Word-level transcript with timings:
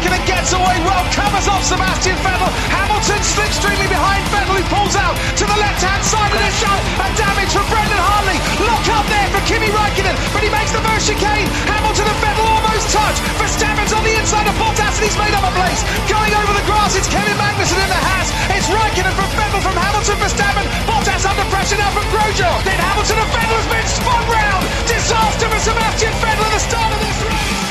Raikkonen 0.00 0.24
gets 0.24 0.56
away 0.56 0.80
well, 0.80 1.04
covers 1.12 1.44
off 1.44 1.60
Sebastian 1.60 2.16
Vettel. 2.24 2.48
Hamilton 2.72 3.20
slips, 3.20 3.60
slipstreaming 3.60 3.92
behind 3.92 4.24
Vettel, 4.32 4.56
who 4.56 4.64
pulls 4.72 4.96
out 4.96 5.12
to 5.36 5.44
the 5.44 5.58
left-hand 5.60 6.00
side 6.00 6.32
of 6.32 6.40
the 6.40 6.52
shot. 6.56 6.80
A 7.04 7.08
damage 7.20 7.52
from 7.52 7.68
Brendan 7.68 8.00
Hartley. 8.00 8.40
Lock 8.64 8.80
up 8.96 9.04
there 9.12 9.28
for 9.28 9.44
Kimi 9.44 9.68
Raikkonen, 9.68 10.16
but 10.32 10.40
he 10.40 10.48
makes 10.48 10.72
the 10.72 10.80
first 10.80 11.04
chicane. 11.04 11.44
Hamilton 11.68 12.08
and 12.08 12.20
Vettel 12.24 12.48
almost 12.48 12.88
touch. 12.96 13.18
Verstappen's 13.36 13.92
on 13.92 14.00
the 14.00 14.16
inside 14.16 14.48
of 14.48 14.56
Bottas, 14.56 14.96
and 14.96 15.04
he's 15.04 15.20
made 15.20 15.36
up 15.36 15.44
a 15.44 15.52
place. 15.52 15.84
Going 16.08 16.32
over 16.32 16.52
the 16.56 16.64
grass, 16.64 16.96
it's 16.96 17.08
Kevin 17.12 17.36
Magnussen 17.36 17.76
in 17.76 17.90
the 17.92 18.00
Haas. 18.00 18.32
It's 18.56 18.72
Raikkonen 18.72 19.12
from 19.12 19.28
Vettel 19.36 19.60
from 19.60 19.76
Hamilton, 19.76 20.16
Verstappen. 20.16 20.64
Bottas 20.88 21.28
under 21.28 21.44
pressure 21.52 21.76
now 21.76 21.92
from 21.92 22.08
Grosjean. 22.08 22.56
Then 22.64 22.80
Hamilton 22.80 23.20
and 23.20 23.30
Vettel 23.36 23.58
has 23.60 23.68
been 23.68 23.88
spun 24.00 24.24
round. 24.32 24.64
Disaster 24.88 25.44
for 25.44 25.60
Sebastian 25.60 26.14
Vettel 26.24 26.48
at 26.48 26.52
the 26.56 26.62
start 26.64 26.88
of 26.88 27.00
this 27.04 27.20
race. 27.20 27.69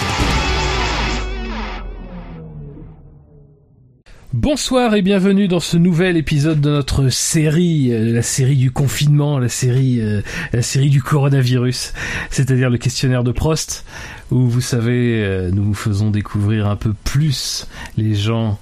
Bonsoir 4.41 4.95
et 4.95 5.01
bienvenue 5.01 5.49
dans 5.49 5.59
ce 5.59 5.75
nouvel 5.75 6.15
épisode 6.15 6.61
de 6.61 6.69
notre 6.69 7.09
série, 7.09 7.91
euh, 7.91 8.13
la 8.13 8.21
série 8.21 8.55
du 8.55 8.71
confinement, 8.71 9.37
la 9.37 9.49
série, 9.49 9.99
euh, 9.99 10.21
la 10.53 10.61
série 10.61 10.89
du 10.89 11.03
coronavirus, 11.03 11.91
c'est-à-dire 12.29 12.69
le 12.69 12.77
questionnaire 12.77 13.25
de 13.25 13.33
Prost, 13.33 13.83
où 14.31 14.47
vous 14.47 14.61
savez, 14.61 15.21
euh, 15.25 15.51
nous 15.51 15.65
vous 15.65 15.73
faisons 15.73 16.09
découvrir 16.09 16.67
un 16.67 16.77
peu 16.77 16.93
plus 17.03 17.67
les 17.97 18.15
gens 18.15 18.57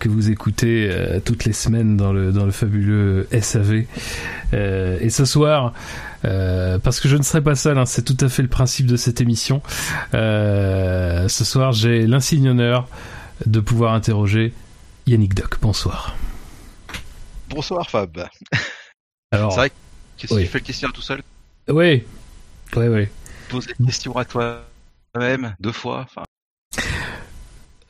que 0.00 0.08
vous 0.08 0.30
écoutez 0.30 0.90
toutes 1.24 1.44
les 1.44 1.52
semaines 1.52 1.96
dans 1.96 2.12
le 2.12 2.32
dans 2.32 2.44
le 2.44 2.50
fabuleux 2.50 3.28
SAV. 3.30 3.84
Et 4.52 5.08
ce 5.08 5.24
soir, 5.24 5.72
parce 6.22 6.98
que 6.98 7.08
je 7.08 7.16
ne 7.16 7.22
serai 7.22 7.42
pas 7.42 7.54
seul, 7.54 7.78
hein, 7.78 7.86
c'est 7.86 8.02
tout 8.02 8.16
à 8.24 8.28
fait 8.28 8.42
le 8.42 8.48
principe 8.48 8.86
de 8.86 8.96
cette 8.96 9.20
émission. 9.20 9.62
Ce 10.12 11.28
soir, 11.28 11.70
j'ai 11.70 12.08
l'insigne 12.08 12.48
honneur 12.48 12.88
de 13.46 13.60
pouvoir 13.60 13.94
interroger 13.94 14.52
Yannick 15.08 15.34
Doc. 15.34 15.58
Bonsoir. 15.60 16.16
Bonsoir 17.48 17.88
Fab. 17.90 18.28
Alors, 19.32 19.52
C'est 19.52 19.58
vrai 19.58 19.70
que 19.70 20.26
si 20.26 20.34
oui. 20.34 20.42
tu 20.42 20.48
fais 20.48 20.58
le 20.58 20.64
questionnaire 20.64 20.92
tout 20.94 21.02
seul, 21.02 21.22
oui, 21.68 22.04
oui, 22.76 22.88
oui. 22.88 23.06
poser 23.48 23.72
la 23.78 23.86
question 23.86 24.16
à 24.16 24.24
toi-même 24.24 25.54
deux 25.60 25.72
fois, 25.72 26.00
enfin, 26.08 26.24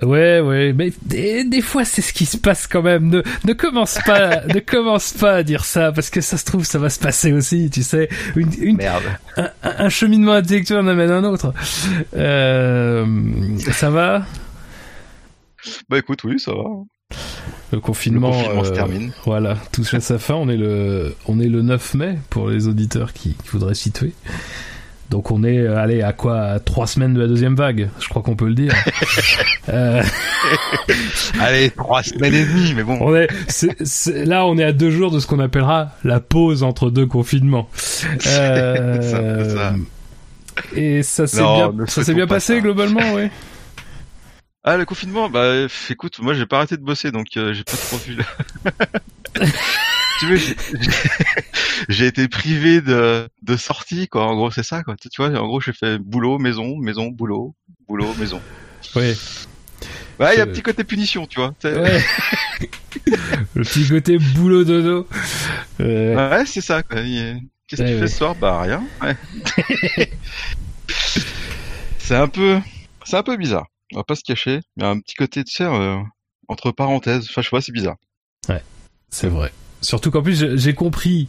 Ouais, 0.01 0.39
ouais, 0.41 0.73
mais 0.73 0.93
des, 1.03 1.43
des 1.43 1.61
fois 1.61 1.85
c'est 1.85 2.03
ce 2.03 2.13
qui 2.13 2.25
se 2.25 2.37
passe 2.37 2.69
quand 2.69 2.83
même. 2.83 3.09
Ne, 3.09 3.23
ne 3.45 3.53
commence 3.53 3.99
pas, 4.07 4.45
ne 4.47 4.61
commence 4.61 5.13
pas 5.13 5.33
à 5.37 5.43
dire 5.43 5.65
ça 5.65 5.91
parce 5.91 6.09
que 6.09 6.21
ça 6.21 6.37
se 6.37 6.45
trouve 6.45 6.65
ça 6.65 6.79
va 6.79 6.89
se 6.89 7.01
passer 7.01 7.33
aussi, 7.33 7.69
tu 7.69 7.83
sais. 7.83 8.09
Une, 8.37 8.53
une, 8.63 8.77
merde. 8.77 9.03
un, 9.37 9.51
un 9.63 9.89
cheminement 9.89 10.35
intellectuel 10.35 10.79
en 10.79 10.87
amène 10.87 11.11
un 11.11 11.25
autre. 11.25 11.53
Euh, 12.15 13.59
ça 13.73 13.91
va? 13.91 14.25
Bah 15.89 15.99
écoute, 15.99 16.23
oui, 16.23 16.39
ça 16.39 16.53
va. 16.53 16.63
Le 17.73 17.81
confinement, 17.81 18.29
Le 18.31 18.35
confinement 18.35 18.65
se 18.65 18.71
euh, 18.71 18.75
termine. 18.75 19.13
Voilà, 19.27 19.57
touche 19.73 19.95
à 19.95 20.01
sa 20.01 20.19
fin. 20.19 20.35
On 20.35 20.49
est 20.49 20.57
le, 20.57 21.15
on 21.27 21.39
est 21.39 21.49
le 21.49 21.63
9 21.63 21.95
mai 21.95 22.19
pour 22.31 22.49
les 22.49 22.67
auditeurs 22.67 23.13
qui, 23.13 23.35
qui 23.35 23.49
voudraient 23.51 23.75
situer. 23.75 24.13
Donc 25.11 25.31
on 25.31 25.43
est, 25.43 25.59
euh, 25.59 25.79
allez, 25.79 26.03
à 26.03 26.13
quoi 26.13 26.39
à 26.41 26.59
Trois 26.61 26.87
semaines 26.87 27.15
de 27.15 27.21
la 27.21 27.27
deuxième 27.27 27.55
vague, 27.55 27.89
je 27.99 28.09
crois 28.09 28.21
qu'on 28.23 28.37
peut 28.37 28.47
le 28.49 28.55
dire. 28.55 28.75
euh, 29.71 30.03
Allez, 31.41 31.71
trois 31.71 32.03
semaines 32.03 32.35
et 32.35 32.45
demie, 32.45 32.75
mais 32.75 32.83
bon. 32.85 32.99
on 33.01 33.15
est, 33.15 33.29
là, 34.27 34.45
on 34.47 34.59
est 34.59 34.65
à 34.65 34.73
deux 34.73 34.91
jours 34.91 35.11
de 35.11 35.19
ce 35.19 35.27
qu'on 35.27 35.39
appellera 35.41 35.93
la 36.05 36.21
pause 36.21 36.63
entre 36.63 36.91
deux 36.91 37.07
confinements. 37.07 37.69
Euh, 38.27 38.99
C'est 39.01 39.57
ça. 39.57 39.75
Et 40.75 41.03
ça 41.03 41.27
s'est 41.27 41.41
bien, 41.41 41.73
ça 41.87 42.13
bien 42.13 42.27
pas 42.27 42.35
passé 42.35 42.57
ça. 42.57 42.61
globalement, 42.61 43.15
oui. 43.15 43.29
Ah, 44.71 44.77
le 44.77 44.85
confinement, 44.85 45.31
bah 45.31 45.67
écoute, 45.89 46.19
moi 46.19 46.35
j'ai 46.35 46.45
pas 46.45 46.59
arrêté 46.59 46.77
de 46.77 46.83
bosser, 46.83 47.11
donc 47.11 47.29
euh, 47.39 47.55
j'ai 47.55 47.65
pas 47.65 47.73
trop 47.79 47.97
vu. 47.97 48.19
tu 50.21 50.27
veux, 50.27 50.37
j'ai- 51.89 52.07
été 52.07 52.29
privé 52.29 52.83
de, 52.83 53.31
de 53.41 53.57
sortie, 53.57 54.09
quoi. 54.09 54.27
En 54.27 54.35
gros, 54.37 54.51
c'est 54.51 54.63
ça, 54.63 54.83
quoi. 54.83 54.95
Tu 55.01 55.09
vois, 55.17 55.31
en 55.31 55.47
gros, 55.47 55.59
j'ai 55.63 55.73
fait 55.73 55.97
boulot, 55.99 56.37
maison, 56.39 56.77
maison, 56.77 57.07
boulot, 57.07 57.55
boulot, 57.89 58.13
maison. 58.19 58.43
Oui. 58.95 59.15
Ouais, 60.21 60.35
il 60.35 60.37
y 60.37 60.41
a 60.41 60.43
un 60.43 60.49
petit 60.49 60.61
côté 60.61 60.85
punition, 60.85 61.27
tu 61.27 61.41
vois. 61.41 61.55
Ouais. 61.65 62.03
Le 63.55 63.63
petit 63.63 63.89
côté 63.89 64.19
boulot 64.19 64.65
dodo. 64.65 65.09
Euh, 65.81 66.15
Ouais, 66.31 66.45
c'est 66.45 66.61
ça, 66.61 66.83
Qu'est-ce 66.83 67.01
que 67.01 67.83
Ouais, 67.83 67.89
tu 67.89 67.95
ouais. 67.95 68.01
fais 68.01 68.07
ce 68.09 68.19
soir? 68.19 68.35
Bah 68.35 68.61
rien. 68.61 68.83
Ouais. 69.01 69.17
c'est 71.99 72.17
un 72.17 72.29
peu, 72.29 72.59
c'est 73.05 73.17
un 73.17 73.23
peu 73.23 73.39
bizarre. 73.39 73.67
On 73.95 73.99
va 73.99 74.05
pas 74.05 74.15
se 74.17 74.23
cacher. 74.23 74.61
Il 74.77 74.83
y 74.83 74.87
a 74.87 74.91
un 74.91 74.99
petit 75.01 75.15
côté, 75.15 75.45
tu 75.45 75.53
sais, 75.55 75.65
euh, 75.65 75.97
entre 76.49 76.71
parenthèses. 76.73 77.27
Enfin, 77.31 77.43
je 77.43 77.47
sais 77.49 77.51
pas, 77.51 77.61
c'est 77.61 77.73
bizarre. 77.73 77.97
C'est 79.11 79.29
vrai. 79.29 79.51
Surtout 79.81 80.11
qu'en 80.11 80.23
plus 80.23 80.57
j'ai- 80.57 80.75
compris 80.75 81.29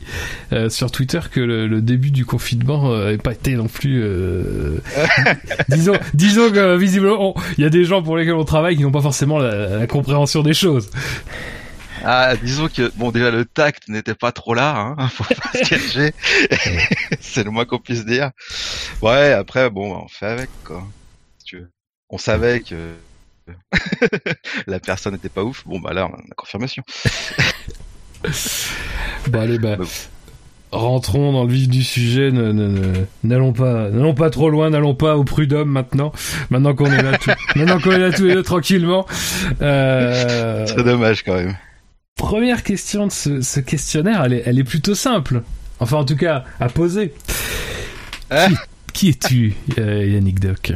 euh, 0.52 0.70
sur 0.70 0.92
Twitter 0.92 1.20
que 1.32 1.40
le, 1.40 1.66
le 1.68 1.82
début 1.82 2.12
du 2.12 2.26
confinement 2.26 2.92
euh, 2.92 3.06
n'avait 3.06 3.18
pas 3.18 3.32
été 3.32 3.54
non 3.56 3.68
plus. 3.68 4.02
euh, 4.04 4.80
disons, 5.70 5.94
disons 6.14 6.52
que 6.52 6.76
visiblement 6.76 7.36
il 7.58 7.64
y 7.64 7.66
a 7.66 7.70
des 7.70 7.86
gens 7.86 8.04
pour 8.04 8.18
lesquels 8.18 8.34
on 8.34 8.44
travaille 8.44 8.76
qui 8.76 8.82
n'ont 8.82 8.92
pas 8.92 9.00
forcément 9.02 9.38
la, 9.38 9.78
la 9.78 9.88
compréhension 9.88 10.42
des 10.44 10.54
choses. 10.56 10.90
Ah, 12.04 12.36
disons 12.42 12.68
que 12.70 12.92
bon, 12.98 13.12
déjà 13.12 13.30
le 13.32 13.46
tact 13.46 13.88
n'était 13.88 14.16
pas 14.16 14.32
trop 14.34 14.54
là. 14.54 14.96
Hein, 14.98 15.08
faut 15.14 15.24
pas 15.24 15.52
se 15.54 15.70
cacher. 15.70 16.14
c'est 17.22 17.44
le 17.46 17.52
moins 17.52 17.64
qu'on 17.66 17.80
puisse 17.80 18.04
dire. 18.06 18.32
Ouais. 19.02 19.32
Après, 19.32 19.70
bon, 19.70 19.96
on 20.04 20.08
fait 20.10 20.26
avec 20.28 20.50
quoi. 20.66 20.84
On 22.10 22.18
savait 22.18 22.62
que 22.62 22.76
la 24.68 24.80
personne 24.80 25.14
n'était 25.14 25.30
pas 25.30 25.44
ouf. 25.44 25.64
Bon, 25.68 25.80
bah 25.80 25.94
là, 25.94 26.08
on 26.08 26.14
a 26.16 26.36
confirmation. 26.36 26.84
Bon 29.28 29.40
allez 29.40 29.60
bah. 29.60 29.76
Bah, 29.78 29.86
Rentrons 30.72 31.34
dans 31.34 31.46
le 31.46 31.52
vif 31.52 31.68
du 31.68 31.84
sujet. 31.84 32.32
N'allons 33.24 33.54
pas, 33.54 33.90
n'allons 33.90 34.14
pas 34.14 34.30
trop 34.30 34.50
loin. 34.52 34.70
N'allons 34.70 34.94
pas 34.94 35.18
au 35.18 35.24
prud'homme 35.24 35.70
maintenant. 35.72 36.12
Maintenant 36.52 36.76
qu'on 36.76 36.92
est 36.92 37.02
là, 37.02 37.18
tout, 37.18 37.32
maintenant 37.56 37.80
qu'on 37.80 37.92
est 37.92 37.98
là 38.00 38.12
tous 38.12 38.26
les 38.26 38.34
deux 38.36 38.44
tranquillement. 38.44 39.08
Euh, 39.64 40.66
C'est 40.68 40.84
dommage 40.84 41.24
quand 41.24 41.34
même. 41.36 41.56
première 42.16 42.62
question 42.62 43.08
de 43.08 43.12
ce, 43.12 43.42
ce 43.42 43.60
questionnaire, 43.60 44.24
elle 44.26 44.34
est, 44.34 44.44
elle 44.46 44.60
est 44.60 44.64
plutôt 44.64 44.94
simple. 44.94 45.42
Enfin, 45.80 45.98
en 45.98 46.06
tout 46.06 46.18
cas, 46.18 46.44
à 46.60 46.70
poser. 46.70 47.14
Qui, 48.30 48.56
qui 48.94 49.10
es-tu, 49.10 49.56
euh, 49.80 50.06
Yannick 50.06 50.40
Doc? 50.40 50.74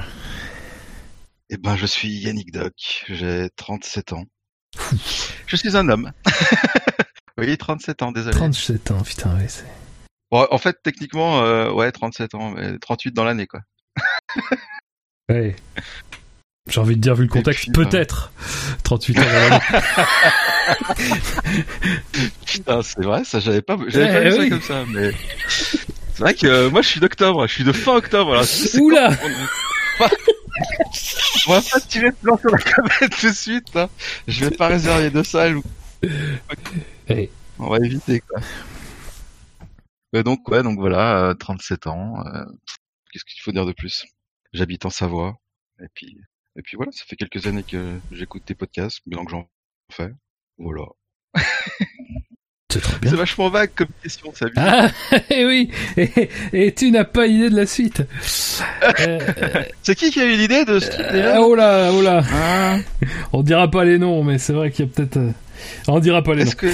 Eh 1.55 1.57
ben, 1.57 1.75
je 1.75 1.85
suis 1.85 2.09
Yannick 2.09 2.51
Doc, 2.51 2.73
j'ai 3.09 3.47
37 3.57 4.13
ans. 4.13 4.25
Je 5.45 5.55
suis 5.55 5.77
un 5.77 5.87
homme. 5.87 6.11
oui, 7.37 7.55
37 7.55 8.01
ans, 8.01 8.11
désolé. 8.11 8.35
37 8.35 8.89
ans, 8.89 9.01
putain, 9.03 9.37
ouais, 9.37 9.47
c'est... 9.47 9.63
Bon, 10.31 10.47
en 10.49 10.57
fait, 10.57 10.77
techniquement, 10.81 11.43
euh, 11.43 11.71
ouais, 11.71 11.91
37 11.91 12.33
ans, 12.33 12.49
mais 12.55 12.79
38 12.79 13.11
dans 13.13 13.23
l'année, 13.23 13.45
quoi. 13.45 13.59
Ouais. 15.29 15.55
J'ai 16.67 16.81
envie 16.81 16.95
de 16.95 17.01
dire, 17.01 17.13
vu 17.13 17.23
le 17.25 17.29
contexte, 17.29 17.69
bah. 17.69 17.85
peut-être 17.85 18.31
38 18.83 19.19
ans 19.19 19.21
dans 19.21 19.27
l'année. 19.31 19.59
Putain, 22.47 22.81
c'est 22.81 23.03
vrai, 23.03 23.23
ça, 23.25 23.39
j'avais 23.39 23.61
pas, 23.61 23.77
j'avais 23.89 24.11
pas 24.11 24.21
Eh 24.23 24.29
vu 24.31 24.39
oui. 24.39 24.43
ça 24.45 24.49
comme 24.49 24.61
ça, 24.61 24.85
mais 24.91 25.11
c'est 25.47 26.19
vrai 26.19 26.33
que 26.33 26.47
euh, 26.47 26.69
moi, 26.71 26.81
je 26.81 26.87
suis 26.87 26.99
d'octobre, 26.99 27.45
je 27.45 27.53
suis 27.53 27.63
de 27.63 27.73
fin 27.73 27.95
octobre, 27.95 28.33
là. 28.33 28.43
C'est 28.43 28.79
Oula 28.79 29.11
on- 31.47 31.53
va 31.53 31.61
pas 31.61 31.79
tirer 31.81 32.07
le 32.07 32.11
plan 32.13 32.37
sur 32.37 32.49
la 32.49 32.57
comète 32.59 33.11
tout 33.19 33.27
de 33.27 33.33
suite, 33.33 33.73
là. 33.73 33.89
Je 34.27 34.45
vais 34.45 34.55
pas 34.55 34.67
réserver 34.67 35.09
de 35.09 35.23
salle, 35.23 35.57
ou- 35.57 35.63
Eh, 37.09 37.29
on 37.59 37.69
va 37.69 37.77
éviter, 37.77 38.19
quoi. 38.21 38.39
Euh, 40.15 40.23
donc, 40.23 40.47
ouais, 40.49 40.61
donc 40.63 40.77
voilà, 40.79 41.29
euh, 41.29 41.33
37 41.33 41.87
ans, 41.87 42.23
euh, 42.25 42.45
qu'est-ce 43.11 43.25
qu'il 43.25 43.41
faut 43.41 43.51
dire 43.51 43.65
de 43.65 43.71
plus? 43.73 44.05
J'habite 44.53 44.85
en 44.85 44.89
Savoie, 44.91 45.37
et 45.81 45.87
puis, 45.95 46.17
et 46.55 46.61
puis 46.61 46.77
voilà, 46.77 46.91
ça 46.91 47.03
fait 47.07 47.15
quelques 47.15 47.47
années 47.47 47.63
que 47.63 47.99
j'écoute 48.11 48.43
tes 48.45 48.53
podcasts, 48.53 48.99
maintenant 49.07 49.25
que 49.25 49.31
j'en 49.31 49.47
fais. 49.91 50.11
Voilà. 50.59 50.85
C'est 52.73 52.81
trop 52.81 52.97
bien. 52.99 53.11
C'est 53.11 53.17
vachement 53.17 53.49
vague 53.49 53.69
comme 53.75 53.87
question, 54.01 54.33
ça. 54.33 54.47
Ah, 54.55 54.87
eh 55.29 55.45
oui 55.45 55.69
et, 55.95 56.09
et 56.53 56.73
tu 56.73 56.89
n'as 56.89 57.03
pas 57.03 57.27
idée 57.27 57.51
de 57.51 57.55
la 57.55 57.67
suite. 57.67 58.01
Euh, 58.99 59.19
C'est 59.83 59.93
qui 59.93 60.09
qui 60.09 60.19
a 60.19 60.25
eu 60.25 60.35
l'idée 60.35 60.65
de 60.65 60.79
ce 60.79 60.89
truc 60.89 61.05
euh, 61.05 61.11
déjà 61.11 61.41
oh 61.41 61.53
là, 61.53 61.91
oh 61.93 62.01
là. 62.01 62.23
Ah, 62.33 62.77
On 63.31 63.43
dira 63.43 63.69
pas 63.69 63.83
les 63.85 63.99
noms, 63.99 64.23
mais 64.23 64.39
c'est 64.39 64.53
vrai 64.53 64.71
qu'il 64.71 64.85
y 64.85 64.87
a 64.87 64.91
peut-être... 64.91 65.17
euh, 65.17 65.29
On 65.87 65.99
dira 65.99 66.23
pas 66.23 66.33
les 66.33 66.45
noms. 66.45 66.49
Est-ce 66.49 66.55
que 66.55 66.71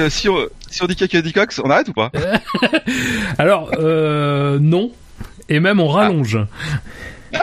euh, 0.00 0.10
si 0.10 0.28
on 0.28 0.38
si 0.68 0.82
on 0.82 0.86
dit 0.86 0.96
caca 0.96 1.22
dit 1.22 1.32
cox, 1.32 1.60
on 1.62 1.70
arrête 1.70 1.88
ou 1.88 1.92
pas? 1.92 2.10
Alors, 3.38 3.70
euh, 3.78 4.58
non. 4.60 4.90
Et 5.48 5.60
même 5.60 5.78
on 5.78 5.86
rallonge. 5.88 6.36
Ah 6.40 6.78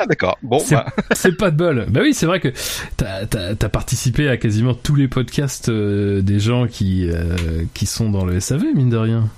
d'accord. 0.07 0.37
Bon, 0.41 0.59
C'est- 0.59 0.75
bah, 0.75 0.85
C'est 1.13 1.37
pas 1.37 1.51
de 1.51 1.57
bol. 1.57 1.85
Bah 1.89 2.01
oui, 2.03 2.13
c'est 2.13 2.25
vrai 2.25 2.39
que 2.39 2.49
t'as 2.97 3.23
as, 3.23 3.69
participé 3.69 4.27
à 4.29 4.37
quasiment 4.37 4.73
tous 4.73 4.95
les 4.95 5.07
podcasts 5.07 5.69
euh, 5.69 6.21
des 6.21 6.39
gens 6.39 6.67
qui 6.67 7.09
euh, 7.09 7.65
qui 7.73 7.85
sont 7.85 8.09
dans 8.09 8.25
le 8.25 8.39
SAV, 8.39 8.63
mine 8.75 8.89
de 8.89 8.97
rien. 8.97 9.29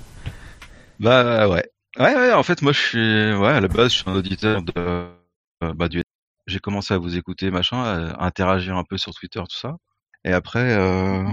bah 0.99 1.47
ouais. 1.49 1.65
Ouais 1.99 2.15
ouais. 2.15 2.33
En 2.33 2.43
fait, 2.43 2.61
moi 2.61 2.71
je 2.71 2.79
suis 2.79 3.33
ouais 3.35 3.49
à 3.49 3.59
la 3.59 3.67
base 3.67 3.91
je 3.91 3.97
suis 3.99 4.09
un 4.09 4.13
auditeur 4.15 4.61
de 4.61 4.73
euh, 4.77 5.73
bah 5.75 5.87
du 5.89 6.01
j'ai 6.47 6.59
commencé 6.59 6.93
à 6.93 6.97
vous 6.97 7.17
écouter, 7.17 7.51
machin, 7.51 7.77
à 7.83 8.25
interagir 8.25 8.75
un 8.75 8.83
peu 8.83 8.97
sur 8.97 9.13
Twitter, 9.13 9.39
tout 9.39 9.57
ça. 9.57 9.77
Et 10.25 10.31
après, 10.33 10.73
euh, 10.73 11.23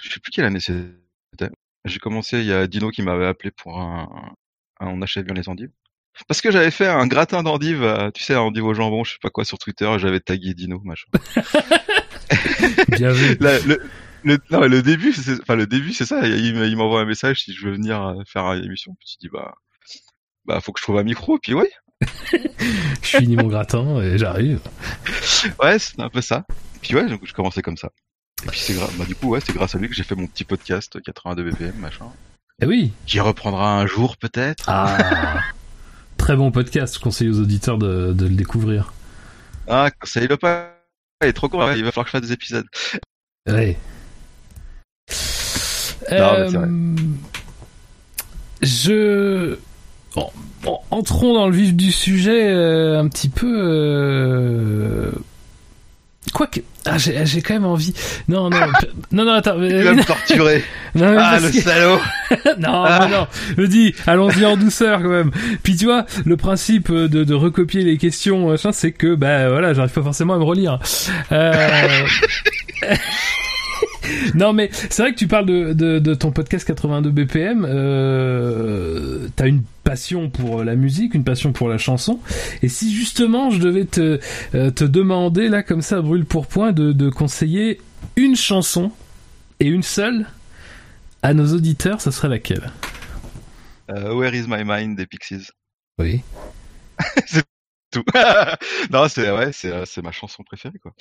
je 0.00 0.10
sais 0.12 0.20
plus 0.20 0.30
quelle 0.32 0.44
année 0.44 0.60
c'était. 0.60 1.50
J'ai 1.84 1.98
commencé, 2.00 2.40
il 2.40 2.46
y 2.46 2.52
a 2.52 2.66
Dino 2.66 2.90
qui 2.90 3.02
m'avait 3.02 3.26
appelé 3.26 3.50
pour 3.52 3.80
un, 3.80 4.34
un 4.80 4.86
On 4.88 5.02
achète 5.02 5.24
bien 5.24 5.34
les 5.34 5.48
endives. 5.48 5.70
Parce 6.28 6.40
que 6.40 6.50
j'avais 6.50 6.70
fait 6.70 6.86
un 6.86 7.06
gratin 7.06 7.42
d'endives, 7.42 7.82
euh, 7.82 8.10
tu 8.10 8.22
sais, 8.22 8.34
endive 8.36 8.64
au 8.64 8.74
jambon, 8.74 9.04
je 9.04 9.12
sais 9.12 9.18
pas 9.22 9.30
quoi, 9.30 9.44
sur 9.44 9.58
Twitter, 9.58 9.86
et 9.88 9.98
j'avais 9.98 10.20
tagué 10.20 10.54
Dino, 10.54 10.80
machin. 10.84 11.06
Bien 12.88 13.10
vu. 13.10 13.36
La- 13.40 13.58
le, 13.60 13.80
le, 14.24 14.38
non, 14.50 14.60
le 14.60 14.82
début, 14.82 15.12
c'est, 15.12 15.40
enfin, 15.40 15.54
le 15.56 15.66
début, 15.66 15.92
c'est 15.92 16.06
ça. 16.06 16.26
Il, 16.26 16.56
il 16.56 16.76
m'envoie 16.76 17.00
un 17.00 17.04
message 17.04 17.42
si 17.42 17.52
je 17.54 17.66
veux 17.66 17.72
venir 17.74 18.02
euh, 18.02 18.14
faire 18.26 18.44
une 18.52 18.64
émission. 18.64 18.94
Puis 18.98 19.08
tu 19.12 19.26
dis, 19.26 19.28
bah, 19.32 19.54
bah, 20.46 20.60
faut 20.60 20.72
que 20.72 20.80
je 20.80 20.84
trouve 20.84 20.98
un 20.98 21.04
micro. 21.04 21.38
Puis 21.38 21.54
oui, 21.54 21.66
Je 23.02 23.18
finis 23.18 23.36
mon 23.36 23.46
gratin 23.48 24.00
et 24.02 24.18
j'arrive. 24.18 24.60
ouais, 25.62 25.78
c'est 25.78 26.00
un 26.00 26.08
peu 26.10 26.20
ça. 26.20 26.44
Puis 26.82 26.94
ouais, 26.94 27.06
donc, 27.06 27.20
je 27.24 27.32
commençais 27.32 27.62
comme 27.62 27.76
ça. 27.76 27.90
Et 28.44 28.48
puis 28.48 28.60
c'est 28.60 28.74
grâce, 28.74 28.92
bah, 28.96 29.04
du 29.06 29.14
coup, 29.14 29.28
ouais, 29.28 29.40
c'est 29.40 29.54
grâce 29.54 29.74
à 29.74 29.78
lui 29.78 29.88
que 29.88 29.94
j'ai 29.94 30.02
fait 30.02 30.14
mon 30.14 30.26
petit 30.26 30.44
podcast 30.44 31.00
82 31.02 31.42
BPM, 31.50 31.76
machin. 31.78 32.06
Eh 32.60 32.66
oui. 32.66 32.92
Qui 33.06 33.20
reprendra 33.20 33.78
un 33.78 33.86
jour, 33.86 34.16
peut-être. 34.16 34.64
Ah. 34.68 35.38
Très 36.26 36.34
bon 36.34 36.50
podcast. 36.50 36.96
Je 36.96 37.00
conseille 37.00 37.28
aux 37.28 37.38
auditeurs 37.38 37.78
de, 37.78 38.12
de 38.12 38.26
le 38.26 38.34
découvrir. 38.34 38.92
Ah, 39.68 39.90
ça 40.02 40.20
il 40.20 40.26
le 40.26 40.36
pas. 40.36 40.74
Il 41.22 41.28
est 41.28 41.32
trop 41.32 41.48
court, 41.48 41.60
ouais, 41.60 41.78
il 41.78 41.84
va 41.84 41.92
falloir 41.92 42.04
que 42.04 42.10
je 42.10 42.18
fasse 42.18 42.28
des 42.28 42.32
épisodes. 42.32 42.66
Ouais. 43.48 43.78
Non, 46.10 46.48
vrai. 46.48 46.66
Euh, 46.66 46.96
je. 48.60 49.56
Bon, 50.16 50.28
bon, 50.62 50.80
entrons 50.90 51.32
dans 51.32 51.46
le 51.46 51.54
vif 51.54 51.74
du 51.74 51.92
sujet 51.92 52.52
euh, 52.52 52.98
un 52.98 53.06
petit 53.06 53.28
peu. 53.28 53.60
Euh... 53.60 55.12
Quoique. 56.34 56.58
Ah, 56.88 56.98
j'ai 56.98 57.26
j'ai 57.26 57.42
quand 57.42 57.54
même 57.54 57.64
envie. 57.64 57.92
Non, 58.28 58.48
non, 58.48 58.58
non, 59.12 59.24
non, 59.24 59.32
attends. 59.32 59.58
Euh, 59.58 59.82
vas 59.84 59.94
me 59.94 60.04
torturer. 60.04 60.62
non, 60.94 61.10
mais 61.10 61.16
ah, 61.20 61.38
le 61.40 61.50
que- 61.50 61.60
salaud. 61.60 61.98
non, 62.58 62.84
Ah. 62.84 62.98
non, 63.10 63.18
non. 63.18 63.26
Je 63.58 63.62
dis, 63.64 63.94
allons-y 64.06 64.44
en 64.46 64.56
douceur 64.56 65.02
quand 65.02 65.08
même. 65.08 65.30
Puis 65.62 65.76
tu 65.76 65.86
vois, 65.86 66.06
le 66.24 66.36
principe 66.36 66.92
de, 66.92 67.06
de 67.24 67.34
recopier 67.34 67.82
les 67.82 67.98
questions, 67.98 68.48
machin, 68.50 68.72
c'est 68.72 68.92
que, 68.92 69.14
bah 69.14 69.48
voilà, 69.48 69.74
j'arrive 69.74 69.92
pas 69.92 70.02
forcément 70.02 70.34
à 70.34 70.38
me 70.38 70.44
relire. 70.44 70.78
Euh... 71.32 72.06
non, 74.34 74.52
mais 74.52 74.70
c'est 74.72 75.02
vrai 75.02 75.12
que 75.12 75.18
tu 75.18 75.28
parles 75.28 75.46
de, 75.46 75.72
de, 75.72 75.98
de 75.98 76.14
ton 76.14 76.32
podcast 76.32 76.66
82 76.66 77.10
BPM. 77.10 77.66
Euh... 77.68 79.28
T'as 79.36 79.46
une 79.46 79.62
passion 79.84 80.30
pour 80.30 80.64
la 80.64 80.74
musique, 80.74 81.14
une 81.14 81.24
passion 81.24 81.52
pour 81.52 81.68
la 81.68 81.78
chanson. 81.78 82.20
Et 82.62 82.68
si 82.68 82.92
justement 82.92 83.50
je 83.50 83.60
devais 83.60 83.84
te, 83.84 84.18
euh, 84.54 84.70
te 84.70 84.84
demander 84.84 85.48
là 85.48 85.62
comme 85.62 85.82
ça, 85.82 86.00
brûle 86.00 86.24
pour 86.24 86.46
point, 86.46 86.72
de, 86.72 86.92
de 86.92 87.08
conseiller 87.08 87.80
une 88.16 88.36
chanson 88.36 88.90
et 89.60 89.66
une 89.66 89.82
seule 89.82 90.26
à 91.22 91.34
nos 91.34 91.54
auditeurs, 91.54 92.00
ça 92.00 92.12
serait 92.12 92.28
laquelle? 92.28 92.70
Euh, 93.90 94.14
Where 94.14 94.34
is 94.34 94.46
my 94.48 94.64
mind 94.64 94.96
des 94.96 95.06
Pixies. 95.06 95.50
Oui. 95.98 96.22
Tout. 97.90 98.04
non, 98.90 99.08
c'est 99.08 99.30
ouais, 99.30 99.52
c'est 99.52 99.70
euh, 99.70 99.84
c'est 99.86 100.02
ma 100.02 100.12
chanson 100.12 100.42
préférée 100.42 100.78
quoi. 100.78 100.92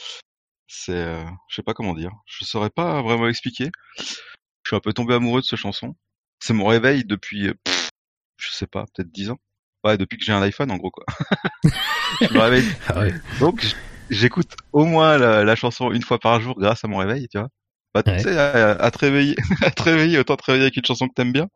C'est, 0.68 0.94
euh, 0.94 1.24
je 1.50 1.56
sais 1.56 1.64
pas 1.64 1.74
comment 1.74 1.94
dire. 1.94 2.12
Je 2.26 2.44
saurais 2.46 2.70
pas 2.70 3.02
vraiment 3.02 3.28
expliquer. 3.28 3.70
Je 3.98 4.70
suis 4.70 4.76
un 4.76 4.80
peu 4.80 4.94
tombé 4.94 5.14
amoureux 5.14 5.42
de 5.42 5.46
cette 5.46 5.60
chanson. 5.60 5.96
C'est 6.40 6.54
mon 6.54 6.66
réveil 6.66 7.06
depuis, 7.06 7.48
euh, 7.50 7.54
pff, 7.64 7.90
je 8.38 8.50
sais 8.52 8.68
pas, 8.68 8.86
peut-être 8.94 9.12
10 9.12 9.30
ans. 9.30 9.40
Ouais, 9.84 9.98
depuis 9.98 10.18
que 10.18 10.26
j'ai 10.26 10.34
un 10.34 10.42
iPhone 10.42 10.72
en 10.72 10.78
gros 10.78 10.92
quoi. 10.92 11.06
je 12.22 12.34
me 12.34 12.40
réveille. 12.42 12.64
Ah 12.88 13.00
ouais. 13.00 13.14
Donc 13.40 13.66
j'écoute 14.10 14.56
au 14.74 14.86
moins 14.86 15.18
la, 15.18 15.44
la 15.44 15.56
chanson 15.56 15.92
une 15.92 16.02
fois 16.02 16.20
par 16.20 16.40
jour 16.42 16.60
grâce 16.60 16.84
à 16.84 16.88
mon 16.88 16.98
réveil, 16.98 17.28
tu 17.28 17.38
vois. 17.38 17.50
Bah, 17.94 18.04
tu 18.04 18.10
Ouais. 18.12 18.20
sais, 18.20 18.38
à, 18.38 18.72
à 18.72 18.92
te 18.92 18.98
réveiller, 18.98 19.36
à 19.64 19.72
te 19.72 19.84
réveiller, 19.84 20.18
autant 20.20 20.36
te 20.36 20.44
réveiller 20.46 20.66
avec 20.66 20.76
une 20.78 20.86
chanson 20.86 21.08
que 21.08 21.14
t'aimes 21.14 21.32
bien. 21.32 21.48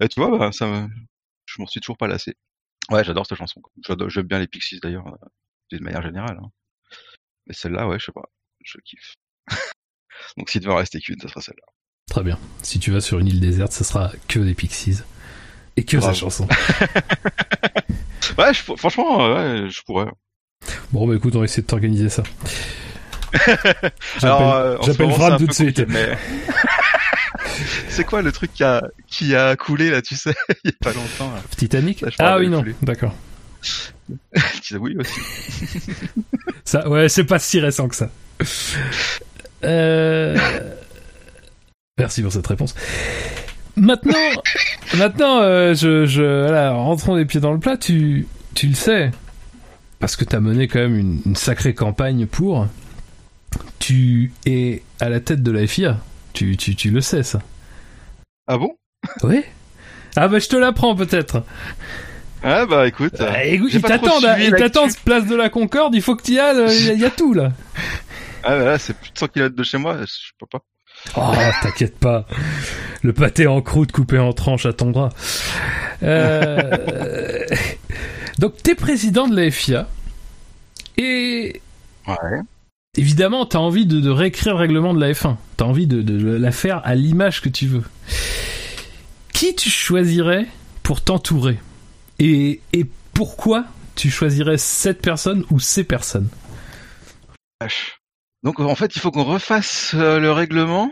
Et 0.00 0.08
tu 0.08 0.20
vois, 0.20 0.36
bah, 0.38 0.52
ça 0.52 0.66
me, 0.66 0.88
je 1.46 1.60
m'en 1.60 1.66
suis 1.66 1.80
toujours 1.80 1.96
pas 1.96 2.06
lassé. 2.06 2.34
Ouais, 2.90 3.02
j'adore 3.04 3.26
cette 3.26 3.38
chanson. 3.38 3.60
j'aime 4.08 4.26
bien 4.26 4.38
les 4.38 4.46
Pixies 4.46 4.80
d'ailleurs, 4.80 5.06
euh, 5.08 5.26
d'une 5.70 5.82
manière 5.82 6.02
générale. 6.02 6.38
hein. 6.42 6.50
Mais 7.46 7.54
celle-là, 7.54 7.88
ouais, 7.88 7.98
je 7.98 8.04
sais 8.06 8.12
pas, 8.12 8.28
je 8.64 8.78
kiffe. 8.84 9.14
Donc 10.36 10.50
s'il 10.50 10.60
devait 10.60 10.72
en 10.72 10.76
rester 10.76 11.00
qu'une, 11.00 11.18
ça 11.20 11.28
sera 11.28 11.40
celle-là. 11.40 11.66
Très 12.10 12.22
bien. 12.22 12.38
Si 12.62 12.78
tu 12.78 12.90
vas 12.90 13.00
sur 13.00 13.18
une 13.18 13.26
île 13.28 13.40
déserte, 13.40 13.72
ce 13.72 13.84
sera 13.84 14.12
que 14.28 14.38
des 14.38 14.54
Pixies. 14.54 15.00
Et 15.76 15.84
que 15.84 16.00
sa 16.00 16.12
chanson. 16.12 16.46
Ouais, 18.38 18.54
je 18.54 18.62
franchement, 18.62 19.24
euh, 19.24 19.64
ouais, 19.64 19.70
je 19.70 19.82
pourrais. 19.82 20.06
Bon, 20.92 21.06
bah 21.06 21.14
écoute, 21.16 21.34
on 21.36 21.40
va 21.40 21.44
essayer 21.44 21.62
de 21.62 21.66
t'organiser 21.66 22.08
ça. 22.08 22.22
Euh, 24.24 24.76
J'appelle 24.84 25.10
Fran 25.12 25.32
un 25.32 25.38
tout 25.38 25.46
de 25.46 25.52
suite. 25.52 25.82
mais- 25.88 26.16
c'est 27.88 28.04
quoi 28.04 28.20
le 28.22 28.30
truc 28.30 28.52
qui 28.52 28.62
a, 28.62 28.82
qui 29.06 29.34
a 29.34 29.56
coulé 29.56 29.90
là, 29.90 30.02
tu 30.02 30.16
sais, 30.16 30.34
il 30.64 30.70
y 30.70 30.74
a 30.74 30.76
pas 30.80 30.92
longtemps. 30.92 31.32
Là? 31.34 31.42
Titanic? 31.56 32.00
Ça, 32.00 32.10
Ah 32.18 32.38
oui, 32.38 32.48
non. 32.48 32.62
D'accord. 32.82 33.14
Oui 34.72 34.96
aussi. 34.98 35.20
Ça, 36.64 36.88
ouais, 36.88 37.08
c'est 37.08 37.24
pas 37.24 37.38
si 37.38 37.58
récent 37.60 37.88
que 37.88 37.96
ça. 37.96 38.10
Euh... 39.64 40.36
Merci 41.98 42.22
pour 42.22 42.32
cette 42.32 42.46
réponse. 42.46 42.74
Maintenant, 43.76 44.18
maintenant, 44.96 45.40
euh, 45.40 45.74
je, 45.74 46.04
je, 46.06 46.42
voilà, 46.42 46.72
rentrons 46.72 47.14
les 47.14 47.24
pieds 47.24 47.40
dans 47.40 47.52
le 47.52 47.58
plat. 47.60 47.76
Tu, 47.76 48.26
tu 48.54 48.66
le 48.66 48.74
sais, 48.74 49.10
parce 49.98 50.16
que 50.16 50.24
t'as 50.24 50.40
mené 50.40 50.68
quand 50.68 50.80
même 50.80 50.96
une, 50.98 51.20
une 51.24 51.36
sacrée 51.36 51.74
campagne 51.74 52.26
pour. 52.26 52.66
Tu 53.78 54.32
es 54.46 54.82
à 55.00 55.08
la 55.08 55.20
tête 55.20 55.42
de 55.42 55.50
la 55.50 55.66
FIA. 55.66 55.98
Tu, 56.32 56.56
tu, 56.56 56.74
tu 56.74 56.90
le 56.90 57.00
sais 57.00 57.22
ça. 57.22 57.40
Ah 58.46 58.58
bon? 58.58 58.74
Oui. 59.22 59.42
Ah 60.16 60.28
bah 60.28 60.38
je 60.38 60.48
te 60.48 60.56
l'apprends 60.56 60.94
peut-être. 60.94 61.44
Ah 62.42 62.66
bah 62.66 62.86
écoute. 62.88 63.20
euh, 63.20 63.32
écoute, 63.44 63.70
j'ai 63.70 63.78
ils 63.78 63.82
pas 63.82 63.96
trop 63.98 64.06
t'attendent, 64.06 64.24
ils 64.40 64.50
place 65.04 65.26
de 65.26 65.36
la 65.36 65.48
Concorde. 65.48 65.94
Il 65.94 66.02
faut 66.02 66.16
que 66.16 66.22
tu 66.22 66.32
y 66.32 66.38
ailles. 66.38 66.64
Il 66.68 66.86
y, 66.86 66.90
a- 66.90 66.94
il 66.94 67.00
y 67.00 67.04
a 67.04 67.10
tout 67.10 67.32
là. 67.34 67.52
Ah 68.44 68.56
bah 68.58 68.64
là, 68.64 68.78
c'est 68.78 68.94
plus 68.96 69.10
de 69.12 69.18
100 69.18 69.28
km 69.28 69.54
de 69.56 69.62
chez 69.62 69.78
moi, 69.78 69.98
je 70.02 70.30
peux 70.38 70.46
pas. 70.46 70.60
Oh, 71.16 71.32
t'inquiète 71.62 71.98
pas. 71.98 72.26
Le 73.02 73.12
pâté 73.12 73.46
en 73.46 73.60
croûte 73.62 73.92
coupé 73.92 74.18
en 74.18 74.32
tranches 74.32 74.66
à 74.66 74.72
ton 74.72 74.90
bras. 74.90 75.08
Euh... 76.02 77.46
Donc, 78.38 78.62
t'es 78.62 78.74
président 78.74 79.26
de 79.28 79.36
la 79.40 79.50
FIA. 79.50 79.88
Et 80.98 81.60
Ouais. 82.06 82.40
évidemment, 82.96 83.46
t'as 83.46 83.58
envie 83.58 83.86
de, 83.86 84.00
de 84.00 84.10
réécrire 84.10 84.54
le 84.54 84.58
règlement 84.58 84.92
de 84.94 85.00
la 85.00 85.12
F1. 85.12 85.36
T'as 85.56 85.64
envie 85.64 85.86
de, 85.86 86.02
de 86.02 86.36
la 86.36 86.52
faire 86.52 86.80
à 86.84 86.94
l'image 86.94 87.40
que 87.40 87.48
tu 87.48 87.66
veux. 87.66 87.84
Qui 89.32 89.54
tu 89.54 89.70
choisirais 89.70 90.46
pour 90.82 91.00
t'entourer? 91.02 91.58
Et, 92.18 92.60
et 92.72 92.84
pourquoi 93.14 93.64
tu 93.94 94.10
choisirais 94.10 94.58
cette 94.58 95.00
personne 95.00 95.44
ou 95.50 95.58
ces 95.60 95.84
personnes? 95.84 96.28
Vache. 97.60 97.98
Donc 98.42 98.58
en 98.60 98.74
fait, 98.74 98.96
il 98.96 99.00
faut 99.00 99.10
qu'on 99.10 99.24
refasse 99.24 99.92
euh, 99.94 100.18
le 100.18 100.32
règlement. 100.32 100.90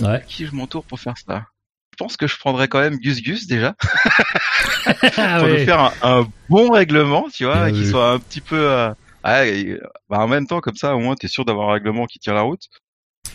Ouais. 0.00 0.22
Qui 0.28 0.46
je 0.46 0.52
m'entoure 0.54 0.84
pour 0.84 0.98
faire 1.00 1.16
ça? 1.18 1.44
Je 1.92 1.96
pense 2.04 2.16
que 2.16 2.26
je 2.28 2.38
prendrais 2.38 2.68
quand 2.68 2.78
même 2.80 2.96
Gus 2.98 3.20
Gus 3.22 3.46
déjà 3.48 3.74
Ah 5.16 5.38
pour 5.40 5.48
nous 5.48 5.58
faire 5.64 5.80
un, 5.80 5.92
un 6.02 6.28
bon 6.48 6.70
règlement, 6.70 7.26
tu 7.32 7.44
vois, 7.44 7.70
qui 7.72 7.86
soit 7.90 8.12
un 8.12 8.18
petit 8.20 8.40
peu. 8.40 8.56
euh, 8.70 8.90
ouais, 9.24 9.58
et, 9.60 9.78
bah, 10.08 10.18
en 10.20 10.28
même 10.28 10.46
temps, 10.46 10.60
comme 10.60 10.76
ça, 10.76 10.94
au 10.94 11.00
moins, 11.00 11.16
t'es 11.16 11.26
sûr 11.28 11.44
d'avoir 11.44 11.70
un 11.70 11.72
règlement 11.72 12.06
qui 12.06 12.18
tient 12.20 12.34
la 12.34 12.42
route. 12.42 12.68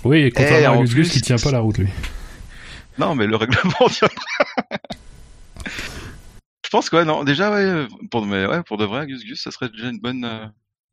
Oui, 0.06 0.20
et 0.22 0.32
contrairement 0.32 0.80
en 0.80 0.82
à 0.82 0.86
Gus 0.86 0.96
Gus 0.96 1.10
qui 1.12 1.22
tient 1.22 1.38
pas 1.38 1.52
la 1.52 1.60
route 1.60 1.78
lui. 1.78 1.90
Non, 2.98 3.16
mais 3.16 3.28
le 3.28 3.36
règlement 3.36 3.88
tiendra. 3.90 4.16
je 6.64 6.70
pense 6.72 6.90
que 6.90 6.96
ouais, 6.96 7.06
non, 7.06 7.24
déjà 7.24 7.52
ouais, 7.52 7.88
pour 8.10 8.26
mais 8.26 8.46
ouais, 8.46 8.64
pour 8.64 8.78
de 8.78 8.86
vrai, 8.86 9.06
Gus 9.08 9.24
Gus, 9.26 9.42
ça 9.44 9.52
serait 9.52 9.70
déjà 9.70 9.90
une 9.90 10.00
bonne, 10.00 10.24
euh, 10.26 10.46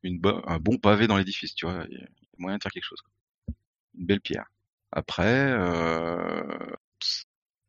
une 0.03 0.19
bo- 0.19 0.43
un 0.47 0.59
bon 0.59 0.77
pavé 0.79 1.07
dans 1.07 1.17
l'édifice, 1.17 1.55
tu 1.55 1.67
vois. 1.67 1.85
Moyen 2.41 2.59
de 2.59 2.63
faire 2.63 2.73
quelque 2.73 2.85
chose. 2.85 3.03
Une 3.99 4.07
belle 4.07 4.21
pierre. 4.21 4.47
Après, 4.93 5.53
euh... 5.53 6.43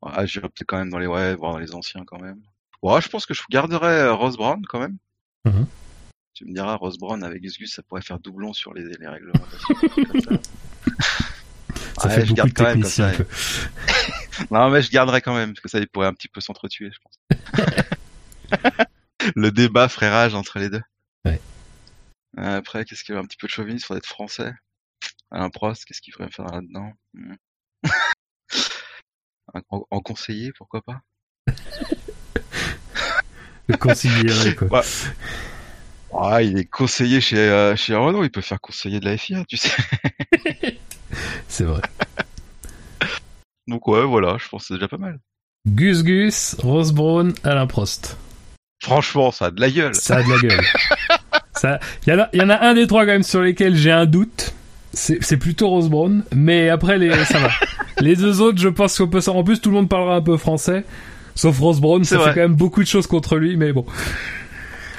ah, 0.02 0.26
j'irais 0.26 0.50
peut-être 0.50 0.68
quand 0.68 0.78
même 0.78 0.90
dans 0.90 1.00
les 1.00 1.08
ouais, 1.08 1.36
voir 1.36 1.54
dans 1.54 1.60
les 1.60 1.76
anciens 1.76 2.04
quand 2.06 2.20
même. 2.20 2.42
Ouais, 2.82 3.02
je 3.02 3.10
pense 3.10 3.26
que 3.26 3.34
je 3.34 3.44
garderais 3.50 4.02
euh, 4.02 4.14
Rose 4.14 4.38
Brown 4.38 4.66
quand 4.66 4.80
même. 4.80 4.98
Mhm. 5.46 5.68
Tu 6.34 6.46
me 6.46 6.54
diras, 6.54 6.76
Rose 6.76 6.98
Brown 6.98 7.24
avec 7.24 7.42
Gus 7.44 7.60
Gus, 7.60 7.74
ça 7.74 7.84
pourrait 7.84 8.02
faire 8.02 8.20
doublon 8.20 8.54
sur 8.54 8.74
les, 8.74 8.84
les 8.84 9.08
réglementations. 9.08 9.76
comme 10.12 10.22
ça. 10.22 10.32
Ça 12.00 12.08
Ouais, 12.08 12.16
fait 12.16 12.26
je 12.26 12.34
garde 12.34 12.50
de 12.50 12.54
quand 12.54 12.64
même 12.64 12.82
comme 12.82 12.90
ça. 12.90 13.12
Non, 14.50 14.70
mais 14.70 14.82
je 14.82 14.90
garderai 14.90 15.22
quand 15.22 15.36
même, 15.36 15.52
parce 15.54 15.60
que 15.60 15.70
ça, 15.70 15.78
il 15.78 15.88
pourrait 15.88 16.08
un 16.08 16.14
petit 16.14 16.30
peu 16.30 16.42
s'entretuer, 16.42 16.90
je 16.92 17.00
pense. 17.00 17.20
le 19.36 19.52
débat 19.52 19.88
frérage 19.88 20.34
entre 20.34 20.58
les 20.58 20.70
deux. 20.70 20.82
Ouais. 21.26 21.40
Après, 22.38 22.86
qu'est-ce 22.86 23.04
qu'il 23.04 23.14
y 23.16 23.18
a 23.18 23.22
un 23.22 23.26
petit 23.26 23.38
peu 23.38 23.48
de 23.48 23.52
chauvinisme, 23.52 23.86
faudrait 23.88 24.00
être 24.00 24.06
français? 24.06 24.52
Alain 25.32 25.50
Prost, 25.50 25.86
qu'est-ce 25.86 26.02
qu'il 26.02 26.14
faudrait 26.14 26.32
faire 26.32 26.46
là-dedans? 26.46 26.92
Un- 29.54 29.62
en, 29.70 29.86
en 29.90 30.00
conseiller, 30.02 30.52
pourquoi 30.58 30.82
pas? 30.82 31.02
Le 33.68 33.78
considérer 33.78 34.56
quoi. 34.56 34.82
Ah, 36.18 36.42
il 36.42 36.58
est 36.58 36.66
conseiller 36.66 37.22
chez, 37.22 37.38
euh, 37.38 37.76
chez 37.76 37.96
Renault, 37.96 38.24
il 38.24 38.32
peut 38.32 38.42
faire 38.42 38.60
conseiller 38.62 39.00
de 39.00 39.06
la 39.06 39.18
FIA, 39.18 39.44
tu 39.46 39.58
sais. 39.58 39.72
C'est 41.48 41.64
vrai. 41.64 41.82
Donc 43.68 43.88
ouais, 43.88 44.06
voilà, 44.06 44.38
je 44.38 44.48
pense 44.50 44.64
que 44.64 44.68
c'est 44.70 44.74
déjà 44.76 44.88
pas 44.88 44.98
mal. 44.98 45.20
Gus 45.68 46.04
Gus, 46.04 46.56
Rose 46.60 46.92
Brown, 46.94 47.34
Alain 47.44 47.68
Prost. 47.68 48.18
Franchement, 48.82 49.32
ça 49.32 49.46
a 49.46 49.52
de 49.52 49.62
la 49.62 49.70
gueule. 49.70 49.94
Ça 49.96 50.18
a 50.18 50.24
de 50.24 50.30
la 50.30 50.40
gueule. 50.40 50.66
Ça, 51.62 51.80
il 52.08 52.14
y, 52.14 52.16
en 52.16 52.20
a- 52.22 52.30
y 52.34 52.42
en 52.42 52.50
a 52.50 52.60
un 52.60 52.74
des 52.74 52.88
trois 52.88 53.02
quand 53.06 53.12
même 53.12 53.22
sur 53.22 53.42
lesquels 53.42 53.76
j'ai 53.76 53.92
un 53.92 54.08
doute. 54.08 54.54
C'est 54.94 55.24
c'est 55.24 55.38
plutôt 55.38 55.70
Rose 55.70 55.90
Brown, 55.90 56.24
mais 56.36 56.70
après 56.70 56.98
les, 56.98 57.14
ça 57.26 57.38
va. 57.40 57.50
Les 58.00 58.16
deux 58.16 58.42
autres, 58.42 58.58
je 58.60 58.68
pense 58.68 58.98
qu'on 58.98 59.08
peut 59.08 59.22
s'en. 59.22 59.36
En 59.36 59.44
plus, 59.44 59.62
tout 59.62 59.70
le 59.70 59.76
monde 59.76 59.88
parlera 59.88 60.16
un 60.16 60.22
peu 60.22 60.38
français, 60.38 60.84
sauf 61.36 61.60
Rose 61.60 61.80
Brown. 61.80 62.04
C'est 62.04 62.16
Ça 62.18 62.24
fait 62.24 62.34
quand 62.34 62.42
même 62.48 62.56
beaucoup 62.56 62.82
de 62.82 62.88
choses 62.88 63.06
contre 63.06 63.38
lui, 63.38 63.58
mais 63.58 63.74
bon. 63.74 63.86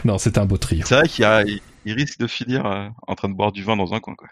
Non, 0.05 0.19
c'était 0.19 0.39
un 0.39 0.47
beau 0.47 0.57
trio. 0.57 0.85
C'est 0.87 0.95
vrai 0.95 1.09
qu'il 1.09 1.61
il 1.85 1.93
risque 1.95 2.21
de 2.21 2.29
finir 2.29 2.65
euh, 2.65 2.87
en 3.09 3.15
train 3.17 3.29
de 3.29 3.35
boire 3.35 3.51
du 3.51 3.65
vin 3.65 3.77
dans 3.77 3.93
un 3.93 3.99
coin, 3.99 4.15
quoi. 4.15 4.29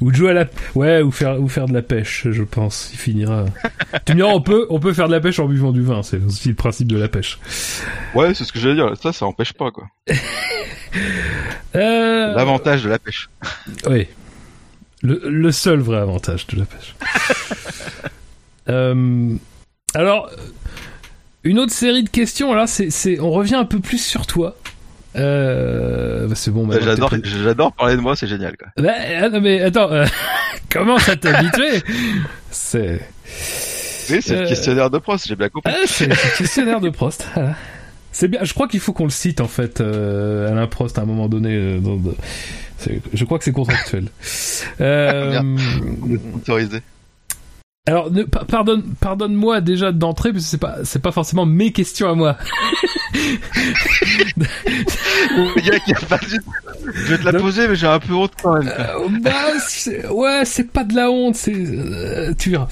Ou 0.00 0.10
de 0.10 0.16
jouer 0.16 0.30
à 0.30 0.34
la, 0.34 0.46
ouais, 0.74 1.00
ou 1.02 1.10
faire, 1.10 1.40
ou 1.40 1.48
faire 1.48 1.66
de 1.66 1.72
la 1.72 1.82
pêche, 1.82 2.26
je 2.30 2.42
pense. 2.42 2.90
Il 2.92 2.98
finira. 2.98 3.46
tu 4.04 4.12
me 4.12 4.16
diras, 4.18 4.30
on 4.30 4.42
peut, 4.42 4.66
on 4.70 4.80
peut 4.80 4.92
faire 4.92 5.08
de 5.08 5.14
la 5.14 5.20
pêche 5.20 5.38
en 5.38 5.46
buvant 5.46 5.72
du 5.72 5.82
vin. 5.82 6.02
C'est 6.02 6.22
aussi 6.22 6.48
le 6.48 6.54
principe 6.54 6.88
de 6.88 6.98
la 6.98 7.08
pêche. 7.08 7.38
Ouais, 8.14 8.34
c'est 8.34 8.44
ce 8.44 8.52
que 8.52 8.58
j'allais 8.58 8.74
dire. 8.74 8.92
Ça, 9.00 9.12
ça 9.12 9.26
empêche 9.26 9.52
pas, 9.54 9.70
quoi. 9.70 9.84
Euh... 11.74 12.34
L'avantage 12.34 12.82
de 12.82 12.88
la 12.88 12.98
pêche. 12.98 13.28
Oui. 13.88 14.06
Le, 15.02 15.20
le 15.28 15.52
seul 15.52 15.80
vrai 15.80 15.98
avantage 15.98 16.46
de 16.48 16.58
la 16.58 16.64
pêche. 16.64 16.94
Euh, 18.70 19.34
alors, 19.94 20.30
une 21.42 21.58
autre 21.58 21.72
série 21.72 22.02
de 22.02 22.10
questions, 22.10 22.52
là, 22.52 22.66
c'est, 22.66 22.90
c'est, 22.90 23.18
on 23.18 23.30
revient 23.30 23.54
un 23.54 23.64
peu 23.64 23.80
plus 23.80 23.96
sur 23.96 24.26
toi. 24.26 24.56
Euh, 25.18 26.26
bah, 26.28 26.34
c'est 26.36 26.50
bon, 26.50 26.64
maintenant, 26.66 27.08
J'adore, 27.24 27.72
parler 27.72 27.96
de 27.96 28.00
moi, 28.00 28.14
c'est 28.16 28.26
génial, 28.26 28.56
quoi. 28.56 28.68
Bah, 28.76 28.92
ah, 29.22 29.28
non, 29.28 29.40
mais 29.40 29.60
attends, 29.62 29.90
euh, 29.92 30.06
comment 30.70 30.98
ça 30.98 31.16
t'a 31.16 31.36
habitué 31.38 31.82
C'est, 32.50 33.00
Oui, 34.10 34.18
c'est 34.22 34.36
Euh, 34.36 34.42
le 34.42 34.48
questionnaire 34.48 34.90
de 34.90 34.98
Prost, 34.98 35.26
j'ai 35.28 35.36
bien 35.36 35.48
compris. 35.48 35.72
ah, 35.74 35.80
c'est 35.86 36.06
le 36.06 36.36
questionnaire 36.38 36.80
de 36.80 36.90
Prost. 36.90 37.26
voilà. 37.34 37.54
C'est 38.12 38.28
bien. 38.28 38.40
Je 38.42 38.52
crois 38.54 38.66
qu'il 38.68 38.80
faut 38.80 38.92
qu'on 38.92 39.04
le 39.04 39.10
cite 39.10 39.40
en 39.40 39.48
fait, 39.48 39.80
euh, 39.80 40.50
Alain 40.50 40.66
Prost, 40.66 40.98
à 40.98 41.02
un 41.02 41.04
moment 41.04 41.28
donné. 41.28 41.50
euh, 41.54 41.78
dans- 41.78 41.98
je 43.12 43.24
crois 43.24 43.38
que 43.38 43.44
c'est 43.44 43.52
contractuel. 43.52 44.06
Euh, 44.80 45.40
Autorisé. 46.36 46.80
Alors, 47.88 48.10
ne, 48.10 48.22
pa- 48.24 48.44
pardonne, 48.44 48.82
pardonne-moi 49.00 49.62
déjà 49.62 49.92
d'entrée, 49.92 50.30
parce 50.32 50.44
que 50.44 50.50
c'est 50.50 50.58
pas, 50.58 50.76
c'est 50.84 50.98
pas 51.00 51.10
forcément 51.10 51.46
mes 51.46 51.72
questions 51.72 52.10
à 52.10 52.14
moi. 52.14 52.36
A 55.96 56.06
pas. 56.06 56.18
Je 56.94 57.00
vais 57.06 57.18
te 57.18 57.24
la 57.24 57.32
Donc- 57.32 57.40
poser, 57.42 57.66
mais 57.68 57.76
j'ai 57.76 57.86
un 57.86 57.98
peu 57.98 58.12
honte 58.14 58.32
quand 58.42 58.58
même. 58.58 58.68
Euh, 58.78 59.08
bah, 59.22 59.32
c'est- 59.66 60.06
ouais, 60.08 60.42
c'est 60.44 60.70
pas 60.70 60.84
de 60.84 60.94
la 60.94 61.10
honte, 61.10 61.34
c'est, 61.36 61.54
euh, 61.54 62.34
tu 62.38 62.50
verras. 62.50 62.68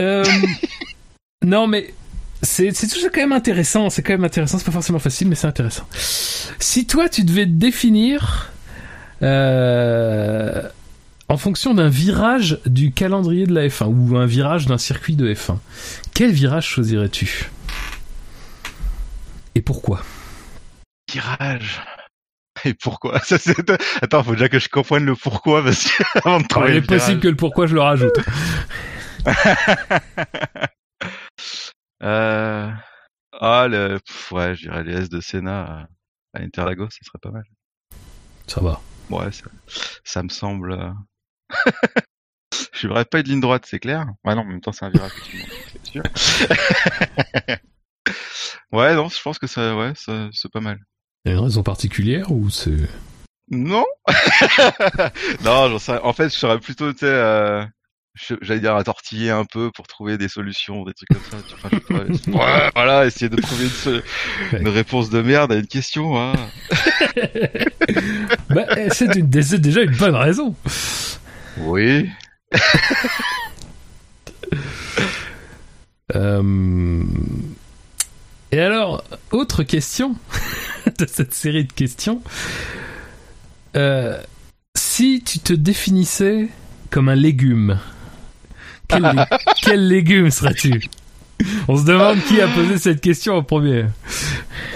Euh, 0.00 0.24
non, 1.44 1.66
mais 1.66 1.94
c'est, 2.42 2.74
c'est 2.74 2.86
toujours 2.86 3.10
quand 3.12 3.20
même 3.20 3.32
intéressant. 3.32 3.88
C'est 3.90 4.02
quand 4.02 4.12
même 4.12 4.24
intéressant. 4.24 4.58
C'est 4.58 4.64
pas 4.64 4.72
forcément 4.72 4.98
facile, 4.98 5.28
mais 5.28 5.34
c'est 5.36 5.46
intéressant. 5.46 5.84
Si 5.94 6.86
toi, 6.86 7.08
tu 7.08 7.24
devais 7.24 7.46
te 7.46 7.50
définir 7.52 8.50
euh, 9.22 10.62
en 11.30 11.36
fonction 11.36 11.74
d'un 11.74 11.88
virage 11.88 12.58
du 12.66 12.92
calendrier 12.92 13.46
de 13.46 13.54
la 13.54 13.66
F1 13.68 13.86
ou 13.86 14.16
un 14.16 14.26
virage 14.26 14.66
d'un 14.66 14.78
circuit 14.78 15.14
de 15.16 15.32
F1, 15.32 15.58
quel 16.12 16.32
virage 16.32 16.66
choisirais-tu? 16.66 17.50
Et 19.54 19.62
pourquoi? 19.62 20.02
Tirage. 21.06 21.82
Et 22.64 22.74
pourquoi? 22.74 23.20
Ça. 23.24 23.36
Attends, 24.02 24.22
faut 24.24 24.32
déjà 24.32 24.48
que 24.48 24.58
je 24.58 24.68
comprenne 24.68 25.04
le 25.06 25.14
pourquoi 25.14 25.62
parce 25.62 25.84
que 25.84 26.02
avant 26.24 26.40
de 26.40 26.46
Alors, 26.54 26.68
Il 26.68 26.76
est 26.76 26.80
le 26.80 26.86
possible 26.86 27.06
virage. 27.06 27.22
que 27.22 27.28
le 27.28 27.36
pourquoi 27.36 27.66
je 27.66 27.74
le 27.74 27.80
rajoute. 27.80 28.18
Euh... 32.02 32.70
Ah, 33.38 33.66
le... 33.68 33.98
pff, 33.98 34.32
ouais, 34.32 34.54
je 34.54 34.62
dirais 34.62 34.82
les 34.84 34.94
S 35.02 35.08
de 35.10 35.20
Senna 35.20 35.60
à- 36.32 36.38
à 36.38 36.42
Interlagos, 36.42 36.88
ce 36.90 37.04
serait 37.04 37.18
pas 37.20 37.30
mal. 37.30 37.42
Ça 38.46 38.62
va. 38.62 38.80
Ouais, 39.10 39.30
ça, 39.32 39.44
ça 40.02 40.22
me 40.22 40.30
semble... 40.30 40.94
je 42.72 42.88
verrais 42.88 43.04
pas 43.04 43.20
une 43.20 43.26
ligne 43.26 43.40
droite, 43.40 43.64
c'est 43.66 43.78
clair. 43.78 44.06
Ouais, 44.24 44.34
non, 44.34 44.42
en 44.42 44.44
même 44.46 44.60
temps, 44.60 44.72
c'est 44.72 44.84
un 44.84 44.90
virage, 44.90 45.12
sûr. 45.84 46.02
ouais, 48.72 48.94
non, 48.94 49.08
je 49.08 49.20
pense 49.22 49.38
que 49.38 49.46
ça, 49.46 49.76
ouais, 49.76 49.92
ça, 49.96 50.28
c'est 50.32 50.50
pas 50.50 50.60
mal. 50.60 50.78
Il 51.24 51.30
y 51.30 51.34
a 51.34 51.38
une 51.38 51.44
raison 51.44 51.62
particulière 51.62 52.30
ou 52.30 52.48
c'est... 52.50 52.88
Non 53.50 53.84
Non, 55.44 55.68
sais- 55.78 55.98
en 56.02 56.12
fait, 56.12 56.30
je 56.32 56.38
serais 56.38 56.58
plutôt, 56.60 56.92
tu 56.92 57.00
sais, 57.00 57.06
euh, 57.06 57.64
j'allais 58.42 58.60
dire 58.60 58.76
à 58.76 58.84
tortiller 58.84 59.30
un 59.30 59.44
peu 59.44 59.70
pour 59.74 59.86
trouver 59.88 60.18
des 60.18 60.28
solutions, 60.28 60.84
des 60.84 60.92
trucs 60.94 61.08
comme 61.08 61.40
ça. 61.40 61.46
Je 62.08 62.30
ouais, 62.30 62.70
voilà, 62.74 63.06
essayer 63.06 63.28
de 63.28 63.40
trouver 63.40 63.64
une, 63.64 63.70
se- 63.70 64.02
une 64.56 64.68
réponse 64.68 65.10
de 65.10 65.20
merde 65.20 65.50
à 65.52 65.56
une 65.56 65.66
question. 65.66 66.16
Hein. 66.20 66.32
Bah, 68.50 68.66
eh, 68.76 68.88
c'est 68.90 69.08
déjà 69.58 69.82
une 69.82 69.96
bonne 69.96 70.14
raison. 70.16 70.54
Oui. 71.60 72.10
Euh, 76.14 77.02
Et 78.52 78.60
alors, 78.60 79.04
autre 79.30 79.62
question 79.62 80.16
de 80.98 81.06
cette 81.06 81.34
série 81.34 81.64
de 81.64 81.72
questions. 81.72 82.22
Euh, 83.76 84.20
Si 84.76 85.22
tu 85.24 85.38
te 85.38 85.52
définissais 85.52 86.48
comme 86.90 87.08
un 87.08 87.14
légume, 87.14 87.78
quel, 88.88 89.02
lé- 89.02 89.24
quel 89.62 89.86
légume 89.88 90.30
serais-tu? 90.30 90.82
On 91.68 91.76
se 91.76 91.84
demande 91.84 92.18
qui 92.24 92.40
a 92.40 92.48
posé 92.48 92.76
cette 92.78 93.00
question 93.00 93.36
en 93.36 93.42
premier. 93.44 93.86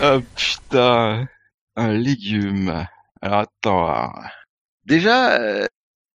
Oh 0.02 0.20
putain, 0.36 1.26
un 1.76 1.92
légume. 1.92 2.86
Alors 3.20 3.40
attends. 3.40 4.12
Déjà, 4.86 5.32
euh, 5.40 5.66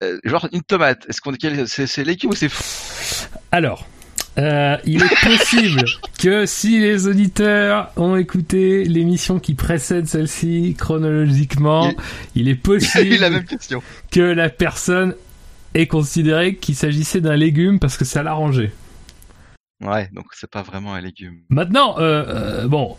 euh, 0.04 0.20
genre 0.24 0.48
une 0.52 0.62
tomate. 0.62 1.06
Est-ce 1.10 1.22
qu'on 1.22 1.34
c'est 1.66 1.88
c'est 1.88 2.04
légume 2.04 2.32
ou 2.32 2.36
c'est 2.36 2.50
fou 2.50 3.28
Alors, 3.52 3.88
euh, 4.38 4.78
il 4.86 5.04
est 5.04 5.22
possible 5.24 5.86
que 6.20 6.46
si 6.46 6.80
les 6.80 7.08
auditeurs 7.08 7.92
ont 7.96 8.16
écouté 8.16 8.84
l'émission 8.84 9.40
qui 9.40 9.56
précède 9.56 10.06
celle-ci 10.06 10.76
chronologiquement, 10.78 11.92
il 12.36 12.48
est 12.48 12.56
possible 12.62 13.16
la 13.18 13.30
même 13.32 13.46
question. 13.46 13.82
que 14.12 14.22
la 14.22 14.50
personne 14.50 15.16
ait 15.74 15.88
considéré 15.88 16.56
qu'il 16.56 16.76
s'agissait 16.76 17.22
d'un 17.22 17.36
légume 17.36 17.80
parce 17.80 17.98
que 17.98 18.06
ça 18.06 18.22
l'arrangeait. 18.22 18.72
Ouais, 19.84 20.10
donc 20.14 20.26
c'est 20.34 20.50
pas 20.50 20.62
vraiment 20.62 20.94
un 20.94 21.02
légume. 21.02 21.40
Maintenant, 21.50 22.00
euh, 22.00 22.24
euh, 22.28 22.68
bon, 22.68 22.96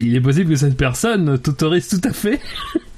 il 0.00 0.14
est 0.14 0.20
possible 0.20 0.50
que 0.50 0.56
cette 0.56 0.76
personne 0.76 1.38
t'autorise 1.38 1.88
tout 1.88 2.00
à 2.08 2.12
fait 2.12 2.40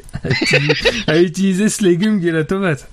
à 1.07 1.19
utiliser, 1.19 1.69
ce 1.69 1.85
légume 1.85 2.21
qui 2.21 2.29
est 2.29 2.33
la 2.33 2.45
tomate. 2.45 2.89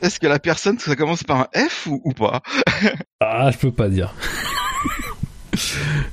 Est-ce 0.00 0.18
que 0.18 0.26
la 0.26 0.38
personne, 0.38 0.78
ça 0.78 0.96
commence 0.96 1.22
par 1.22 1.40
un 1.40 1.68
F 1.68 1.86
ou, 1.86 2.00
ou 2.04 2.12
pas? 2.12 2.42
Ah, 3.20 3.50
je 3.52 3.58
peux 3.58 3.72
pas 3.72 3.88
dire. 3.88 4.14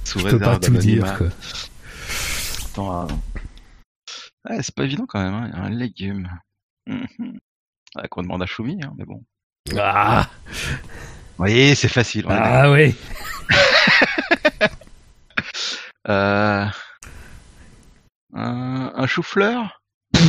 Sous 0.04 0.20
Je 0.20 0.28
peux 0.28 0.40
pas 0.40 0.60
tout 0.60 0.78
dire, 0.78 1.18
quoi. 1.18 1.28
Attends, 2.72 3.04
euh, 3.04 3.14
Ouais, 4.50 4.58
c'est 4.62 4.74
pas 4.74 4.84
évident 4.84 5.06
quand 5.08 5.22
même, 5.22 5.34
hein. 5.34 5.52
un 5.54 5.70
légume. 5.70 6.30
Ouais, 6.88 8.08
qu'on 8.10 8.22
demande 8.22 8.44
à 8.44 8.46
Choumi, 8.46 8.80
hein, 8.84 8.94
mais 8.98 9.06
bon. 9.06 9.24
Ah, 9.78 10.30
Oui, 11.40 11.76
c'est 11.76 11.88
facile. 11.88 12.26
on 12.28 12.32
ah 12.32 12.72
oui. 12.72 12.96
Euh... 16.08 16.66
Un, 19.00 19.08
chou-fleur 19.08 19.82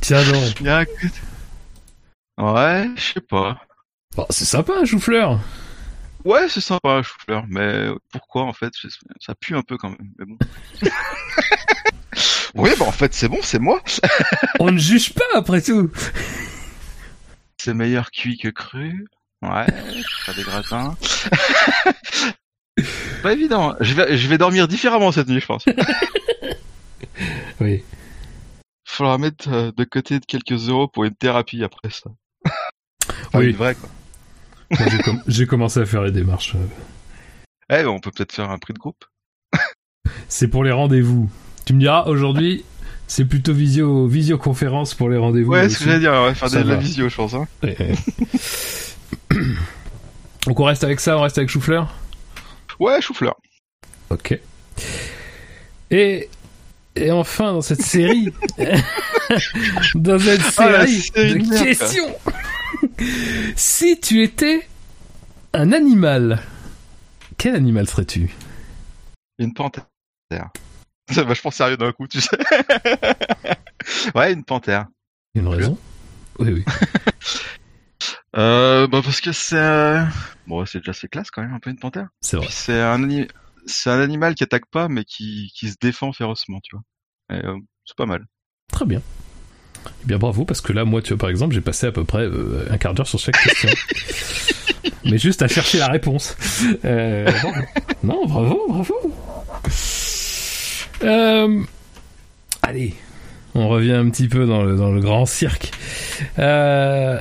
Tiens 0.00 0.22
donc. 0.30 0.62
Un 0.64 0.84
Ouais, 2.38 2.88
je 2.96 3.02
sais 3.14 3.20
pas. 3.20 3.60
Bon, 4.14 4.24
c'est 4.30 4.44
sympa 4.44 4.74
un 4.80 4.84
chou-fleur. 4.84 5.40
Ouais, 6.24 6.48
c'est 6.48 6.60
sympa 6.60 6.90
un 6.90 7.02
chou-fleur, 7.02 7.44
mais 7.48 7.88
pourquoi 8.12 8.44
en 8.44 8.52
fait 8.52 8.72
Ça 9.18 9.34
pue 9.34 9.56
un 9.56 9.62
peu 9.62 9.76
quand 9.76 9.90
même, 9.90 10.12
mais 10.16 10.24
bon. 10.24 10.38
oui, 12.54 12.70
bah 12.78 12.84
en 12.84 12.92
fait 12.92 13.12
c'est 13.12 13.28
bon, 13.28 13.40
c'est 13.42 13.58
moi. 13.58 13.82
On 14.60 14.70
ne 14.70 14.78
juge 14.78 15.14
pas 15.14 15.24
après 15.34 15.62
tout. 15.62 15.90
C'est 17.60 17.74
meilleur 17.74 18.12
cuit 18.12 18.38
que 18.38 18.48
cru. 18.48 19.04
Ouais, 19.42 19.66
pas 20.26 20.32
des 20.34 20.44
gratins. 20.44 20.96
Pas 23.24 23.32
évident. 23.32 23.74
Je 23.80 23.94
vais, 23.94 24.16
je 24.16 24.28
vais 24.28 24.38
dormir 24.38 24.68
différemment 24.68 25.10
cette 25.10 25.28
nuit, 25.28 25.40
je 25.40 25.46
pense. 25.46 25.64
Oui. 27.60 27.82
Faudra 28.86 29.18
mettre 29.18 29.48
euh, 29.52 29.70
de 29.76 29.84
côté 29.84 30.18
quelques 30.26 30.68
euros 30.68 30.88
pour 30.88 31.04
une 31.04 31.14
thérapie 31.14 31.62
après 31.62 31.90
ça. 31.90 32.10
Oui. 33.34 33.46
une 33.50 33.56
vraie, 33.56 33.74
quoi. 33.76 33.88
J'ai, 34.90 34.98
com- 34.98 35.22
j'ai 35.26 35.46
commencé 35.46 35.78
à 35.80 35.86
faire 35.86 36.02
les 36.02 36.10
démarches. 36.10 36.54
euh. 36.56 37.78
Eh, 37.80 37.84
on 37.86 38.00
peut 38.00 38.10
peut-être 38.10 38.32
faire 38.32 38.50
un 38.50 38.58
prix 38.58 38.74
de 38.74 38.78
groupe. 38.78 39.04
C'est 40.28 40.48
pour 40.48 40.64
les 40.64 40.72
rendez-vous. 40.72 41.30
Tu 41.64 41.72
me 41.74 41.78
diras, 41.80 42.04
aujourd'hui, 42.06 42.64
c'est 43.06 43.24
plutôt 43.24 43.52
visio, 43.54 44.06
visioconférence 44.08 44.94
pour 44.94 45.08
les 45.08 45.16
rendez-vous. 45.18 45.52
Ouais, 45.52 45.68
ce 45.68 45.78
que 45.78 45.84
j'allais 45.84 46.00
dire, 46.00 46.12
on 46.12 46.24
va 46.24 46.34
faire 46.34 46.50
de 46.50 46.68
la 46.68 46.76
visio, 46.76 47.08
je 47.08 47.14
pense. 47.16 47.34
Hein. 47.34 47.46
Ouais, 47.62 47.76
ouais. 47.78 47.94
Donc 50.46 50.58
on 50.60 50.64
reste 50.64 50.84
avec 50.84 51.00
ça, 51.00 51.16
on 51.16 51.22
reste 51.22 51.38
avec 51.38 51.48
Choufleur? 51.50 51.94
Ouais, 52.80 53.00
chou-fleur. 53.00 53.36
Ok. 54.10 54.38
Et, 55.90 56.28
et 56.96 57.10
enfin, 57.10 57.52
dans 57.52 57.62
cette 57.62 57.82
série, 57.82 58.32
dans 59.94 60.18
cette 60.18 60.40
Ah, 60.58 60.86
série 60.86 61.10
de 61.14 61.38
de 61.38 61.48
merde, 61.48 61.64
questions, 61.64 62.16
si 63.56 63.98
tu 64.00 64.22
étais 64.22 64.66
un 65.52 65.72
animal, 65.72 66.42
quel 67.36 67.54
animal 67.54 67.88
serais-tu? 67.88 68.30
Une 69.38 69.52
panthère. 69.54 69.86
C'est 71.10 71.22
vachement 71.24 71.50
sérieux 71.50 71.76
d'un 71.76 71.92
coup, 71.92 72.08
tu 72.08 72.20
sais. 72.20 72.36
ouais, 74.14 74.32
une 74.32 74.42
panthère. 74.44 74.86
Une 75.34 75.48
raison? 75.48 75.78
Oui, 76.38 76.50
oui. 76.52 76.64
Euh, 78.36 78.86
bah 78.88 79.00
parce 79.04 79.20
que 79.20 79.32
c'est... 79.32 79.56
euh, 79.56 80.02
Bon, 80.46 80.64
c'est 80.66 80.78
déjà 80.78 80.90
assez 80.90 81.08
classe 81.08 81.30
quand 81.30 81.42
même, 81.42 81.54
un 81.54 81.60
peu 81.60 81.70
une 81.70 81.78
panthère. 81.78 82.08
C'est 82.20 82.36
vrai. 82.36 82.46
C'est 82.50 82.80
un, 82.80 82.98
c'est 83.66 83.90
un 83.90 84.00
animal 84.00 84.34
qui 84.34 84.42
attaque 84.42 84.66
pas, 84.70 84.88
mais 84.88 85.04
qui, 85.04 85.50
qui 85.54 85.68
se 85.70 85.76
défend 85.80 86.12
férocement, 86.12 86.60
tu 86.62 86.76
vois. 86.76 86.82
Euh, 87.32 87.56
c'est 87.84 87.96
pas 87.96 88.06
mal. 88.06 88.24
Très 88.72 88.84
bien. 88.84 89.00
Eh 89.86 90.06
bien 90.06 90.18
bravo, 90.18 90.44
parce 90.44 90.60
que 90.60 90.72
là, 90.72 90.84
moi, 90.84 91.00
tu 91.02 91.10
vois, 91.10 91.18
par 91.18 91.30
exemple, 91.30 91.54
j'ai 91.54 91.60
passé 91.60 91.86
à 91.86 91.92
peu 91.92 92.04
près 92.04 92.22
euh, 92.22 92.66
un 92.70 92.78
quart 92.78 92.94
d'heure 92.94 93.06
sur 93.06 93.18
chaque 93.18 93.40
question. 93.40 93.68
Mais 95.04 95.18
juste 95.18 95.42
à 95.42 95.48
chercher 95.48 95.78
la 95.78 95.88
réponse. 95.88 96.36
Euh. 96.84 97.30
Non, 98.02 98.26
bravo, 98.26 98.64
bravo. 98.68 99.14
Euh, 101.02 101.62
allez, 102.62 102.94
on 103.54 103.68
revient 103.68 103.92
un 103.92 104.08
petit 104.10 104.28
peu 104.28 104.46
dans 104.46 104.62
le, 104.62 104.76
dans 104.76 104.90
le 104.92 105.00
grand 105.00 105.26
cirque. 105.26 105.70
Euh, 106.38 107.20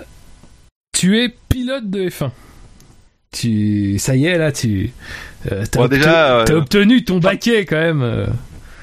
tu 0.93 1.19
es 1.19 1.29
pilote 1.49 1.89
de 1.89 2.07
F1. 2.09 2.29
Tu, 3.31 3.97
ça 3.97 4.15
y 4.15 4.25
est, 4.27 4.37
là, 4.37 4.51
tu, 4.51 4.91
euh, 5.51 5.63
t'as 5.69 5.79
Bon, 5.79 5.85
obte- 5.87 5.89
déjà, 5.89 6.37
euh, 6.37 6.43
t'as 6.45 6.53
obtenu 6.53 7.03
ton 7.03 7.17
baquet 7.17 7.65
quand 7.65 7.77
même. 7.79 8.01
euh. 8.03 8.27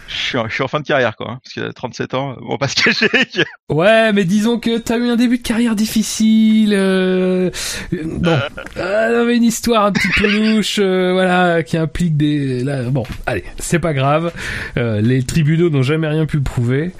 Je 0.09 0.17
suis, 0.17 0.39
en- 0.39 0.49
je 0.49 0.55
suis 0.55 0.65
en 0.65 0.67
fin 0.67 0.81
de 0.81 0.85
carrière, 0.85 1.15
quoi. 1.15 1.31
hein, 1.31 1.41
parce 1.45 1.55
que 1.55 1.73
37 1.73 2.15
ans, 2.15 2.35
on 2.45 2.51
va 2.55 2.59
pas 2.59 2.67
se 2.67 2.75
cacher. 2.75 3.09
Ouais, 3.69 4.13
mais 4.13 4.25
disons 4.25 4.59
que 4.59 4.77
t'as 4.79 4.99
eu 4.99 5.09
un 5.09 5.15
début 5.15 5.39
de 5.39 5.43
carrière 5.45 5.77
difficile. 5.77 6.73
Euh... 6.75 7.51
euh, 7.93 8.03
Bon, 8.05 8.37
euh, 8.77 9.33
une 9.33 9.45
histoire 9.45 9.85
un 9.85 9.93
petit 9.93 10.09
peu 10.19 10.27
louche, 10.27 10.79
euh, 10.81 11.13
voilà, 11.13 11.63
qui 11.63 11.77
implique 11.77 12.17
des. 12.17 12.65
Là, 12.65 12.83
bon, 12.91 13.05
allez, 13.27 13.45
c'est 13.61 13.79
pas 13.79 13.95
grave. 13.95 14.33
Euh, 14.79 15.01
les 15.01 15.23
tribunaux 15.23 15.71
n'ont 15.71 15.85
jamais 15.85 16.09
rien 16.09 16.27
pu 16.27 16.41
prouver. 16.41 16.91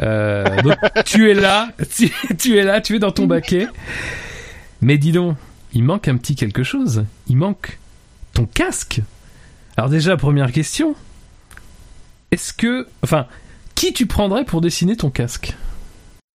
Euh, 0.00 0.44
donc 0.62 0.76
tu 1.04 1.28
es 1.32 1.34
là, 1.34 1.70
tu, 1.96 2.08
tu 2.38 2.56
es 2.58 2.62
là, 2.62 2.80
tu 2.80 2.94
es 2.94 2.98
dans 3.00 3.10
ton 3.10 3.26
baquet. 3.26 3.66
Mais 4.82 4.98
dis 4.98 5.12
donc, 5.12 5.36
il 5.72 5.84
manque 5.84 6.08
un 6.08 6.16
petit 6.16 6.34
quelque 6.34 6.64
chose. 6.64 7.06
Il 7.28 7.36
manque 7.36 7.78
ton 8.34 8.46
casque. 8.46 9.00
Alors 9.76 9.88
déjà, 9.88 10.16
première 10.16 10.50
question. 10.50 10.96
Est-ce 12.32 12.52
que, 12.52 12.88
enfin, 13.02 13.28
qui 13.76 13.92
tu 13.92 14.06
prendrais 14.06 14.44
pour 14.44 14.60
dessiner 14.60 14.96
ton 14.96 15.10
casque 15.10 15.54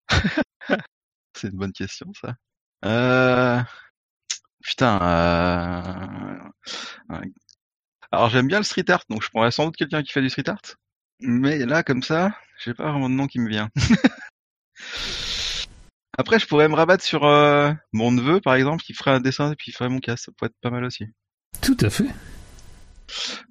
C'est 1.35 1.49
une 1.49 1.57
bonne 1.57 1.73
question, 1.73 2.13
ça. 2.21 2.37
Euh... 2.85 3.61
Putain. 4.63 5.01
Euh... 5.03 6.39
Alors 8.13 8.31
j'aime 8.31 8.47
bien 8.47 8.59
le 8.59 8.65
street 8.65 8.89
art, 8.89 9.03
donc 9.11 9.23
je 9.23 9.29
prendrais 9.29 9.51
sans 9.51 9.67
doute 9.67 9.77
quelqu'un 9.77 10.03
qui 10.03 10.13
fait 10.13 10.23
du 10.23 10.31
street 10.31 10.49
art. 10.49 10.63
Mais 11.21 11.59
là, 11.59 11.83
comme 11.83 12.03
ça, 12.03 12.39
j'ai 12.65 12.75
pas 12.75 12.91
vraiment 12.91 13.11
de 13.11 13.15
nom 13.15 13.27
qui 13.27 13.41
me 13.41 13.49
vient. 13.49 13.71
Après, 16.19 16.39
je 16.39 16.47
pourrais 16.47 16.69
me 16.69 16.75
rabattre 16.75 17.05
sur 17.05 17.25
euh, 17.25 17.71
mon 17.93 18.11
neveu, 18.11 18.41
par 18.41 18.55
exemple, 18.55 18.83
qui 18.83 18.95
ferait 18.95 19.11
un 19.11 19.21
dessin 19.21 19.53
et 19.53 19.57
puis 19.57 19.71
il 19.71 19.75
ferait 19.75 19.89
mon 19.91 19.99
casque. 20.01 20.25
Ça 20.27 20.33
pourrait 20.37 20.49
être 20.49 20.57
pas 20.63 20.71
mal 20.71 20.85
aussi. 20.85 21.05
Tout 21.61 21.77
à 21.81 21.91
fait. 21.91 22.07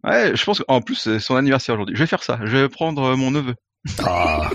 Ouais, 0.03 0.35
je 0.35 0.43
pense 0.43 0.59
qu'en 0.61 0.81
plus, 0.81 0.95
c'est 0.95 1.19
son 1.19 1.35
anniversaire 1.35 1.75
aujourd'hui. 1.75 1.95
Je 1.95 2.01
vais 2.01 2.07
faire 2.07 2.23
ça. 2.23 2.39
Je 2.43 2.57
vais 2.57 2.69
prendre 2.69 3.03
euh, 3.03 3.15
mon 3.15 3.31
neveu. 3.31 3.55
Ah, 4.03 4.49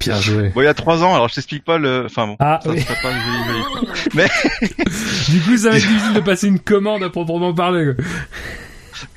bien 0.00 0.20
joué. 0.20 0.48
Bon, 0.50 0.62
il 0.62 0.64
y 0.64 0.68
a 0.68 0.74
trois 0.74 1.02
ans, 1.04 1.14
alors 1.14 1.28
je 1.28 1.34
t'explique 1.34 1.64
pas 1.64 1.78
le... 1.78 2.06
Enfin 2.06 2.26
bon, 2.26 2.36
Ah 2.40 2.60
ça 2.64 2.70
oui. 2.70 2.80
serait 2.80 3.00
pas 3.02 3.12
joli, 3.12 3.38
joli. 3.46 4.28
Du 5.32 5.40
coup, 5.42 5.56
ça 5.56 5.70
va 5.70 5.76
être 5.76 5.86
difficile 5.86 6.14
de 6.14 6.20
passer 6.20 6.48
une 6.48 6.58
commande 6.60 7.02
à 7.04 7.10
proprement 7.10 7.52
parler. 7.54 7.94
quoi. 7.94 8.04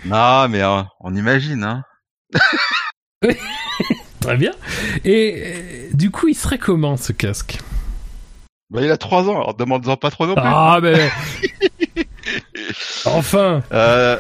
Non, 0.06 0.50
mais 0.50 0.62
euh, 0.62 0.82
on 1.00 1.16
imagine, 1.16 1.64
hein. 1.64 1.84
Très 4.22 4.38
bien. 4.38 4.52
Et 5.04 5.44
euh, 5.46 5.90
du 5.94 6.12
coup, 6.12 6.28
il 6.28 6.36
serait 6.36 6.58
comment 6.58 6.98
ce 6.98 7.12
casque? 7.14 7.60
Bah, 8.72 8.82
il 8.82 8.90
a 8.92 8.98
trois 8.98 9.24
ans, 9.30 9.36
alors 9.36 9.54
demande-en 9.54 9.96
pas 9.98 10.10
trop 10.12 10.26
non 10.26 10.34
plus. 10.36 10.44
Ah, 10.46 10.80
ben. 10.82 11.10
enfin. 13.06 13.64
Euh... 13.72 14.20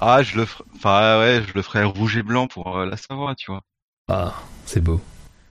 Ah, 0.00 0.22
je 0.22 0.36
le 0.36 0.44
ferai... 0.44 0.64
Enfin, 0.76 1.18
ouais, 1.20 1.42
je 1.46 1.54
le 1.54 1.62
ferai 1.62 1.84
rouge 1.84 2.16
et 2.16 2.22
blanc 2.22 2.48
pour 2.48 2.76
euh, 2.78 2.84
la 2.86 2.96
Savoie, 2.96 3.34
tu 3.34 3.50
vois. 3.50 3.62
Ah, 4.08 4.34
c'est 4.64 4.80
beau. 4.82 5.00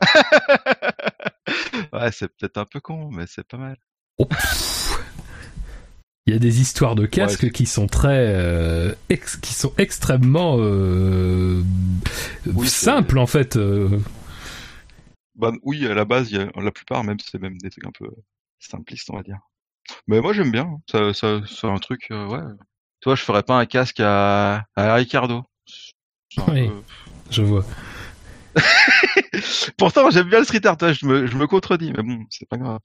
Ouais, 1.93 2.11
c'est 2.11 2.27
peut-être 2.27 2.57
un 2.57 2.65
peu 2.65 2.79
con, 2.79 3.09
mais 3.11 3.25
c'est 3.27 3.45
pas 3.47 3.57
mal. 3.57 3.77
Oh. 4.17 4.27
Il 6.25 6.33
y 6.33 6.35
a 6.35 6.39
des 6.39 6.59
histoires 6.61 6.95
de 6.95 7.05
casques 7.05 7.43
Ouais. 7.43 7.49
qui 7.51 7.65
sont 7.65 7.87
très, 7.87 8.17
euh, 8.35 8.93
ex- 9.09 9.37
qui 9.37 9.53
sont 9.53 9.71
extrêmement 9.77 10.55
Oui, 10.57 11.63
simples 12.67 13.19
en 13.19 13.27
fait. 13.27 13.57
Bah, 15.35 15.51
oui, 15.63 15.85
à 15.87 15.93
la 15.93 16.05
base, 16.05 16.31
y 16.31 16.37
a... 16.37 16.49
la 16.55 16.71
plupart, 16.71 17.03
même, 17.03 17.17
c'est 17.19 17.39
même 17.41 17.57
des 17.57 17.69
trucs 17.69 17.85
un 17.85 17.91
peu 17.91 18.09
simplistes, 18.59 19.09
on 19.11 19.17
va 19.17 19.23
dire. 19.23 19.39
Mais 20.07 20.21
moi, 20.21 20.33
j'aime 20.33 20.51
bien. 20.51 20.79
Ça, 20.89 21.13
ça, 21.13 21.41
c'est 21.47 21.67
un 21.67 21.77
truc, 21.77 22.07
euh, 22.11 22.25
ouais. 22.27 22.41
Toi, 23.01 23.15
je 23.15 23.21
ferais 23.23 23.43
pas 23.43 23.57
un 23.59 23.65
casque 23.65 23.99
à, 23.99 24.65
à 24.75 24.95
Ricardo. 24.95 25.43
Oui. 26.47 26.67
peu- 26.69 26.81
Je 27.29 27.41
vois. 27.43 27.65
Pourtant, 29.77 30.09
j'aime 30.09 30.29
bien 30.29 30.39
le 30.39 30.45
street 30.45 30.65
art, 30.65 30.77
hein, 30.81 30.93
je 30.93 31.05
me, 31.05 31.27
je 31.27 31.35
me 31.35 31.45
contredis, 31.45 31.91
mais 31.95 32.01
bon, 32.03 32.25
c'est 32.29 32.47
pas 32.47 32.55
grave. 32.57 32.79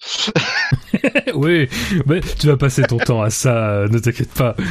oui, 1.35 1.69
mais 2.07 2.21
tu 2.21 2.49
vas 2.49 2.57
passer 2.57 2.83
ton 2.83 2.99
temps 2.99 3.23
à 3.23 3.31
ça, 3.31 3.71
euh, 3.71 3.89
ne 3.89 3.99
t'inquiète 4.01 4.35
pas. 4.35 4.57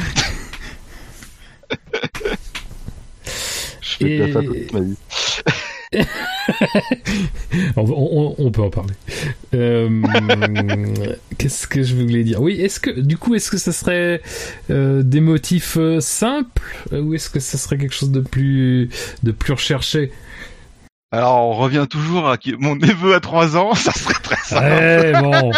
Je 3.81 3.95
fais 3.95 4.05
de 4.05 4.09
Et- 4.09 4.17
la 4.19 4.27
photo 4.27 4.53
toute 4.53 4.73
ma 4.73 4.79
vie. 4.81 4.97
on, 7.75 7.81
on- 7.81 8.35
on 8.37 8.51
peut 8.51 8.61
en 8.61 8.69
parler. 8.69 8.93
Euh, 9.53 9.89
Qu'est-ce 11.37 11.67
que 11.67 11.83
je 11.83 11.95
voulais 11.95 12.23
dire? 12.23 12.41
Oui, 12.41 12.59
est-ce 12.61 12.79
que 12.79 12.91
du 12.91 13.17
coup, 13.17 13.35
est-ce 13.35 13.49
que 13.51 13.57
ça 13.57 13.71
serait 13.71 14.21
euh, 14.69 15.01
des 15.03 15.21
motifs 15.21 15.77
euh, 15.77 15.99
simples 15.99 16.61
ou 16.91 17.13
est-ce 17.13 17.29
que 17.29 17.39
ça 17.39 17.57
serait 17.57 17.77
quelque 17.77 17.93
chose 17.95 18.11
de 18.11 18.19
plus 18.21 18.89
de 19.23 19.31
plus 19.31 19.53
recherché? 19.53 20.11
Alors, 21.11 21.47
on 21.47 21.53
revient 21.53 21.87
toujours 21.89 22.29
à 22.29 22.37
mon 22.59 22.75
neveu 22.75 23.15
à 23.15 23.19
3 23.19 23.57
ans, 23.57 23.73
ça 23.75 23.91
serait 23.91 24.13
très 24.21 24.35
simple. 24.43 24.65
Ouais, 24.65 25.13
bon. 25.21 25.51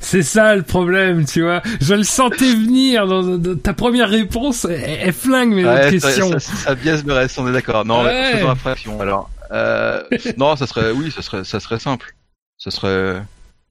C'est 0.00 0.22
ça 0.22 0.54
le 0.54 0.62
problème, 0.62 1.24
tu 1.24 1.40
vois. 1.42 1.62
Je 1.80 1.94
le 1.94 2.02
sentais 2.04 2.44
venir 2.54 3.06
dans, 3.06 3.22
dans- 3.38 3.56
ta 3.56 3.72
première 3.72 4.10
réponse. 4.10 4.66
Elle, 4.66 4.98
elle 5.00 5.12
flingue 5.14 5.54
mes 5.54 5.64
autres 5.64 5.74
Ouais, 5.90 5.98
ça, 5.98 6.08
questions. 6.08 6.30
ça, 6.38 6.38
ça 6.38 6.74
biaise 6.74 7.04
le 7.06 7.14
reste, 7.14 7.38
on 7.38 7.48
est 7.48 7.52
d'accord. 7.52 7.86
Non, 7.86 8.04
Ouais. 8.04 8.32
faisons 8.34 8.50
abstraction, 8.50 9.00
alors. 9.00 9.30
Euh, 9.54 10.02
non, 10.36 10.56
ça 10.56 10.66
serait, 10.66 10.90
oui, 10.92 11.10
ça 11.10 11.22
serait, 11.22 11.44
ça 11.44 11.60
serait 11.60 11.78
simple. 11.78 12.14
Ça 12.58 12.70
serait, 12.70 13.22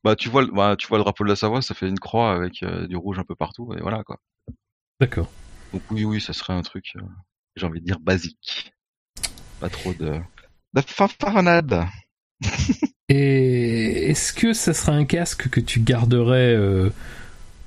bah, 0.04 0.16
tu 0.16 0.30
vois, 0.30 0.44
le- 0.44 0.52
bah, 0.52 0.76
tu 0.78 0.88
vois 0.88 0.98
le 0.98 1.04
drapeau 1.04 1.24
de 1.24 1.30
la 1.30 1.36
Savoie, 1.36 1.62
ça 1.62 1.74
fait 1.76 1.88
une 1.88 2.00
croix 2.00 2.34
avec 2.34 2.64
euh, 2.64 2.88
du 2.88 2.96
rouge 2.96 3.20
un 3.20 3.24
peu 3.24 3.36
partout, 3.36 3.74
et 3.78 3.82
voilà, 3.82 4.04
quoi. 4.04 4.20
D'accord. 5.00 5.30
Donc 5.74 5.84
oui, 5.92 6.06
oui, 6.06 6.22
ça 6.22 6.34
serait 6.34 6.54
un 6.54 6.62
truc, 6.64 6.94
euh, 6.98 7.02
j'ai 7.56 7.66
envie 7.66 7.82
de 7.82 7.86
dire 7.86 8.00
basique. 8.00 8.74
Pas 9.60 9.70
trop 9.70 9.94
de, 9.94 10.20
de 10.74 10.82
fanfaronade. 10.82 11.86
Et 13.10 14.10
est-ce 14.10 14.34
que 14.34 14.54
ça 14.54 14.74
serait 14.74 14.94
un 14.94 15.06
casque 15.06 15.50
que 15.50 15.60
tu 15.60 15.80
garderais 15.82 16.56
euh, 16.56 16.90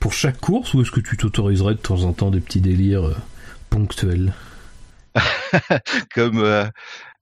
pour 0.00 0.12
chaque 0.12 0.38
course 0.40 0.74
ou 0.74 0.82
est-ce 0.82 0.90
que 0.90 1.00
tu 1.00 1.16
t'autoriserais 1.16 1.74
de 1.74 1.80
temps 1.80 2.04
en 2.04 2.12
temps 2.12 2.30
des 2.30 2.40
petits 2.40 2.60
délires 2.60 3.04
euh, 3.06 3.16
ponctuels? 3.70 4.34
Comme 6.14 6.38
euh, 6.40 6.66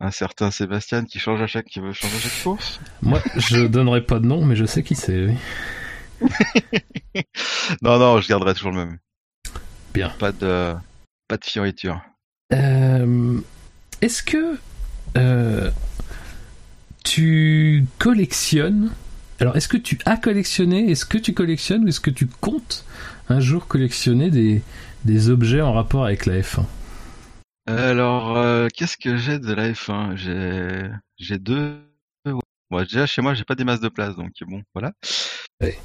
un 0.00 0.10
certain 0.10 0.50
Sébastien 0.50 1.04
qui 1.04 1.18
change 1.18 1.40
à 1.40 1.46
chaque, 1.46 1.66
qui 1.66 1.80
veut 1.80 1.92
changer 1.92 2.16
à 2.16 2.20
chaque 2.20 2.42
course. 2.42 2.80
Moi, 3.02 3.20
je 3.36 3.66
donnerai 3.66 4.02
pas 4.02 4.18
de 4.18 4.26
nom, 4.26 4.44
mais 4.44 4.56
je 4.56 4.64
sais 4.64 4.82
qui 4.82 4.94
c'est. 4.94 5.26
oui. 5.26 5.36
Non, 7.82 7.98
non, 7.98 8.20
je 8.20 8.28
garderai 8.28 8.54
toujours 8.54 8.72
le 8.72 8.78
même. 8.78 8.98
Bien. 9.92 10.10
Pas 10.18 10.32
de, 10.32 10.74
pas 11.28 11.36
de 11.36 11.44
fioriture. 11.44 12.00
Euh, 12.52 13.40
est-ce 14.00 14.22
que 14.22 14.58
euh, 15.16 15.70
tu 17.04 17.86
collectionnes 17.98 18.90
Alors, 19.40 19.56
est-ce 19.56 19.68
que 19.68 19.76
tu 19.76 19.98
as 20.04 20.16
collectionné 20.16 20.90
Est-ce 20.90 21.06
que 21.06 21.18
tu 21.18 21.32
collectionnes 21.32 21.84
ou 21.84 21.88
est-ce 21.88 22.00
que 22.00 22.10
tu 22.10 22.26
comptes 22.26 22.84
un 23.28 23.40
jour 23.40 23.66
collectionner 23.66 24.30
des, 24.30 24.62
des 25.04 25.30
objets 25.30 25.60
en 25.60 25.72
rapport 25.72 26.04
avec 26.04 26.26
la 26.26 26.40
F1. 26.40 26.64
Alors, 27.66 28.36
euh, 28.36 28.68
qu'est-ce 28.74 28.96
que 28.96 29.16
j'ai 29.16 29.38
de 29.38 29.52
la 29.54 29.72
F1 29.72 30.16
J'ai 30.16 30.90
j'ai 31.16 31.38
deux. 31.38 31.80
Bon, 32.70 32.82
déjà 32.82 33.06
chez 33.06 33.22
moi, 33.22 33.34
j'ai 33.34 33.44
pas 33.44 33.54
des 33.54 33.64
masses 33.64 33.80
de 33.80 33.88
place, 33.88 34.16
donc 34.16 34.32
bon, 34.46 34.62
voilà. 34.74 34.92
Ouais. 35.60 35.76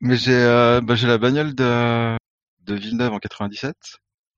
Mais 0.00 0.16
j'ai 0.16 0.34
euh, 0.34 0.80
bah, 0.80 0.94
j'ai 0.94 1.06
la 1.06 1.18
bagnole 1.18 1.54
de 1.54 2.16
de 2.64 2.74
Villeneuve 2.74 3.12
en 3.12 3.18
97 3.18 3.74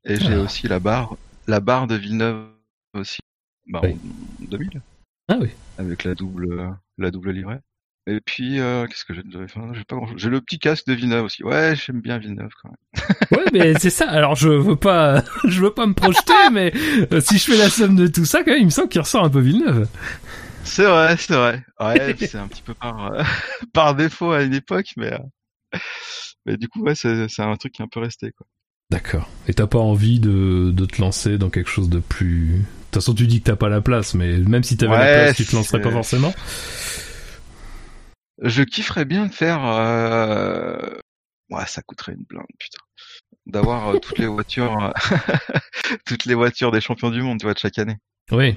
et 0.05 0.17
j'ai 0.17 0.35
Ah. 0.35 0.41
aussi 0.41 0.69
la 0.69 0.79
barre 0.81 1.17
la 1.47 1.61
barre 1.61 1.87
de 1.87 1.95
Villeneuve 1.95 2.51
aussi 2.95 3.19
bah, 3.67 3.81
Oui. 3.83 3.97
en 4.43 4.45
2000 4.47 4.83
Ah 5.29 5.39
oui. 5.41 5.51
avec 5.79 6.05
la 6.05 6.15
double 6.15 6.77
la 6.99 7.11
double 7.11 7.31
livret. 7.33 7.61
Et 8.07 8.21
puis 8.21 8.61
euh, 8.61 8.87
qu'est-ce 8.87 9.05
que 9.05 9.15
j'ai 9.15 9.23
de 9.23 9.47
F1 9.47 9.75
J'ai 9.75 9.85
pas 9.85 9.97
grand 9.97 10.09
J'ai 10.17 10.29
le 10.29 10.41
petit 10.43 10.59
casque 10.59 10.87
de 10.87 10.93
Villeneuve 10.93 11.25
aussi. 11.25 11.43
Ouais, 11.43 11.75
j'aime 11.75 12.01
bien 12.03 12.19
Villeneuve 12.19 12.51
quand 12.63 12.69
même. 12.69 13.39
Ouais, 13.39 13.45
mais 13.53 13.79
c'est 13.79 13.91
ça. 13.91 14.09
Alors 14.11 14.35
je 14.37 14.51
veux 14.51 14.77
pas, 14.77 15.25
je 15.45 15.61
veux 15.63 15.73
pas 15.73 15.87
me 15.87 15.95
projeter, 15.95 16.33
mais 16.53 16.73
euh, 17.13 17.21
si 17.21 17.39
je 17.39 17.45
fais 17.51 17.57
la 17.57 17.71
somme 17.71 17.97
de 17.97 18.07
tout 18.07 18.27
ça, 18.27 18.45
quand 18.45 18.51
même, 18.51 18.61
il 18.61 18.67
me 18.67 18.71
semble 18.71 18.89
qu'il 18.91 19.01
ressort 19.01 19.25
un 19.25 19.31
peu 19.31 19.41
Villeneuve. 19.41 19.89
C'est 20.65 20.85
vrai, 20.85 21.17
c'est 21.17 21.35
vrai. 21.35 21.65
Ouais, 21.81 22.15
c'est 22.19 22.37
un 22.37 22.49
petit 22.49 22.63
peu 22.63 22.75
par 22.75 23.13
euh, 23.13 23.23
par 23.73 23.95
défaut 23.95 24.33
à 24.33 24.43
une 24.43 24.55
époque, 24.55 24.93
mais 24.99 25.13
euh, 25.13 25.79
mais 26.45 26.57
du 26.59 26.69
coup 26.69 26.83
ouais, 26.83 26.95
c'est 26.95 27.29
c'est 27.29 27.43
un 27.43 27.57
truc 27.57 27.73
qui 27.73 27.81
est 27.81 27.85
un 27.85 27.89
peu 27.89 28.01
resté 28.01 28.33
quoi. 28.33 28.47
D'accord. 28.91 29.31
Et 29.49 29.55
t'as 29.55 29.67
pas 29.67 29.79
envie 29.79 30.21
de, 30.21 30.71
de 30.71 30.85
te 30.85 31.01
lancer 31.01 31.39
dans 31.39 31.49
quelque 31.49 31.71
chose 31.71 31.89
de 31.89 32.01
plus. 32.01 32.49
De 32.49 32.57
toute 32.59 33.03
façon, 33.03 33.15
tu 33.15 33.27
dis 33.27 33.41
que 33.41 33.47
t'as 33.47 33.57
pas 33.57 33.71
la 33.71 33.81
place, 33.81 34.15
mais 34.15 34.37
même 34.39 34.63
si 34.63 34.77
t'avais 34.77 34.93
la 34.93 34.99
Ouais, 34.99 35.15
place, 35.25 35.37
tu 35.37 35.47
te 35.47 35.57
lancerais 35.57 35.81
pas 35.81 35.91
forcément. 35.91 36.33
Je 38.43 38.63
kifferais 38.63 39.05
bien 39.05 39.27
de 39.27 39.33
faire. 39.33 39.65
Euh... 39.65 40.99
Ouais, 41.51 41.67
ça 41.67 41.83
coûterait 41.83 42.13
une 42.13 42.25
blinde, 42.25 42.47
putain. 42.59 42.79
D'avoir 43.47 43.89
euh, 43.89 43.99
toutes 43.99 44.19
les 44.19 44.27
voitures, 44.27 44.83
euh, 44.83 44.91
toutes 46.07 46.25
les 46.25 46.35
voitures 46.35 46.73
des 46.73 46.81
champions 46.81 47.11
du 47.11 47.23
monde, 47.23 47.39
tu 47.39 47.47
vois, 47.47 47.55
de 47.55 47.59
chaque 47.59 47.79
année. 47.79 47.99
Oui. 48.31 48.57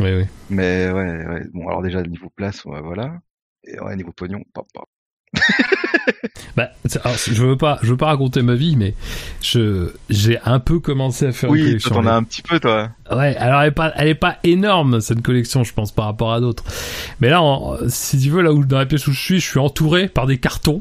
Oui, 0.00 0.14
oui. 0.14 0.24
Mais 0.50 0.90
ouais, 0.90 1.26
ouais. 1.26 1.44
Bon, 1.52 1.68
alors 1.68 1.82
déjà 1.82 2.02
niveau 2.02 2.30
place, 2.30 2.64
ouais, 2.64 2.80
voilà. 2.80 3.20
Et 3.64 3.78
ouais, 3.78 3.94
niveau 3.96 4.12
pognon, 4.12 4.42
pas, 4.54 4.64
pas. 4.72 4.84
Bah, 6.56 6.68
alors, 7.04 7.16
je 7.18 7.42
veux 7.42 7.56
pas, 7.56 7.80
je 7.82 7.90
veux 7.90 7.96
pas 7.96 8.06
raconter 8.06 8.40
ma 8.42 8.54
vie, 8.54 8.76
mais 8.76 8.94
je, 9.42 9.90
j'ai 10.08 10.38
un 10.44 10.60
peu 10.60 10.78
commencé 10.78 11.26
à 11.26 11.32
faire 11.32 11.48
une 11.48 11.54
Oui, 11.56 11.64
collection. 11.64 11.90
toi 11.90 12.02
t'en 12.02 12.08
as 12.08 12.12
un 12.14 12.22
petit 12.22 12.42
peu, 12.42 12.60
toi. 12.60 12.90
Ouais, 13.10 13.34
alors 13.36 13.62
elle 13.62 13.68
est 13.68 13.72
pas, 13.72 13.92
elle 13.96 14.06
est 14.08 14.14
pas 14.14 14.36
énorme 14.44 15.00
cette 15.00 15.20
collection, 15.20 15.64
je 15.64 15.72
pense, 15.74 15.90
par 15.90 16.04
rapport 16.04 16.32
à 16.32 16.38
d'autres. 16.40 16.62
Mais 17.20 17.28
là, 17.28 17.42
en- 17.42 17.76
si 17.88 18.20
tu 18.20 18.30
veux, 18.30 18.40
là 18.40 18.52
où 18.52 18.64
dans 18.64 18.78
la 18.78 18.86
pièce 18.86 19.04
où 19.08 19.12
je 19.12 19.20
suis, 19.20 19.40
je 19.40 19.46
suis 19.50 19.58
entouré 19.58 20.06
par 20.06 20.26
des 20.26 20.38
cartons. 20.38 20.80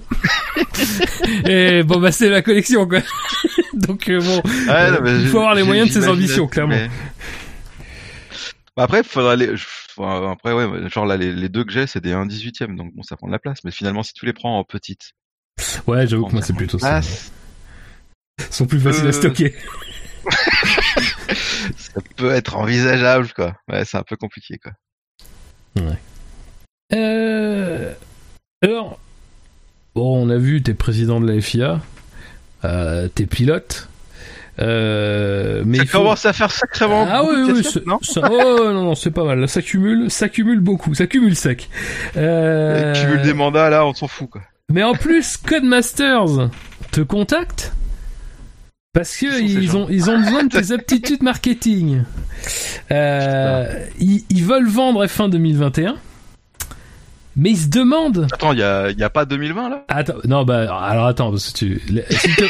Et 1.47 1.81
bon, 1.81 1.99
bah 1.99 2.11
c'est 2.11 2.29
la 2.29 2.43
collection, 2.43 2.87
quoi. 2.87 2.99
Donc 3.73 4.09
euh, 4.09 4.19
bon, 4.19 4.35
Ouais, 4.45 4.69
Euh, 4.69 4.99
non, 5.01 5.19
il 5.21 5.27
faut 5.27 5.37
avoir 5.39 5.55
les 5.55 5.63
moyens 5.63 5.87
de 5.89 5.93
ses 5.93 6.07
ambitions, 6.07 6.45
clairement. 6.47 6.75
mais- 6.75 6.89
Bah, 8.75 8.83
après, 8.83 9.03
faudra 9.03 9.35
les. 9.35 9.53
enfin, 9.53 10.31
Après, 10.31 10.53
ouais, 10.53 10.89
genre 10.89 11.05
là, 11.05 11.17
les, 11.17 11.33
les 11.33 11.49
deux 11.49 11.63
que 11.63 11.71
j'ai, 11.71 11.85
c'est 11.87 12.01
des 12.01 12.13
1 12.13 12.25
18 12.25 12.63
donc 12.75 12.93
bon, 12.95 13.03
ça 13.03 13.15
prend 13.15 13.27
de 13.27 13.31
la 13.31 13.39
place. 13.39 13.59
Mais 13.63 13.71
finalement, 13.71 14.03
si 14.03 14.13
tu 14.13 14.25
les 14.25 14.33
prends 14.33 14.57
en 14.57 14.63
petites, 14.63 15.11
ouais, 15.87 16.07
j'avoue 16.07 16.25
que 16.27 16.33
moi 16.33 16.41
c'est 16.41 16.53
plutôt 16.53 16.79
ça. 16.79 17.01
Ils 18.39 18.43
sont 18.53 18.65
plus 18.65 18.79
faciles 18.79 19.05
à 19.05 19.09
Euh, 19.09 19.11
stocker. 19.11 19.53
ça 21.77 22.01
peut 22.15 22.31
être 22.31 22.55
envisageable, 22.55 23.31
quoi. 23.35 23.55
Ouais, 23.69 23.85
c'est 23.85 23.97
un 23.97 24.03
peu 24.03 24.15
compliqué, 24.15 24.57
quoi. 24.57 24.71
Euh... 26.93 27.93
Alors, 28.61 28.99
bon, 29.95 30.25
on 30.25 30.29
a 30.29 30.37
vu, 30.37 30.61
t'es 30.63 30.73
président 30.73 31.19
de 31.21 31.31
la 31.31 31.39
FIA, 31.41 31.81
euh, 32.63 33.07
t'es 33.07 33.25
pilote. 33.25 33.89
Euh, 34.59 35.63
mais 35.65 35.79
ça 35.79 35.85
faut- 35.85 35.97
commence 35.99 36.25
à 36.25 36.33
faire 36.33 36.51
sacrément. 36.51 37.07
Ah 37.09 37.23
oui, 37.23 37.35
oui, 37.51 37.63
non 37.87 37.97
ça- 38.01 38.21
oh 38.31 38.59
non, 38.71 38.83
non, 38.83 38.95
c'est 38.95 39.09
pas 39.11 39.23
mal. 39.23 39.47
Ça 39.49 39.61
cumule, 39.61 40.11
ça 40.11 40.29
cumule 40.29 40.59
beaucoup, 40.59 40.93
ça 40.93 41.07
cumule 41.07 41.35
sec. 41.35 41.69
Euh, 42.17 42.93
Tu 42.93 43.07
veux 43.07 43.17
des 43.19 43.33
mandats 43.33 43.69
là, 43.69 43.85
on 43.85 43.93
s'en 43.93 44.07
fout, 44.07 44.29
quoi. 44.29 44.41
Mais 44.71 44.83
en 44.83 44.93
plus, 44.93 45.37
Codemasters 45.37 46.49
te 46.91 47.01
contacte 47.01 47.73
parce 48.93 49.17
que 49.17 49.41
ils 49.41 49.75
ont 49.75 49.87
ils 49.89 50.09
ont 50.11 50.19
besoin 50.19 50.43
de 50.43 50.49
tes 50.49 50.71
aptitudes 50.73 51.23
marketing. 51.23 52.03
Euh, 52.91 53.65
ils, 53.99 54.23
ils 54.29 54.43
veulent 54.43 54.67
vendre 54.67 55.03
F1 55.05 55.29
2021, 55.29 55.95
mais 57.35 57.51
ils 57.51 57.57
se 57.57 57.67
demandent. 57.67 58.27
Attends, 58.31 58.53
il 58.53 58.59
y 58.59 58.63
a, 58.63 58.91
y 58.91 59.03
a 59.03 59.09
pas 59.09 59.25
2020 59.25 59.69
là? 59.69 59.85
Attends, 59.87 60.13
non 60.25 60.43
bah 60.43 60.61
alors 60.73 61.05
attends 61.05 61.31
parce 61.31 61.51
que 61.51 61.57
tu. 61.57 61.81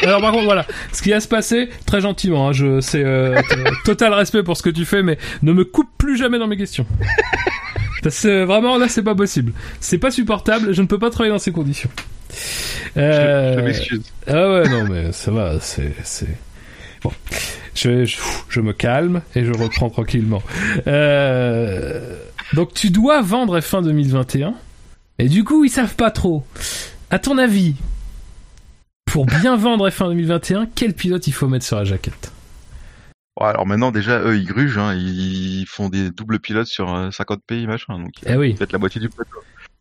Alors 0.04 0.22
par 0.22 0.32
contre 0.32 0.46
voilà, 0.46 0.66
ce 0.92 1.02
qui 1.02 1.12
va 1.12 1.20
se 1.20 1.28
passer 1.28 1.70
très 1.86 2.02
gentiment. 2.02 2.50
Hein, 2.50 2.52
je 2.54 2.82
c'est 2.82 3.04
euh, 3.04 3.42
total 3.86 4.14
respect 4.14 4.44
pour 4.44 4.58
ce 4.58 4.64
que 4.64 4.70
tu 4.70 4.86
fais, 4.86 5.04
mais 5.04 5.18
ne 5.42 5.54
me 5.54 5.64
coupe 5.66 5.90
plus 5.98 6.18
jamais 6.18 6.40
dans 6.40 6.48
mes 6.48 6.58
questions. 6.58 6.86
Parce 8.04 8.22
que 8.22 8.44
vraiment 8.44 8.78
là 8.78 8.88
c'est 8.90 9.04
pas 9.04 9.16
possible, 9.16 9.54
c'est 9.80 9.98
pas 9.98 10.12
supportable. 10.12 10.74
Je 10.74 10.82
ne 10.82 10.88
peux 10.88 11.00
pas 11.00 11.10
travailler 11.10 11.32
dans 11.32 11.40
ces 11.40 11.52
conditions. 11.54 11.90
Je, 12.96 13.02
Euh, 13.02 13.56
je 13.60 13.64
m'excuse. 13.64 14.02
ah 14.28 14.50
ouais, 14.52 14.70
non, 14.70 14.84
mais 14.90 15.12
ça 15.14 15.32
va, 15.32 15.60
c'est, 15.62 15.94
c'est, 16.04 16.28
bon. 17.02 17.12
Je, 17.76 18.06
je, 18.06 18.18
je 18.50 18.60
me 18.60 18.74
calme 18.74 19.22
et 19.36 19.46
je 19.46 19.52
reprends 19.54 19.90
tranquillement. 19.90 20.44
Euh, 20.88 22.18
donc 22.54 22.74
tu 22.74 22.90
dois 22.90 23.22
vendre 23.22 23.58
F1 23.60 23.84
2021. 23.84 24.54
Et 25.20 25.30
du 25.30 25.44
coup, 25.44 25.64
ils 25.64 25.70
savent 25.70 25.96
pas 25.96 26.12
trop. 26.12 26.46
À 27.10 27.20
ton 27.20 27.38
avis, 27.38 27.76
pour 29.06 29.26
bien 29.26 29.56
vendre 29.56 29.88
F1 29.90 30.10
2021, 30.10 30.68
quel 30.74 30.94
pilote 30.94 31.28
il 31.28 31.34
faut 31.34 31.48
mettre 31.48 31.66
sur 31.66 31.78
la 31.78 31.84
jaquette? 31.84 32.32
Ouais, 33.40 33.48
alors 33.48 33.66
maintenant 33.66 33.92
déjà, 33.92 34.20
eux, 34.22 34.38
ils 34.38 34.46
grugent, 34.46 34.78
hein, 34.78 34.94
ils 34.96 35.66
font 35.68 35.90
des 35.90 36.12
doubles 36.12 36.40
pilotes 36.40 36.68
sur 36.68 36.94
euh, 36.94 37.12
50 37.12 37.42
pays, 37.46 37.66
machin, 37.68 38.00
donc 38.00 38.12
Eh 38.26 38.36
oui, 38.36 38.54
peut-être 38.54 38.74
la 38.74 38.80
moitié 38.80 39.02
du 39.02 39.10
plateau. 39.10 39.38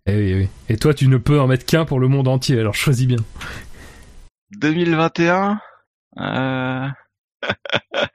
eh 0.07 0.15
oui, 0.17 0.31
eh 0.31 0.35
oui. 0.35 0.49
Et 0.69 0.77
toi, 0.77 0.95
tu 0.95 1.07
ne 1.09 1.17
peux 1.19 1.41
en 1.41 1.47
mettre 1.47 1.67
qu'un 1.67 1.85
pour 1.85 2.01
le 2.01 2.09
monde 2.09 2.29
entier, 2.29 2.59
alors 2.59 2.75
choisis 2.75 3.07
bien. 3.07 3.19
2021, 4.53 5.61
euh... 6.19 6.89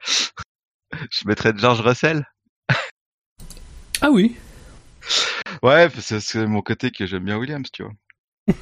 je 1.10 1.26
mettrais 1.26 1.52
George 1.56 1.80
Russell. 1.80 2.24
Ah 4.00 4.10
oui 4.10 4.36
Ouais, 5.62 5.88
parce 5.88 6.08
que 6.08 6.20
c'est 6.20 6.46
mon 6.46 6.62
côté 6.62 6.90
que 6.90 7.06
j'aime 7.06 7.24
bien 7.24 7.36
Williams, 7.36 7.68
tu 7.72 7.82
vois. 7.82 7.92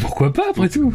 Pourquoi 0.00 0.32
pas, 0.32 0.44
après 0.50 0.68
tout 0.68 0.94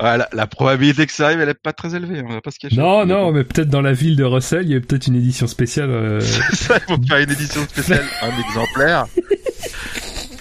Ouais, 0.00 0.16
la, 0.16 0.28
la 0.32 0.46
probabilité 0.46 1.06
que 1.06 1.12
ça 1.12 1.26
arrive, 1.26 1.40
elle 1.40 1.48
est 1.48 1.54
pas 1.54 1.72
très 1.72 1.96
élevée, 1.96 2.22
on 2.24 2.28
va 2.32 2.40
pas 2.40 2.52
se 2.52 2.58
cacher. 2.60 2.76
Non, 2.76 3.04
non, 3.04 3.32
mais 3.32 3.42
peut-être 3.42 3.68
dans 3.68 3.80
la 3.80 3.92
ville 3.92 4.14
de 4.14 4.22
Russell, 4.22 4.64
il 4.64 4.70
y 4.70 4.76
a 4.76 4.80
peut-être 4.80 5.08
une 5.08 5.16
édition 5.16 5.48
spéciale. 5.48 5.90
euh, 5.90 6.20
ça, 6.52 6.78
il 6.88 6.94
faut 6.94 7.02
faire 7.02 7.18
une 7.18 7.30
édition 7.32 7.62
spéciale, 7.64 8.04
un 8.22 8.38
exemplaire, 8.48 9.06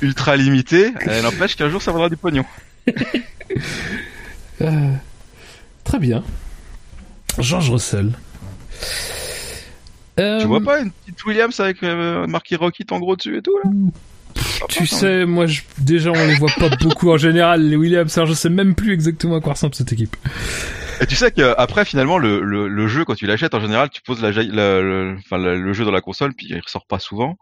ultra 0.03 0.35
limité. 0.35 0.93
Elle 1.07 1.23
n'empêche 1.23 1.55
qu'un 1.55 1.69
jour 1.69 1.81
ça 1.81 1.91
vaudra 1.91 2.07
du 2.09 2.17
pognon. 2.17 2.45
Euh, 4.61 4.91
très 5.83 5.97
bien. 5.99 6.23
George 7.39 7.71
Russell. 7.71 8.11
Euh, 10.19 10.39
Tu 10.41 10.47
vois 10.47 10.61
pas 10.61 10.79
une 10.79 10.91
petite 10.91 11.23
Williams 11.25 11.59
avec 11.59 11.83
euh, 11.83 12.25
marqué 12.27 12.55
Rocket 12.55 12.91
en 12.91 12.99
gros 12.99 13.15
dessus 13.15 13.37
et 13.37 13.41
tout 13.41 13.57
là 13.63 13.69
Tu 14.69 14.87
sais, 14.87 15.25
moi, 15.25 15.45
je, 15.45 15.61
déjà, 15.79 16.11
on 16.11 16.25
les 16.27 16.35
voit 16.35 16.51
pas 16.59 16.69
beaucoup 16.81 17.11
en 17.11 17.17
général, 17.17 17.67
les 17.69 17.75
Williams. 17.75 18.17
Alors, 18.17 18.27
je 18.27 18.33
sais 18.33 18.49
même 18.49 18.73
plus 18.75 18.93
exactement 18.93 19.35
à 19.37 19.41
quoi 19.41 19.53
ressemble 19.53 19.75
cette 19.75 19.93
équipe. 19.93 20.15
Et 20.99 21.05
tu 21.05 21.15
sais 21.15 21.29
que 21.29 21.53
après 21.59 21.85
finalement 21.85 22.17
le, 22.17 22.41
le, 22.41 22.67
le 22.67 22.87
jeu 22.87 23.05
quand 23.05 23.13
tu 23.13 23.27
l'achètes 23.27 23.53
en 23.53 23.59
général 23.61 23.87
tu 23.91 24.01
poses 24.01 24.19
la, 24.19 24.31
ja- 24.31 24.41
la- 24.41 24.81
le, 24.81 25.15
enfin, 25.19 25.37
la- 25.37 25.53
le 25.53 25.71
jeu 25.71 25.85
dans 25.85 25.91
la 25.91 26.01
console 26.01 26.33
puis 26.35 26.47
il 26.49 26.59
ressort 26.59 26.87
pas 26.87 26.97
souvent. 26.97 27.35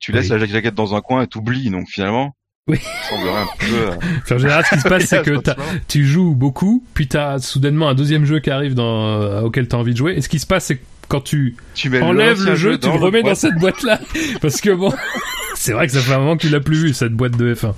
Tu 0.00 0.12
laisses 0.12 0.30
Oui. 0.30 0.38
la 0.38 0.38
ja- 0.38 0.46
jaquette 0.46 0.74
dans 0.74 0.94
un 0.94 1.02
coin 1.02 1.20
et 1.22 1.26
t'oublies 1.26 1.68
donc 1.68 1.88
finalement. 1.90 2.34
Oui. 2.68 2.78
Un 3.12 3.46
peu. 3.58 3.66
euh, 3.74 3.90
Enfin, 4.22 4.36
en 4.36 4.38
général, 4.38 4.64
ce 4.64 4.76
qui 4.76 4.80
se 4.80 4.88
passe, 4.88 5.04
c'est 5.08 5.22
que 5.22 5.36
t'as- 5.36 5.56
tu 5.88 6.06
joues 6.06 6.34
beaucoup, 6.34 6.82
puis 6.94 7.06
t'as 7.06 7.38
soudainement 7.38 7.90
un 7.90 7.94
deuxième 7.94 8.24
jeu 8.24 8.40
qui 8.40 8.48
arrive 8.50 8.72
dans, 8.74 9.20
euh, 9.20 9.42
auquel 9.42 9.68
t'as 9.68 9.76
envie 9.76 9.92
de 9.92 9.98
jouer. 9.98 10.14
Et 10.16 10.22
ce 10.22 10.30
qui 10.30 10.38
se 10.38 10.46
passe, 10.46 10.64
c'est 10.64 10.76
que 10.76 10.82
quand 11.08 11.20
tu 11.20 11.56
enlèves 12.00 12.44
le 12.44 12.56
jeu, 12.56 12.78
tu 12.78 12.86
le 12.86 12.94
remets 12.94 13.20
dans 13.20 13.28
boîte. 13.28 13.36
cette 13.36 13.56
boîte-là. 13.56 14.00
Parce 14.40 14.60
que 14.60 14.70
bon, 14.70 14.92
c'est 15.54 15.72
vrai 15.72 15.86
que 15.86 15.92
ça 15.92 16.00
fait 16.00 16.14
un 16.14 16.18
moment 16.18 16.36
que 16.36 16.42
tu 16.42 16.48
l'as 16.48 16.60
plus 16.60 16.76
vu, 16.76 16.94
cette 16.94 17.12
boîte 17.12 17.36
de 17.36 17.54
F1. 17.54 17.74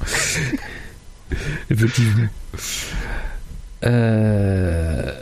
Effectivement. 1.70 2.28
Euh... 3.84 5.12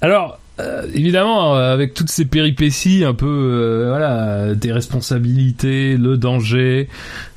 Alors, 0.00 0.40
euh, 0.60 0.86
évidemment, 0.92 1.56
euh, 1.56 1.72
avec 1.72 1.94
toutes 1.94 2.10
ces 2.10 2.26
péripéties, 2.26 3.04
un 3.04 3.14
peu, 3.14 3.26
euh, 3.26 3.88
voilà, 3.88 4.54
des 4.54 4.70
responsabilités, 4.70 5.96
le 5.96 6.18
danger, 6.18 6.88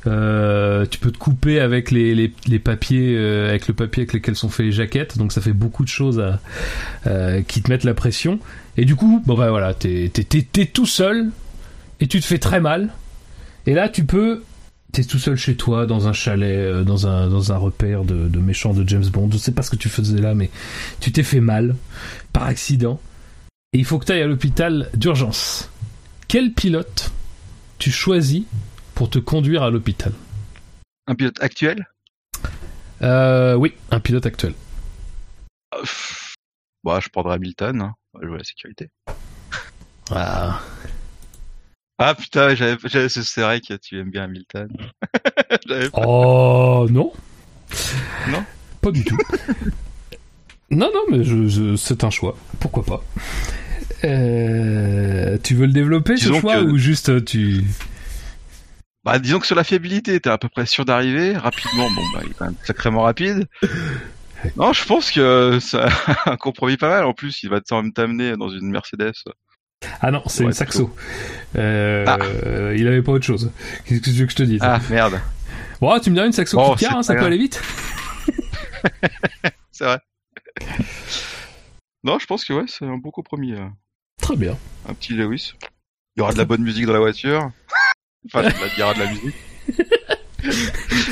tu 0.04 1.00
peux 1.00 1.12
te 1.12 1.18
couper 1.18 1.60
avec 1.60 1.92
les, 1.92 2.14
les, 2.14 2.60
papiers, 2.60 3.18
avec 3.18 3.68
le 3.68 3.74
papier 3.74 4.02
avec 4.02 4.14
lesquels 4.14 4.36
sont 4.36 4.50
faits 4.50 4.66
les 4.66 4.72
jaquettes, 4.72 5.18
donc 5.18 5.32
ça 5.32 5.42
fait 5.42 5.54
beaucoup 5.54 5.84
de 5.84 5.90
choses 5.90 6.22
à, 6.22 7.42
qui 7.48 7.62
te 7.62 7.72
mettent 7.72 7.86
la 7.86 7.94
pression. 7.94 8.40
Et 8.78 8.86
du 8.86 8.96
coup, 8.96 9.24
bon 9.26 9.36
bah 9.36 9.50
voilà, 9.50 9.74
t'es 9.74 10.12
tout 10.74 10.86
seul 10.86 11.30
et 12.02 12.08
tu 12.08 12.20
te 12.20 12.26
fais 12.26 12.38
très 12.38 12.60
mal. 12.60 12.90
Et 13.66 13.74
là, 13.74 13.90
tu 13.90 14.04
peux 14.04 14.44
t'es 14.96 15.04
tout 15.04 15.20
seul 15.20 15.36
chez 15.36 15.58
toi, 15.58 15.86
dans 15.86 16.08
un 16.08 16.14
chalet, 16.14 16.58
euh, 16.58 16.84
dans 16.86 17.06
un, 17.06 17.28
dans 17.28 17.52
un 17.52 17.58
repère 17.58 18.06
de, 18.06 18.30
de 18.30 18.40
méchants 18.40 18.74
de 18.74 18.88
James 18.88 19.06
Bond. 19.06 19.30
Je 19.30 19.38
sais 19.38 19.52
pas 19.52 19.62
ce 19.62 19.70
que 19.70 19.76
tu 19.76 19.90
faisais 19.90 20.22
là, 20.22 20.34
mais 20.36 20.50
tu 21.02 21.12
t'es 21.12 21.24
fait 21.24 21.42
mal, 21.42 21.76
par 22.32 22.44
accident. 22.44 23.02
Et 23.74 23.80
il 23.80 23.86
faut 23.86 24.00
que 24.00 24.06
tu 24.06 24.14
ailles 24.14 24.22
à 24.22 24.28
l'hôpital 24.28 24.90
d'urgence. 24.94 25.70
Quel 26.30 26.54
pilote 26.54 27.12
tu 27.78 27.92
choisis 27.92 28.44
pour 28.94 29.10
te 29.10 29.20
conduire 29.20 29.64
à 29.64 29.70
l'hôpital? 29.70 30.14
Un 31.08 31.16
pilote 31.16 31.42
actuel? 31.42 31.90
Euh, 33.02 33.56
Oui, 33.56 33.74
un 33.92 34.00
pilote 34.00 34.26
actuel. 34.26 34.54
Euh, 35.74 35.84
bah, 36.86 37.02
je 37.02 37.10
prendrais 37.10 37.36
Hamilton, 37.36 37.82
hein. 37.82 37.96
je 38.22 38.28
veux 38.28 38.38
la 38.38 38.46
sécurité. 38.46 38.90
Ah. 40.10 40.62
Ah 41.98 42.14
putain, 42.14 42.56
j'avais, 42.56 42.78
j'avais, 42.86 43.10
c'est 43.10 43.42
vrai 43.42 43.62
que 43.62 43.74
tu 43.76 44.00
aimes 44.00 44.12
bien 44.12 44.24
Hamilton. 44.24 44.68
oh 45.94 46.88
non. 46.90 47.14
Non? 48.30 48.44
Pas 48.82 48.92
du 48.92 49.04
tout. 49.04 49.18
non 50.70 50.92
non 50.94 51.02
mais 51.10 51.24
je, 51.24 51.76
c'est 51.76 52.04
un 52.04 52.10
choix. 52.10 52.38
Pourquoi 52.60 52.84
pas? 52.84 53.04
Euh, 54.04 55.38
tu 55.42 55.56
veux 55.56 55.66
le 55.66 55.72
développer 55.72 56.18
ce 56.18 56.34
choix 56.34 56.62
ou 56.62 56.78
juste 56.78 57.24
tu 57.26 57.64
bah, 59.06 59.20
disons 59.20 59.40
que 59.40 59.46
sur 59.46 59.56
la 59.56 59.64
fiabilité, 59.64 60.20
t'es 60.20 60.32
à 60.32 60.40
peu 60.40 60.50
près 60.50 60.66
sûr 60.66 60.84
d'arriver 60.84 61.38
rapidement. 61.38 61.88
Bon, 61.92 62.02
bah, 62.12 62.22
il 62.24 62.32
est 62.32 62.34
quand 62.34 62.46
même 62.46 62.56
sacrément 62.64 63.04
rapide. 63.04 63.48
Non, 64.58 64.74
je 64.74 64.84
pense 64.84 65.12
que 65.12 65.60
ça 65.62 65.88
un 66.26 66.38
compromis 66.38 66.76
pas 66.76 66.90
mal. 66.90 67.06
En 67.06 67.14
plus, 67.14 67.44
il 67.44 67.50
va 67.50 67.62
t'amener 67.62 68.36
dans 68.36 68.50
une 68.50 68.72
Mercedes 68.72 69.14
ah 70.02 70.12
non, 70.12 70.24
c'est 70.28 70.44
une 70.44 70.54
saxo. 70.54 70.94
Euh, 71.56 72.06
ah. 72.08 72.20
Il 72.76 72.88
avait 72.88 73.02
pas 73.02 73.14
autre 73.14 73.26
chose. 73.26 73.52
Qu'est-ce 73.86 74.00
que 74.00 74.06
tu 74.06 74.12
veux 74.12 74.26
que 74.26 74.32
je 74.32 74.38
te 74.38 74.44
dise 74.44 74.60
Ah 74.62 74.80
merde. 74.90 75.20
Bon, 75.82 75.98
tu 76.00 76.10
me 76.10 76.16
diras 76.16 76.28
une 76.28 76.34
saxo 76.34 76.58
oh, 76.60 76.76
qui 76.76 76.86
hein, 76.86 77.04
ça 77.04 77.16
peut 77.16 77.26
aller 77.26 77.38
vite. 77.38 77.62
c'est 79.72 79.84
vrai. 79.84 80.00
Non, 82.04 82.20
je 82.20 82.26
pense 82.26 82.46
que 82.46 82.54
ouais, 82.54 82.66
c'est 82.68 82.86
un 82.86 82.98
bon 82.98 83.12
compromis. 83.12 83.54
Très 84.22 84.36
bien. 84.36 84.58
Un 84.88 84.94
petit 84.94 85.14
Lewis. 85.14 85.54
Il 86.16 86.20
y 86.20 86.22
aura 86.22 86.34
de 86.34 86.38
la 86.38 86.46
bonne 86.46 86.62
musique 86.62 86.86
dans 86.86 86.94
la 86.94 87.00
voiture. 87.00 87.52
enfin, 88.28 88.48
il 88.76 88.80
y 88.80 88.84
aura 88.84 88.94
de 88.94 89.00
la 89.00 89.10
musique. 89.10 89.36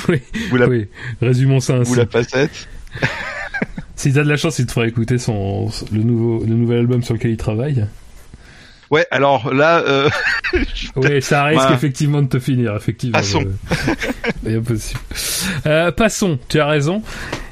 oui. 0.09 0.21
oui. 0.51 0.89
Résumons 1.21 1.59
ça 1.59 1.75
ainsi. 1.75 1.91
Ou 1.91 1.95
la 1.95 2.05
passette. 2.05 2.67
si 3.95 4.13
t'as 4.13 4.23
de 4.23 4.29
la 4.29 4.37
chance, 4.37 4.59
il 4.59 4.65
te 4.65 4.71
fera 4.71 4.87
écouter 4.87 5.17
son, 5.17 5.69
le, 5.91 6.03
nouveau, 6.03 6.45
le 6.45 6.53
nouvel 6.53 6.79
album 6.79 7.03
sur 7.03 7.15
lequel 7.15 7.31
il 7.31 7.37
travaille. 7.37 7.87
Ouais, 8.93 9.07
alors 9.09 9.51
là. 9.51 9.79
Euh... 9.79 10.07
oui, 10.97 11.19
ça 11.19 11.45
risque 11.45 11.71
effectivement 11.71 12.21
de 12.21 12.27
te 12.27 12.37
finir, 12.37 12.75
effectivement. 12.75 13.17
Passons. 13.17 13.43
Euh, 14.45 14.57
impossible. 14.59 14.99
Euh, 15.65 15.91
passons, 15.91 16.37
tu 16.47 16.59
as 16.59 16.67
raison. 16.67 17.01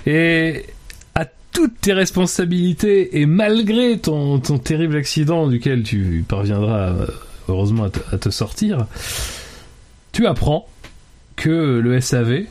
Et 0.06 0.68
à 1.16 1.26
toutes 1.52 1.82
tes 1.82 1.94
responsabilités, 1.94 3.20
et 3.20 3.26
malgré 3.26 3.98
ton, 3.98 4.40
ton 4.40 4.60
terrible 4.60 4.98
accident 4.98 5.48
duquel 5.48 5.82
tu 5.82 6.24
parviendras 6.28 6.90
euh, 6.90 7.08
heureusement 7.50 7.90
à 8.12 8.18
te 8.20 8.30
sortir, 8.30 8.86
tu 10.12 10.28
apprends 10.28 10.68
que 11.38 11.80
le 11.80 12.00
SAV, 12.02 12.46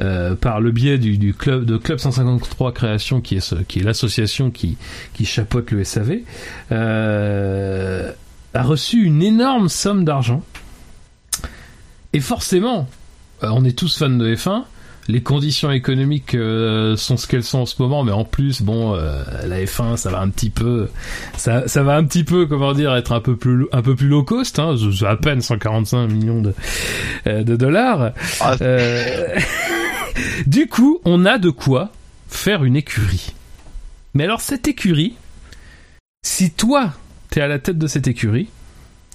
euh, 0.00 0.36
par 0.36 0.60
le 0.60 0.70
biais 0.70 0.96
du, 0.96 1.34
club 1.34 1.64
de 1.64 1.76
Club 1.76 1.98
153 1.98 2.72
Création, 2.72 3.20
qui 3.20 3.36
est, 3.36 3.64
qui 3.64 3.80
est 3.80 3.82
l'association 3.82 4.52
qui, 4.52 4.76
qui 5.12 5.24
chapeaute 5.24 5.72
le 5.72 5.82
SAV, 5.82 6.20
euh, 6.70 7.67
a 8.58 8.62
reçu 8.62 9.04
une 9.04 9.22
énorme 9.22 9.68
somme 9.68 10.04
d'argent. 10.04 10.42
Et 12.12 12.20
forcément, 12.20 12.88
euh, 13.44 13.50
on 13.52 13.64
est 13.64 13.78
tous 13.78 13.96
fans 13.96 14.10
de 14.10 14.34
F1. 14.34 14.64
Les 15.06 15.22
conditions 15.22 15.70
économiques 15.70 16.32
sont 16.32 17.16
ce 17.16 17.26
qu'elles 17.26 17.44
sont 17.44 17.60
en 17.60 17.66
ce 17.66 17.80
moment, 17.80 18.04
mais 18.04 18.12
en 18.12 18.24
plus, 18.24 18.60
bon, 18.60 18.92
la 18.92 19.64
F1, 19.64 19.96
ça 19.96 20.10
va 20.10 20.20
un 20.20 20.28
petit 20.28 20.50
peu, 20.50 20.90
ça, 21.34 21.66
ça, 21.66 21.82
va 21.82 21.96
un 21.96 22.04
petit 22.04 22.24
peu, 22.24 22.44
comment 22.44 22.74
dire, 22.74 22.94
être 22.94 23.12
un 23.12 23.22
peu 23.22 23.34
plus, 23.34 23.66
un 23.72 23.80
peu 23.80 23.96
plus 23.96 24.08
low 24.08 24.22
cost, 24.22 24.58
hein, 24.58 24.74
à 25.06 25.16
peine 25.16 25.40
145 25.40 26.08
millions 26.08 26.42
de, 26.42 26.52
de 27.24 27.56
dollars. 27.56 28.12
Ah. 28.42 28.54
Du 30.46 30.66
coup, 30.66 31.00
on 31.04 31.24
a 31.24 31.38
de 31.38 31.50
quoi 31.50 31.90
faire 32.28 32.64
une 32.64 32.76
écurie. 32.76 33.32
Mais 34.14 34.24
alors 34.24 34.40
cette 34.40 34.68
écurie, 34.68 35.14
si 36.22 36.50
toi, 36.50 36.92
t'es 37.30 37.40
à 37.40 37.48
la 37.48 37.58
tête 37.58 37.78
de 37.78 37.86
cette 37.86 38.06
écurie, 38.06 38.48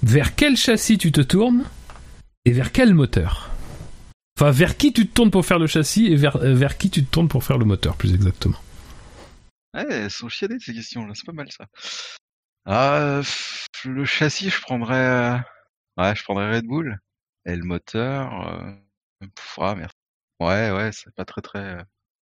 vers 0.01 0.35
quel 0.35 0.57
châssis 0.57 0.97
tu 0.97 1.11
te 1.11 1.21
tournes 1.21 1.65
et 2.45 2.51
vers 2.51 2.71
quel 2.71 2.93
moteur? 2.93 3.49
Enfin, 4.37 4.51
vers 4.51 4.77
qui 4.77 4.91
tu 4.93 5.07
te 5.07 5.13
tournes 5.13 5.31
pour 5.31 5.45
faire 5.45 5.59
le 5.59 5.67
châssis 5.67 6.07
et 6.07 6.15
vers, 6.15 6.37
euh, 6.37 6.53
vers 6.53 6.77
qui 6.77 6.89
tu 6.89 7.05
te 7.05 7.09
tournes 7.09 7.27
pour 7.27 7.43
faire 7.43 7.57
le 7.57 7.65
moteur, 7.65 7.95
plus 7.95 8.13
exactement? 8.13 8.57
Ouais, 9.75 9.85
elles 9.89 10.11
sont 10.11 10.29
chiadées 10.29 10.59
ces 10.59 10.73
questions-là, 10.73 11.13
c'est 11.15 11.25
pas 11.25 11.33
mal 11.33 11.51
ça. 11.51 11.65
Ah, 12.65 13.21
le 13.85 14.05
châssis, 14.05 14.49
je 14.49 14.61
prendrais... 14.61 14.95
Euh, 14.95 15.37
ouais, 15.97 16.15
je 16.15 16.23
prendrais 16.23 16.55
Red 16.55 16.65
Bull. 16.65 16.97
Et 17.45 17.55
le 17.55 17.63
moteur... 17.63 18.47
Euh... 18.47 19.27
ah, 19.57 19.75
merci. 19.75 19.95
Ouais, 20.39 20.71
ouais, 20.71 20.91
c'est 20.91 21.13
pas 21.15 21.25
très 21.25 21.41
très 21.41 21.77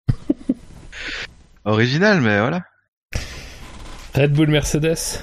original, 1.64 2.20
mais 2.20 2.38
voilà. 2.40 2.64
Red 4.14 4.33
Bull 4.33 4.48
Mercedes. 4.48 5.22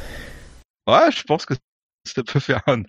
Ouais, 0.88 1.12
je 1.15 1.23
pense 1.23 1.45
que 1.45 1.54
ça 2.06 2.23
peut 2.23 2.39
faire 2.39 2.62
un. 2.67 2.84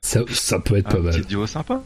ça, 0.00 0.20
ça 0.30 0.60
peut 0.60 0.76
être 0.76 0.88
pas 0.88 1.00
mal. 1.00 1.14
Petit 1.14 1.26
duo 1.26 1.46
sympa. 1.46 1.82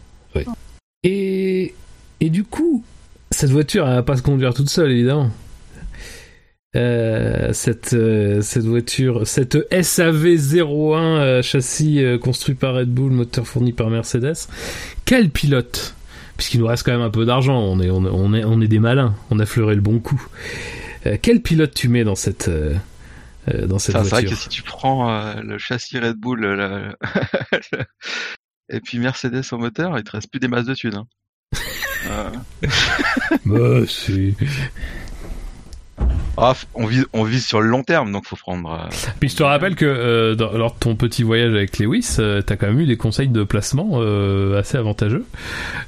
Et 1.03 1.74
et 2.20 2.29
du 2.29 2.44
coup, 2.44 2.85
cette 3.31 3.50
voiture, 3.50 3.88
elle 3.88 3.94
va 3.94 4.03
pas 4.03 4.16
se 4.16 4.22
conduire 4.22 4.53
toute 4.53 4.68
seule, 4.68 4.90
évidemment. 4.90 5.31
Euh, 6.76 7.53
cette 7.53 7.94
euh, 7.94 8.42
cette 8.42 8.64
voiture, 8.64 9.26
cette 9.26 9.59
SAV 9.83 10.37
01 10.37 11.42
châssis 11.42 12.05
construit 12.20 12.55
par 12.55 12.74
Red 12.74 12.90
Bull, 12.90 13.11
moteur 13.11 13.46
fourni 13.46 13.72
par 13.72 13.90
Mercedes. 13.90 14.46
Quel 15.05 15.31
pilote? 15.31 15.94
Puisqu'il 16.37 16.61
nous 16.61 16.66
reste 16.66 16.85
quand 16.85 16.92
même 16.92 17.00
un 17.03 17.11
peu 17.11 17.26
d'argent, 17.26 17.59
on 17.59 17.81
est, 17.81 17.90
on, 17.90 18.35
est, 18.35 18.44
on 18.44 18.61
est 18.62 18.68
des 18.68 18.79
malins, 18.79 19.14
on 19.31 19.38
a 19.40 19.46
fleuré 19.46 19.74
le 19.74 19.83
bon 19.83 19.98
coup. 19.98 20.22
Euh, 21.07 21.18
quel 21.20 21.42
pilote 21.42 21.74
tu 21.74 21.88
mets 21.88 22.05
dans 22.05 22.14
cette, 22.14 22.50
euh, 23.51 23.63
euh, 23.63 23.67
dans 23.67 23.79
cette 23.79 23.97
voiture 23.97 24.11
C'est 24.11 24.23
vrai 24.23 24.31
que 24.31 24.37
si 24.37 24.49
tu 24.49 24.63
prends 24.63 25.35
le 25.41 25.59
châssis 25.59 25.99
Red 25.99 26.17
Bull 26.17 26.45
et 28.69 28.81
puis 28.81 28.99
Mercedes 28.99 29.43
au 29.53 29.59
moteur, 29.59 29.99
il 29.99 30.05
te 30.05 30.13
reste 30.13 30.31
plus 30.31 30.41
des 30.41 30.49
masses 30.49 30.67
de 30.67 30.75
thunes. 30.75 31.05
Hein. 32.09 32.33
bah, 33.45 33.81
c'est... 33.87 34.35
Ah, 36.43 36.55
on 36.75 36.87
vise, 36.87 37.07
on 37.13 37.25
vise 37.25 37.45
sur 37.45 37.61
le 37.61 37.69
long 37.69 37.83
terme, 37.83 38.13
donc 38.13 38.25
faut 38.25 38.37
prendre. 38.37 38.73
Euh, 38.73 39.11
Puis 39.21 39.29
je 39.29 39.37
te 39.37 39.43
rappelle 39.43 39.75
que 39.75 39.85
euh, 39.85 40.35
lors 40.35 40.73
de 40.75 40.79
ton 40.79 40.97
petit 40.97 41.23
voyage 41.23 41.53
avec 41.53 41.79
Lewis, 41.79 42.17
euh, 42.19 42.41
t'as 42.41 42.57
quand 42.57 42.69
même 42.69 42.81
eu 42.81 42.87
des 42.87 42.97
conseils 42.97 43.29
de 43.29 43.45
placement 43.45 44.01
assez 44.57 44.79
avantageux. 44.79 45.27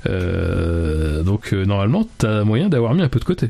donc 0.04 1.52
normalement, 1.52 2.06
t'as 2.18 2.44
moyen 2.44 2.68
d'avoir 2.68 2.94
mis 2.94 3.02
un 3.02 3.08
peu 3.08 3.18
de 3.18 3.24
côté. 3.24 3.48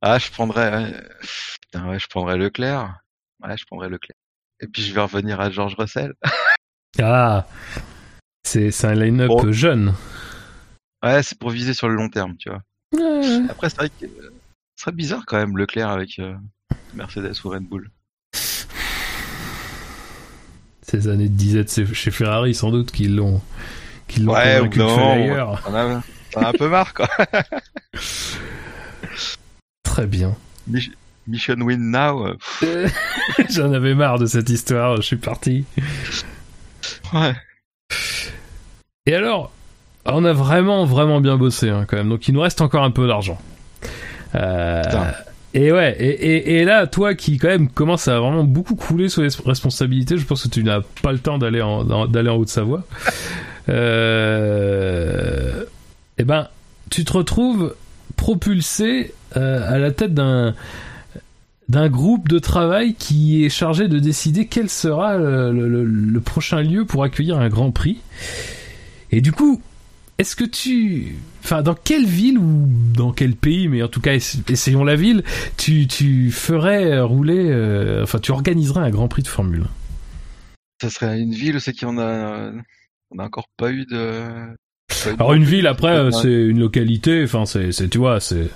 Ah, 0.00 0.18
je 0.18 0.30
prendrais, 0.30 0.94
ouais, 1.74 1.98
je 1.98 2.06
prendrais 2.06 2.36
Leclerc. 2.36 3.00
Ouais, 3.42 3.56
je 3.56 3.64
prendrais 3.64 3.88
Leclerc. 3.88 4.16
Et 4.60 4.66
puis 4.66 4.82
je 4.82 4.92
vais 4.92 5.00
revenir 5.00 5.40
à 5.40 5.50
George 5.50 5.74
Russell. 5.78 6.14
ah, 7.02 7.46
c'est 8.44 8.84
un 8.84 8.94
line-up 8.94 9.50
jeune. 9.50 9.94
Ouais, 11.04 11.22
c'est 11.22 11.38
pour 11.38 11.50
viser 11.50 11.74
sur 11.74 11.88
le 11.88 11.94
long 11.94 12.08
terme, 12.08 12.36
tu 12.36 12.48
vois. 12.48 12.62
Après, 13.50 13.70
c'est 13.70 13.76
vrai 13.76 13.90
que 13.90 14.06
ce 14.06 14.84
serait 14.84 14.92
bizarre 14.92 15.24
quand 15.26 15.36
même 15.36 15.56
Leclerc 15.56 15.90
avec 15.90 16.18
euh, 16.18 16.34
Mercedes 16.94 17.34
ou 17.44 17.50
Red 17.50 17.64
Bull. 17.64 17.90
Ces 20.82 21.08
années 21.08 21.28
de 21.28 21.34
disette 21.34 21.92
chez 21.92 22.10
Ferrari, 22.10 22.54
sans 22.54 22.70
doute, 22.70 22.90
qu'ils 22.90 23.14
l'ont 23.14 23.42
qu'ils 24.06 24.24
l'ont 24.24 24.32
ouais, 24.32 24.40
ailleurs. 24.40 25.62
On 25.68 25.74
a, 25.74 26.02
un 26.36 26.52
peu 26.52 26.68
marre, 26.68 26.94
quoi. 26.94 27.08
Très 29.98 30.06
bien. 30.06 30.36
Mission 31.26 31.56
win 31.56 31.90
now. 31.90 32.24
Euh, 32.62 32.88
J'en 33.50 33.72
avais 33.72 33.96
marre 33.96 34.20
de 34.20 34.26
cette 34.26 34.48
histoire, 34.48 34.94
je 34.94 35.02
suis 35.02 35.16
parti. 35.16 35.64
Ouais. 37.12 37.34
Et 39.06 39.14
alors, 39.16 39.50
on 40.04 40.24
a 40.24 40.32
vraiment, 40.32 40.84
vraiment 40.84 41.20
bien 41.20 41.36
bossé 41.36 41.68
hein, 41.68 41.84
quand 41.88 41.96
même. 41.96 42.08
Donc 42.08 42.28
il 42.28 42.34
nous 42.34 42.40
reste 42.40 42.60
encore 42.60 42.84
un 42.84 42.92
peu 42.92 43.08
d'argent. 43.08 43.40
Euh, 44.36 44.84
et 45.52 45.72
ouais, 45.72 45.96
et, 46.00 46.64
là, 46.64 46.86
toi 46.86 47.16
qui 47.16 47.38
quand 47.38 47.48
même 47.48 47.68
commence 47.68 48.06
à 48.06 48.20
vraiment 48.20 48.44
beaucoup 48.44 48.76
couler 48.76 49.08
sur 49.08 49.22
les 49.22 49.30
responsabilités, 49.44 50.16
je 50.16 50.24
pense 50.24 50.44
que 50.44 50.48
tu 50.48 50.62
n'as 50.62 50.82
pas 51.02 51.10
le 51.10 51.18
temps 51.18 51.38
d'aller 51.38 51.60
en, 51.60 52.06
d'aller 52.06 52.30
en 52.30 52.36
Haute-Savoie. 52.36 52.84
euh, 53.68 55.64
et 56.18 56.22
eh 56.22 56.24
ben, 56.24 56.46
tu 56.88 57.04
te 57.04 57.12
retrouves 57.14 57.74
propulsé 58.16 59.12
euh, 59.36 59.72
à 59.74 59.78
la 59.78 59.90
tête 59.90 60.14
d'un 60.14 60.54
d'un 61.68 61.90
groupe 61.90 62.28
de 62.28 62.38
travail 62.38 62.94
qui 62.94 63.44
est 63.44 63.50
chargé 63.50 63.88
de 63.88 63.98
décider 63.98 64.46
quel 64.46 64.70
sera 64.70 65.18
le, 65.18 65.52
le- 65.52 65.84
le 65.84 66.20
prochain 66.20 66.62
lieu 66.62 66.86
pour 66.86 67.04
accueillir 67.04 67.38
un 67.38 67.50
Grand 67.50 67.72
Prix. 67.72 67.98
Et 69.10 69.20
du 69.20 69.32
coup, 69.32 69.60
est-ce 70.16 70.34
que 70.34 70.44
tu, 70.44 71.16
enfin, 71.44 71.60
dans 71.62 71.74
quelle 71.74 72.06
ville 72.06 72.38
ou 72.38 72.66
dans 72.94 73.12
quel 73.12 73.34
pays, 73.34 73.68
mais 73.68 73.82
en 73.82 73.88
tout 73.88 74.00
cas, 74.00 74.14
ess- 74.14 74.38
essayons 74.50 74.82
la 74.82 74.96
ville, 74.96 75.22
tu, 75.58 75.86
tu 75.86 76.30
ferais 76.30 76.98
rouler, 77.00 77.50
euh, 77.50 78.02
enfin, 78.02 78.18
tu 78.18 78.32
organiserais 78.32 78.80
un 78.80 78.90
Grand 78.90 79.08
Prix 79.08 79.22
de 79.24 79.28
Formule 79.28 79.64
1 80.82 80.88
Ça 80.88 80.90
serait 80.90 81.20
une 81.20 81.34
ville 81.34 81.60
c'est 81.60 81.78
qu'on 81.78 81.98
a, 81.98 82.50
on 83.10 83.18
a 83.18 83.24
encore 83.26 83.48
pas 83.58 83.70
eu 83.70 83.84
de. 83.84 84.22
pas 85.04 85.10
eu 85.10 85.16
de 85.16 85.20
Alors 85.20 85.34
une 85.34 85.44
ville, 85.44 85.66
après, 85.66 85.94
euh, 85.94 86.10
c'est 86.12 86.32
une 86.32 86.60
localité, 86.60 87.22
enfin, 87.24 87.44
c'est, 87.44 87.72
c'est, 87.72 87.88
tu 87.90 87.98
vois, 87.98 88.20
c'est. 88.20 88.48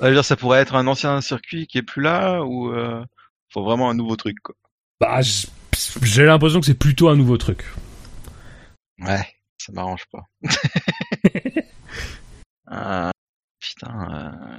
Ouais, 0.00 0.04
je 0.06 0.08
veux 0.08 0.14
dire, 0.14 0.24
ça 0.24 0.36
pourrait 0.36 0.60
être 0.60 0.74
un 0.74 0.86
ancien 0.86 1.20
circuit 1.20 1.66
qui 1.66 1.78
est 1.78 1.82
plus 1.82 2.02
là 2.02 2.42
ou 2.44 2.72
euh, 2.72 3.04
faut 3.52 3.64
vraiment 3.64 3.90
un 3.90 3.94
nouveau 3.94 4.16
truc 4.16 4.38
quoi. 4.40 4.54
Bah, 5.00 5.20
j'ai 6.02 6.24
l'impression 6.24 6.60
que 6.60 6.66
c'est 6.66 6.74
plutôt 6.78 7.08
un 7.08 7.16
nouveau 7.16 7.36
truc. 7.36 7.64
Ouais, 9.00 9.26
ça 9.58 9.72
m'arrange 9.72 10.04
pas. 10.12 10.22
Ah, 12.66 13.10
putain. 13.60 14.08
euh, 14.12 14.58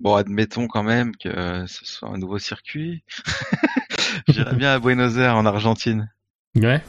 Bon, 0.00 0.16
admettons 0.16 0.66
quand 0.66 0.82
même 0.82 1.14
que 1.16 1.66
ce 1.66 1.84
soit 1.86 2.08
un 2.08 2.18
nouveau 2.18 2.38
circuit. 2.38 3.04
J'irais 4.28 4.54
bien 4.56 4.72
à 4.74 4.78
Buenos 4.78 5.16
Aires 5.16 5.36
en 5.36 5.46
Argentine. 5.46 6.12
Ouais. 6.56 6.82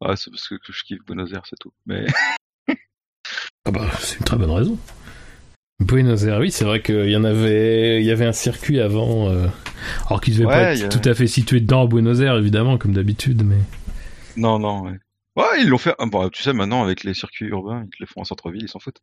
Ouais, 0.00 0.16
c'est 0.16 0.30
parce 0.30 0.48
que 0.48 0.54
que 0.54 0.72
je 0.72 0.82
kiffe 0.84 1.04
Buenos 1.06 1.32
Aires, 1.32 1.42
c'est 1.48 1.58
tout. 1.58 1.72
Mais 1.86 2.06
Ah 3.66 3.70
bah, 3.70 3.90
c'est 4.00 4.18
une 4.18 4.24
très 4.24 4.36
bonne 4.36 4.50
raison. 4.50 4.78
Buenos 5.80 6.22
Aires, 6.24 6.38
oui, 6.38 6.50
c'est 6.52 6.64
vrai 6.64 6.80
qu'il 6.82 7.10
y 7.10 7.16
en 7.16 7.24
avait, 7.24 8.00
il 8.00 8.06
y 8.06 8.10
avait 8.12 8.24
un 8.26 8.32
circuit 8.32 8.80
avant, 8.80 9.28
euh, 9.28 9.48
alors 10.06 10.20
qu'il 10.20 10.34
devait 10.34 10.46
pas 10.46 10.72
être 10.74 10.84
a- 10.84 10.88
tout 10.88 11.08
à 11.08 11.14
fait 11.14 11.26
situé 11.26 11.60
dans 11.60 11.86
Buenos 11.86 12.20
Aires, 12.20 12.36
évidemment, 12.36 12.78
comme 12.78 12.92
d'habitude, 12.92 13.42
mais. 13.44 13.58
non, 14.36 14.58
non. 14.60 14.82
Ouais, 14.84 14.98
ouais 15.36 15.60
ils 15.62 15.68
l'ont 15.68 15.78
fait. 15.78 15.94
ah, 15.98 16.06
Bon, 16.06 16.28
tu 16.28 16.42
sais, 16.42 16.52
maintenant 16.52 16.84
avec 16.84 17.02
les 17.02 17.12
circuits 17.12 17.46
urbains, 17.46 17.82
ils 17.84 17.90
te 17.90 17.96
les 18.00 18.06
font 18.06 18.20
en 18.20 18.24
centre-ville, 18.24 18.62
ils 18.62 18.68
s'en 18.68 18.78
foutent. 18.78 19.00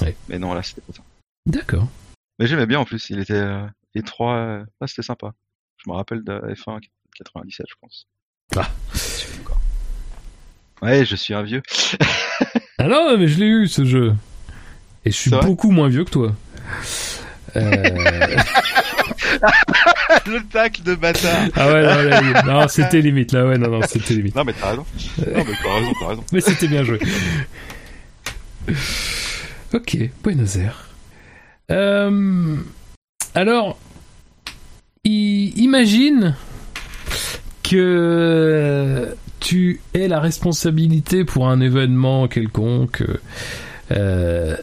Ouais. 0.00 0.16
Mais 0.28 0.38
non, 0.38 0.54
là, 0.54 0.62
c'était 0.62 0.80
pas 0.80 0.94
ça. 0.94 1.02
D'accord. 1.46 1.88
Mais 2.38 2.46
j'aimais 2.46 2.66
bien 2.66 2.80
en 2.80 2.84
plus. 2.86 3.10
Il 3.10 3.20
était 3.20 3.34
euh, 3.34 3.66
étroit. 3.94 4.36
euh, 4.36 4.64
Ah, 4.80 4.86
c'était 4.86 5.02
sympa. 5.02 5.34
Je 5.84 5.90
me 5.90 5.94
rappelle 5.94 6.24
de 6.24 6.32
F1 6.54 6.80
97, 7.16 7.66
je 7.68 7.74
pense. 7.80 8.06
Ah. 8.56 8.70
Je 8.94 8.98
suis 8.98 9.40
encore. 9.40 9.60
Ouais, 10.80 11.04
je 11.04 11.16
suis 11.16 11.34
un 11.34 11.42
vieux. 11.42 11.62
Ah 12.78 12.88
non, 12.88 13.16
mais 13.16 13.28
je 13.28 13.38
l'ai 13.38 13.46
eu 13.46 13.68
ce 13.68 13.84
jeu. 13.84 14.14
Et 15.04 15.10
je 15.10 15.16
suis 15.16 15.30
beaucoup 15.30 15.70
moins 15.70 15.88
vieux 15.88 16.04
que 16.04 16.10
toi. 16.10 16.34
Euh... 17.56 17.60
le 20.26 20.42
tacle 20.50 20.82
de 20.82 20.94
bâtard. 20.94 21.46
ah 21.56 21.70
ouais, 21.72 22.42
non, 22.46 22.66
c'était 22.68 23.00
limite 23.00 23.32
là, 23.32 23.46
ouais, 23.46 23.58
non, 23.58 23.68
non, 23.70 23.80
c'était 23.86 24.14
limite. 24.14 24.34
Non, 24.34 24.44
mais 24.44 24.54
t'as 24.58 24.70
raison. 24.70 24.86
Non, 25.18 25.24
mais 25.26 25.44
t'as 25.62 25.74
raison, 25.74 25.92
t'as 26.00 26.06
raison. 26.08 26.24
Mais 26.32 26.40
c'était 26.40 26.68
bien 26.68 26.84
joué. 26.84 26.98
Ok, 29.72 29.96
Buenos 30.22 30.56
Aires. 30.56 30.88
Euh, 31.70 32.56
alors, 33.34 33.78
i- 35.04 35.52
imagine 35.56 36.34
que 37.62 39.14
tu 39.40 39.80
aies 39.94 40.08
la 40.08 40.20
responsabilité 40.20 41.24
pour 41.24 41.48
un 41.48 41.60
événement 41.60 42.28
quelconque 42.28 43.02
euh, 43.90 44.56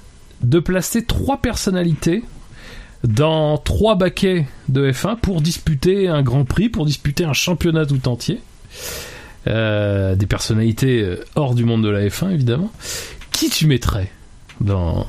de 0.43 0.60
placer 0.60 1.06
trois 1.06 1.38
personnalités 1.38 2.23
dans 3.04 3.58
trois 3.58 3.95
baquets 3.95 4.47
de 4.69 4.91
F1 4.91 5.17
pour 5.17 5.41
disputer 5.41 6.08
un 6.08 6.21
Grand 6.21 6.45
Prix, 6.45 6.69
pour 6.69 6.86
disputer 6.86 7.23
un 7.25 7.34
championnat 7.34 7.86
tout 7.86 8.08
entier. 8.08 8.41
Euh, 9.47 10.15
des 10.15 10.27
personnalités 10.27 11.01
euh, 11.01 11.25
hors 11.36 11.56
du 11.56 11.65
monde 11.65 11.84
de 11.84 11.89
la 11.89 12.06
F1 12.08 12.32
évidemment. 12.32 12.71
Qui 13.32 13.49
tu 13.49 13.65
mettrais 13.65 14.12
dans 14.60 15.08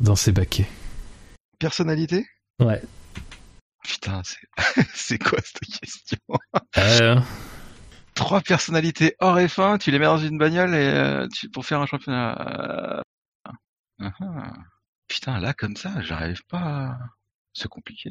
dans 0.00 0.16
ces 0.16 0.32
baquets? 0.32 0.66
Personnalité? 1.58 2.26
Ouais. 2.60 2.82
Putain, 3.84 4.20
c'est 4.24 4.82
c'est 4.94 5.18
quoi 5.18 5.38
cette 5.44 5.80
question? 5.80 6.18
Euh, 6.78 7.16
Trois 8.14 8.40
personnalités 8.40 9.14
hors 9.20 9.38
F1, 9.38 9.78
tu 9.78 9.90
les 9.90 9.98
mets 9.98 10.06
dans 10.06 10.18
une 10.18 10.38
bagnole 10.38 10.74
et 10.74 10.78
euh, 10.78 11.28
tu, 11.32 11.48
pour 11.48 11.64
faire 11.64 11.80
un 11.80 11.86
championnat. 11.86 13.02
Ah, 15.26 15.30
ah. 15.30 15.32
Putain, 15.32 15.40
là 15.40 15.52
comme 15.54 15.76
ça, 15.76 15.90
j'arrive 16.02 16.42
pas. 16.48 16.58
à- 16.58 16.98
C'est 17.52 17.68
compliqué. 17.68 18.10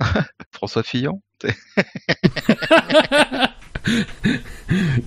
François 0.52 0.82
Fillon. 0.82 1.22
t'es- 1.38 1.54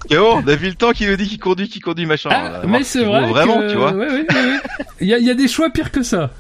Théo, 0.10 0.34
on 0.34 0.48
a 0.48 0.56
vu 0.56 0.68
le 0.70 0.76
temps 0.76 0.92
qui 0.92 1.06
nous 1.08 1.16
dit 1.16 1.28
qu'il 1.28 1.40
conduit, 1.40 1.70
qui 1.70 1.80
conduit, 1.80 2.06
machin. 2.06 2.30
ah, 2.32 2.62
mais 2.68 2.84
ce 2.84 2.92
c'est 2.94 3.00
qu'il 3.00 3.08
vrai 3.08 3.22
vaut 3.22 3.28
Vraiment, 3.30 3.60
que- 3.60 3.70
tu 3.72 3.78
vois. 3.78 3.92
ouais, 3.94 4.08
ouais, 4.08 4.26
ouais, 4.30 4.46
ouais. 4.46 4.60
Il 5.00 5.08
y 5.08 5.14
a, 5.14 5.18
il 5.20 5.26
y 5.26 5.30
a 5.30 5.36
des 5.36 5.48
choix 5.48 5.70
pires 5.70 5.92
que 5.92 6.04
ça. 6.04 6.32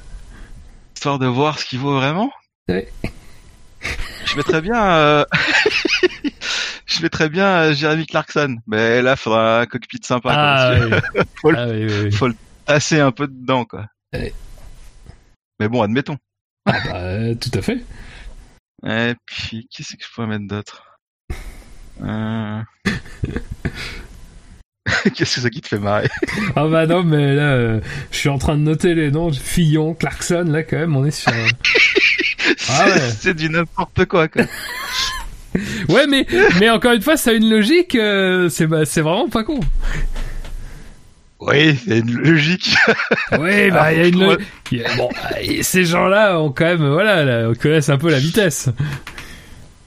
Histoire 0.95 1.19
de 1.19 1.27
voir 1.27 1.59
ce 1.59 1.65
qu'il 1.65 1.79
vaut 1.79 1.95
vraiment. 1.95 2.31
Ouais. 2.67 2.91
Je 4.25 4.35
mettrais 4.37 4.61
bien. 4.61 4.83
euh, 4.83 5.25
Je 6.85 7.01
mettrais 7.01 7.29
bien 7.29 7.45
euh, 7.47 7.73
Jeremy 7.73 8.05
Clarkson, 8.05 8.57
mais 8.67 9.01
là, 9.01 9.15
faudra 9.15 9.61
un 9.61 9.65
cockpit 9.65 9.99
sympa. 10.03 10.29
Ah, 10.35 10.75
que 10.77 10.85
oui. 11.19 11.21
Faut 11.41 11.51
le- 11.51 11.57
Ah, 11.57 11.67
oui, 11.67 11.85
oui, 11.85 11.99
oui. 12.05 12.11
faut 12.11 12.27
le 12.27 12.35
tasser 12.65 12.99
un 12.99 13.11
peu 13.11 13.27
dedans, 13.27 13.65
quoi. 13.65 13.85
Mais 14.13 15.67
bon, 15.67 15.81
admettons. 15.81 16.17
Ah, 16.65 16.79
bah, 16.85 17.35
tout 17.35 17.51
à 17.53 17.61
fait. 17.61 17.83
Et 18.85 19.13
puis, 19.25 19.67
qui 19.69 19.83
c'est 19.83 19.97
que 19.97 20.03
je 20.03 20.09
pourrais 20.11 20.27
mettre 20.27 20.47
d'autre? 20.47 20.97
Euh... 22.01 22.61
Qu'est-ce 25.15 25.35
que 25.35 25.41
c'est 25.41 25.49
qui 25.49 25.61
te 25.61 25.67
fait 25.67 25.79
marrer? 25.79 26.09
Ah 26.55 26.67
bah 26.67 26.85
non, 26.85 27.03
mais 27.03 27.35
là, 27.35 27.53
euh, 27.53 27.79
je 28.11 28.17
suis 28.17 28.29
en 28.29 28.37
train 28.37 28.55
de 28.55 28.61
noter 28.61 28.93
les 28.95 29.11
noms. 29.11 29.31
Fillon, 29.31 29.93
Clarkson, 29.93 30.45
là 30.47 30.63
quand 30.63 30.77
même, 30.77 30.95
on 30.95 31.05
est 31.05 31.11
sur. 31.11 31.31
Ah 32.69 32.85
ouais. 32.85 32.99
C'est 33.17 33.33
du 33.33 33.49
n'importe 33.49 34.05
quoi, 34.05 34.27
quoi. 34.27 34.43
Ouais, 35.89 36.07
mais 36.07 36.25
mais 36.59 36.69
encore 36.69 36.91
une 36.91 37.01
fois, 37.01 37.15
ça 37.15 37.29
a 37.29 37.33
une 37.33 37.49
logique. 37.49 37.95
euh, 37.95 38.49
c'est 38.49 38.67
bah, 38.67 38.85
c'est 38.85 39.01
vraiment 39.01 39.29
pas 39.29 39.43
con. 39.43 39.59
Oui, 41.47 41.75
c'est 41.85 41.99
une 41.99 42.13
logique. 42.17 42.75
Oui, 43.33 43.69
bah 43.71 43.93
il 43.93 43.99
y 43.99 44.01
a 44.01 44.07
une. 44.07 44.23
Ah, 44.23 44.35
lo- 44.35 44.37
il 44.71 44.77
y 44.79 44.83
a- 44.85 44.95
Bon, 44.95 45.09
et 45.41 45.63
ces 45.63 45.85
gens-là 45.85 46.39
ont 46.39 46.51
quand 46.51 46.65
même, 46.65 46.87
voilà, 46.87 47.23
là, 47.23 47.49
on 47.49 47.53
connaissent 47.55 47.89
un 47.89 47.97
peu 47.97 48.09
la 48.09 48.19
vitesse. 48.19 48.69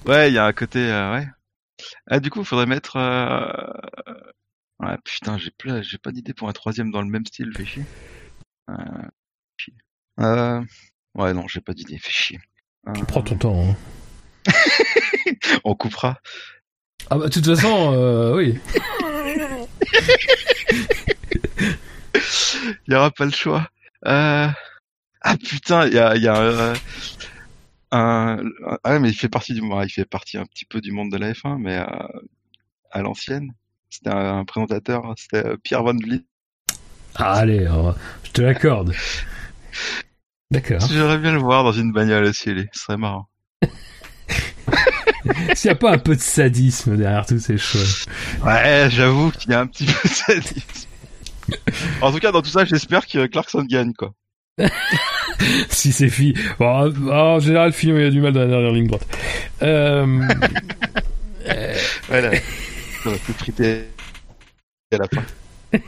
Ouais, 0.07 0.31
il 0.31 0.35
y 0.35 0.38
a 0.38 0.47
un 0.47 0.53
côté, 0.53 0.79
euh, 0.81 1.14
ouais. 1.14 1.27
Ah, 2.09 2.21
du 2.21 2.31
coup, 2.31 2.40
il 2.40 2.47
faudrait 2.47 2.66
mettre. 2.66 2.97
Euh... 2.97 3.47
Ouais, 4.81 4.97
putain, 5.05 5.38
j'ai 5.38 5.51
plus, 5.57 5.83
j'ai 5.83 5.99
pas 5.99 6.12
d'idée 6.12 6.35
pour 6.35 6.49
un 6.49 6.53
troisième 6.53 6.90
dans 6.90 7.01
le 7.03 7.09
même 7.09 7.25
style, 7.27 7.53
fait 7.57 7.64
chier. 7.64 7.85
Euh... 8.71 8.75
Euh... 10.21 10.61
Ouais, 11.14 11.33
non, 11.33 11.47
j'ai 11.49 11.61
pas 11.61 11.73
d'idée, 11.73 11.99
fait 11.99 12.11
chier. 12.12 12.40
Euh, 12.88 12.92
Prends 13.09 13.23
ton 13.23 13.37
temps. 13.37 13.71
hein. 13.71 13.77
On 15.64 15.75
coupera. 15.75 16.19
Ah 17.11 17.19
bah 17.19 17.27
de 17.27 17.31
toute 17.33 17.47
façon, 17.47 17.92
euh, 17.95 18.35
oui. 18.37 18.59
Il 22.87 22.93
y 22.93 22.97
aura 22.97 23.11
pas 23.11 23.25
le 23.25 23.33
choix. 23.33 23.69
Euh... 24.07 24.49
Ah 25.29 25.37
putain, 25.37 25.89
il 25.89 25.95
y 25.95 25.99
a, 25.99 26.15
il 26.15 26.23
y 26.23 26.29
a 26.29 26.37
euh, 26.37 26.75
un, 27.91 28.39
ah 28.85 28.93
ouais, 28.93 29.01
mais 29.01 29.09
il 29.09 29.15
fait 29.15 29.29
partie 29.29 29.55
du 29.55 29.61
il 29.61 29.91
fait 29.91 30.05
partie 30.05 30.39
un 30.39 30.47
petit 30.47 30.65
peu 30.65 30.81
du 30.81 30.93
monde 30.93 31.11
de 31.11 31.17
la 31.17 31.33
F1, 31.33 31.59
mais 31.59 31.79
euh, 31.79 31.85
à 32.93 33.03
l'ancienne, 33.03 33.51
c'était 33.91 34.11
un, 34.11 34.39
un 34.39 34.45
présentateur, 34.45 35.15
c'était 35.17 35.57
Pierre 35.65 35.83
Van 35.83 35.97
Vliet. 35.97 36.25
Ah, 37.17 37.33
allez, 37.33 37.67
je 38.23 38.31
te 38.31 38.41
l'accorde. 38.41 38.95
D'accord. 40.53 40.81
J'aimerais 40.89 41.19
bien 41.19 41.33
le 41.33 41.41
voir 41.41 41.65
dans 41.65 41.73
une 41.73 41.91
bagnole 41.91 42.27
aussi, 42.27 42.51
ce 42.73 42.81
serait 42.81 42.97
marrant. 42.97 43.29
S'il 45.55 45.71
n'y 45.71 45.73
a 45.73 45.79
pas 45.79 45.91
un 45.91 45.99
peu 45.99 46.14
de 46.14 46.21
sadisme 46.21 46.97
derrière 46.97 47.27
tous 47.27 47.41
ces 47.41 47.59
choix. 47.59 47.81
Ouais, 48.45 48.87
j'avoue 48.91 49.33
qu'il 49.33 49.51
y 49.51 49.55
a 49.55 49.61
un 49.61 49.67
petit 49.67 49.87
peu 49.87 50.09
de 50.09 50.14
sadisme. 50.14 50.86
En 52.03 52.12
tout 52.12 52.18
cas, 52.18 52.32
dans 52.32 52.42
tout 52.42 52.51
ça, 52.51 52.64
j'espère 52.64 53.07
que 53.07 53.26
Clarkson 53.26 53.64
gagne, 53.68 53.92
quoi. 53.92 54.12
si 55.68 55.92
c'est 55.92 56.09
fille. 56.09 56.34
Bon, 56.59 56.92
en 57.12 57.38
général, 57.40 57.72
Fillon, 57.72 57.97
il 57.99 58.05
a 58.07 58.11
du 58.11 58.20
mal 58.20 58.32
dans 58.32 58.40
la 58.40 58.47
dernière 58.47 58.72
ligne 58.72 58.86
droite. 58.86 59.07
Euh, 59.62 60.07
Ouais, 62.11 62.20
là, 62.20 62.30
ça 63.05 63.11
va 63.11 63.16
plus 63.18 63.32
friter 63.34 63.82
à 64.92 64.97
la 64.99 65.07
fin. 65.07 65.78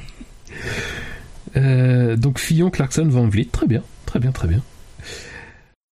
euh, 1.57 2.17
donc 2.17 2.39
Fillon, 2.39 2.71
Clarkson, 2.71 3.07
Van 3.09 3.27
Vliet. 3.27 3.47
Très 3.51 3.67
bien, 3.67 3.83
très 4.07 4.19
bien, 4.21 4.31
très 4.33 4.47
bien. 4.49 4.63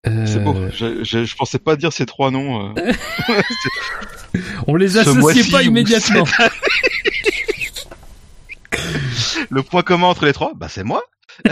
Euh, 0.06 0.26
C'est 0.26 0.44
beau. 0.44 0.54
Je, 0.74 1.04
je, 1.06 1.24
je 1.24 1.36
pensais 1.38 1.60
pas 1.60 1.78
dire 1.78 1.94
ces 1.94 2.06
trois 2.06 2.30
noms. 2.32 2.74
euh. 2.76 2.92
On 4.68 4.76
les 4.76 4.98
associait 4.98 5.50
pas 5.50 5.64
immédiatement. 5.64 6.26
Le 9.50 9.64
point 9.64 9.82
commun 9.82 10.08
entre 10.08 10.26
les 10.26 10.34
trois, 10.34 10.54
bah 10.56 10.68
c'est 10.70 10.84
moi. 10.84 11.04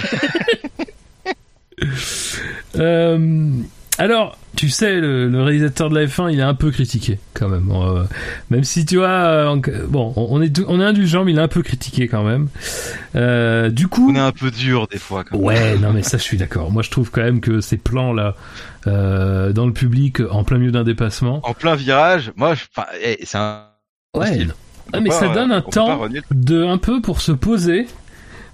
Euh, 2.76 3.50
alors, 3.98 4.38
tu 4.56 4.70
sais, 4.70 5.00
le, 5.00 5.44
réalisateur 5.44 5.89
de 5.89 5.96
la 6.00 6.06
F1, 6.06 6.32
il 6.32 6.39
est 6.39 6.44
un 6.44 6.54
peu 6.54 6.72
critiqué 6.72 7.20
quand 7.34 7.50
même. 7.50 7.70
Euh, 7.72 8.04
même 8.50 8.64
si 8.64 8.86
tu 8.86 8.98
vois, 8.98 9.56
bon, 9.88 10.14
on 10.16 10.42
est 10.42 10.60
on 10.68 10.80
est 10.80 10.84
indulgent, 10.84 11.26
mais 11.26 11.34
il 11.34 11.38
est 11.38 11.42
un 11.42 11.48
peu 11.48 11.62
critiqué 11.62 12.08
quand 12.08 12.24
même. 12.24 12.48
Euh, 13.16 13.70
du 13.70 13.88
coup, 13.88 14.12
on 14.12 14.16
est 14.16 14.20
un 14.20 14.32
peu 14.32 14.50
dur 14.50 14.88
des 14.88 14.98
fois. 14.98 15.24
Quand 15.24 15.38
ouais, 15.38 15.78
non 15.78 15.94
mais 15.94 16.04
ça, 16.04 16.18
je 16.18 16.24
suis 16.24 16.38
d'accord. 16.38 16.72
Moi, 16.72 16.84
je 16.84 16.89
trouve 16.89 17.12
quand 17.12 17.22
même 17.22 17.42
que 17.42 17.62
ces 17.62 17.78
plans 17.78 18.14
là, 18.14 18.36
euh, 18.88 19.54
dans 19.54 19.66
le 19.66 19.74
public, 19.74 20.20
en 20.32 20.44
plein 20.44 20.58
milieu 20.58 20.72
d'un 20.72 20.84
dépassement, 20.84 21.42
en 21.44 21.54
plein 21.54 21.76
virage, 21.76 22.32
moi, 22.36 22.56
eh, 23.04 23.20
c'est 23.24 23.38
un 23.38 23.66
ouais. 24.16 24.48
Ah, 24.94 25.00
mais 25.00 25.12
ça 25.12 25.30
donne 25.30 25.52
un 25.52 25.62
temps 25.62 26.08
de 26.32 26.64
un 26.64 26.78
peu 26.78 27.02
pour 27.02 27.22
se 27.22 27.32
poser. 27.32 27.88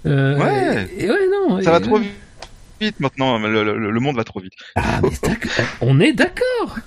ouais. 0.04 0.88
Et, 0.96 1.10
ouais, 1.10 1.28
non. 1.30 1.60
Ça 1.62 1.72
va 1.72 1.80
trop 1.80 1.98
vite 1.98 2.12
vite 2.80 3.00
maintenant, 3.00 3.38
le, 3.38 4.00
monde 4.00 4.16
va 4.16 4.24
trop 4.24 4.40
vite. 4.40 4.52
Ah, 4.76 5.00
mais 5.02 5.10
on 5.80 6.00
est 6.00 6.12
d'accord. 6.12 6.78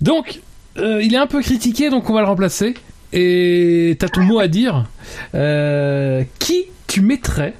Donc, 0.00 0.40
euh, 0.78 1.02
il 1.02 1.14
est 1.14 1.18
un 1.18 1.26
peu 1.26 1.40
critiqué, 1.40 1.90
donc 1.90 2.08
on 2.10 2.14
va 2.14 2.20
le 2.20 2.26
remplacer. 2.26 2.74
Et 3.12 3.96
t'as 3.98 4.08
ton 4.08 4.22
mot 4.22 4.38
à 4.38 4.48
dire. 4.48 4.86
Euh, 5.34 6.24
qui 6.38 6.66
tu 6.86 7.02
mettrais 7.02 7.54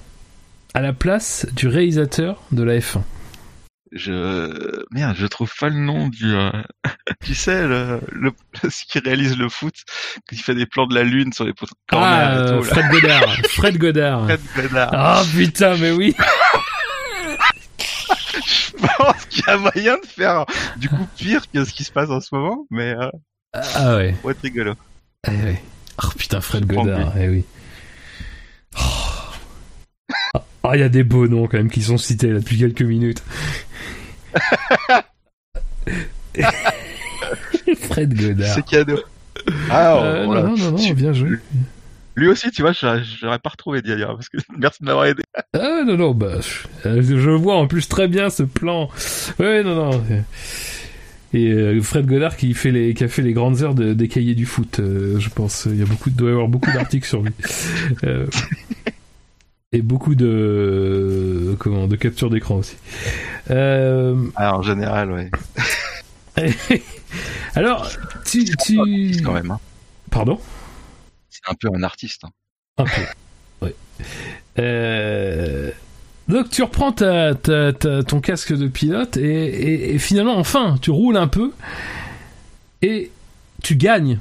à 0.75 0.81
la 0.81 0.93
place 0.93 1.47
du 1.53 1.67
réalisateur 1.67 2.41
de 2.53 2.63
la 2.63 2.79
F1 2.79 3.01
je 3.93 4.85
merde, 4.93 5.17
je 5.19 5.27
trouve 5.27 5.53
pas 5.59 5.69
le 5.69 5.77
nom 5.81 6.09
du 6.09 6.35
euh, 6.35 6.51
tu 7.25 7.35
sais 7.35 7.67
le, 7.67 8.01
le 8.13 8.33
ce 8.71 8.85
qui 8.85 8.99
réalise 9.01 9.37
le 9.37 9.49
foot, 9.49 9.75
qui 10.29 10.37
fait 10.37 10.55
des 10.55 10.67
plans 10.67 10.87
de 10.87 10.95
la 10.95 11.03
lune 11.03 11.33
sur 11.33 11.45
les 11.45 11.53
poteaux. 11.53 11.75
Ah, 11.91 12.37
euh, 12.37 12.63
Fred 12.63 12.91
Godard, 12.91 13.37
Fred 13.49 13.79
Godard. 13.79 14.27
Fred 14.27 14.41
Godard. 14.57 14.91
Ah 14.93 15.23
putain, 15.35 15.77
mais 15.77 15.91
oui. 15.91 16.15
je 18.47 18.73
pense 18.97 19.27
qu'il 19.27 19.45
y 19.47 19.51
a 19.51 19.57
moyen 19.57 19.97
de 19.99 20.07
faire 20.07 20.47
du 20.77 20.89
coup 20.89 21.07
pire 21.17 21.43
que 21.53 21.65
ce 21.65 21.73
qui 21.73 21.85
se 21.85 21.93
passe 21.93 22.11
en 22.11 22.21
ce 22.21 22.35
moment, 22.35 22.67
mais 22.71 22.95
euh, 22.95 23.11
ah 23.55 23.97
ouais. 23.97 24.15
Pour 24.21 24.31
être 24.31 24.43
rigolo. 24.43 24.75
Eh 25.27 25.31
oui. 25.31 25.57
Oh 26.03 26.09
putain, 26.17 26.41
Fred 26.41 26.67
Godard, 26.67 27.13
eh 27.19 27.29
oui. 27.29 27.45
Ah, 30.63 30.77
il 30.77 30.81
y 30.81 30.85
a 30.85 30.89
des 30.89 31.03
beaux 31.03 31.27
noms 31.27 31.49
quand 31.49 31.57
même 31.57 31.71
qui 31.71 31.83
sont 31.83 31.99
cités 31.99 32.29
là 32.29 32.39
depuis 32.39 32.59
quelques 32.59 32.83
minutes. 32.83 33.25
Fred 37.81 38.15
Godard. 38.15 38.55
C'est 38.55 38.65
cadeau. 38.65 39.01
Ah, 39.71 39.97
euh, 39.97 40.27
non, 40.27 40.57
non, 40.57 40.73
non, 40.73 40.93
bien 40.93 41.13
joué. 41.13 41.39
Lui 42.17 42.29
aussi, 42.29 42.51
tu 42.51 42.63
vois, 42.63 42.73
j'aurais 42.73 43.39
pas 43.39 43.51
retrouvé 43.51 43.83
dire 43.83 44.09
parce 44.09 44.29
que 44.29 44.39
merci 44.59 44.83
de 44.83 44.87
m'avoir 44.87 45.07
aidé. 45.07 45.23
Ah 45.55 45.83
non, 45.87 45.97
non, 45.97 46.13
bah, 46.13 46.39
je 46.85 47.31
vois 47.31 47.57
en 47.57 47.67
plus 47.67 47.89
très 47.89 48.09
bien 48.09 48.31
ce 48.31 48.43
plan. 48.43 48.89
Ouais, 49.39 49.63
non, 49.63 49.75
non. 49.75 50.03
Et 51.33 51.53
euh, 51.53 51.81
Fred 51.81 52.07
Godard 52.07 52.37
qui 52.37 52.55
fait 52.55 52.73
les, 52.73 52.93
qui 52.93 53.05
a 53.05 53.09
fait 53.09 53.23
les 53.23 53.33
grandes 53.33 53.63
heures 53.63 53.75
des 53.75 54.09
cahiers 54.09 54.35
du 54.35 54.47
foot, 54.47 54.81
euh, 54.81 55.21
je 55.21 55.31
pense. 55.31 55.69
Il 55.71 55.79
y 55.79 55.83
a 55.83 55.87
beaucoup, 55.87 56.11
doit 56.11 56.29
y 56.29 56.33
avoir 56.33 56.49
beaucoup 56.49 56.73
d'articles 56.73 57.07
sur 57.07 57.23
lui. 57.23 57.33
Et 59.73 59.83
beaucoup 59.83 60.15
de 60.15 61.57
comment 61.59 61.87
de 61.87 61.97
capture 61.97 62.31
d'écran 62.31 62.57
aussi. 62.57 62.77
Euh... 63.51 64.17
Alors, 64.37 64.59
en 64.59 64.63
général, 64.63 65.13
ouais. 65.13 65.31
Alors, 67.55 67.89
tu, 68.25 68.45
tu... 68.65 68.77
quand 69.23 69.33
même. 69.33 69.51
Hein. 69.51 69.61
Pardon? 70.11 70.41
C'est 71.29 71.49
un 71.49 71.55
peu 71.55 71.69
un 71.75 71.83
artiste. 71.83 72.25
Hein. 72.25 72.31
Un 72.79 72.85
peu. 72.85 73.67
ouais. 73.67 73.75
Euh... 74.59 75.71
Donc 76.29 76.49
tu 76.49 76.63
reprends 76.63 76.93
ta, 76.93 77.35
ta, 77.35 77.73
ton 77.73 78.21
casque 78.21 78.57
de 78.57 78.69
pilote 78.69 79.17
et, 79.17 79.95
et, 79.95 79.99
finalement 79.99 80.39
enfin 80.39 80.77
tu 80.81 80.93
roules 80.93 81.17
un 81.17 81.27
peu 81.27 81.51
et 82.83 83.11
tu 83.65 83.75
gagnes 83.75 84.21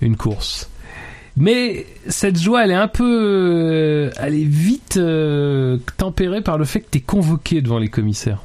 une 0.00 0.16
course. 0.16 0.70
Mais 1.38 1.86
cette 2.08 2.38
joie, 2.38 2.64
elle 2.64 2.72
est 2.72 2.74
un 2.74 2.88
peu, 2.88 3.04
euh, 3.04 4.10
elle 4.18 4.34
est 4.34 4.44
vite 4.44 4.96
euh, 4.96 5.78
tempérée 5.96 6.42
par 6.42 6.58
le 6.58 6.64
fait 6.64 6.80
que 6.80 6.90
t'es 6.90 7.00
convoqué 7.00 7.62
devant 7.62 7.78
les 7.78 7.88
commissaires. 7.88 8.42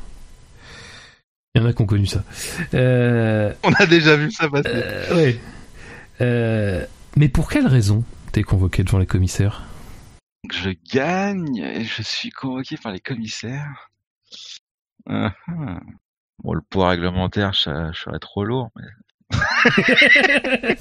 Il 1.55 1.61
y 1.61 1.65
en 1.65 1.67
a 1.67 1.73
qui 1.73 1.81
ont 1.81 1.87
connu 1.87 2.05
ça. 2.05 2.23
Euh, 2.73 3.53
On 3.63 3.73
a 3.73 3.85
déjà 3.85 4.15
vu 4.15 4.31
ça 4.31 4.47
passer. 4.49 4.83
oui. 5.13 5.39
mais 7.17 7.29
pour 7.29 7.49
quelle 7.49 7.67
raison 7.67 8.03
t'es 8.31 8.43
convoqué 8.43 8.83
devant 8.83 8.99
les 8.99 9.07
commissaires? 9.07 9.63
Je 10.51 10.71
gagne 10.93 11.57
et 11.57 11.85
je 11.85 12.01
suis 12.01 12.29
convoqué 12.29 12.77
par 12.77 12.91
les 12.91 12.99
commissaires. 12.99 13.89
Uh 15.09 15.29
Bon, 16.43 16.53
le 16.53 16.61
poids 16.61 16.89
réglementaire, 16.89 17.55
ça, 17.55 17.91
serait 17.93 18.19
trop 18.19 18.43
lourd. 18.43 18.69
Mais... 18.75 18.83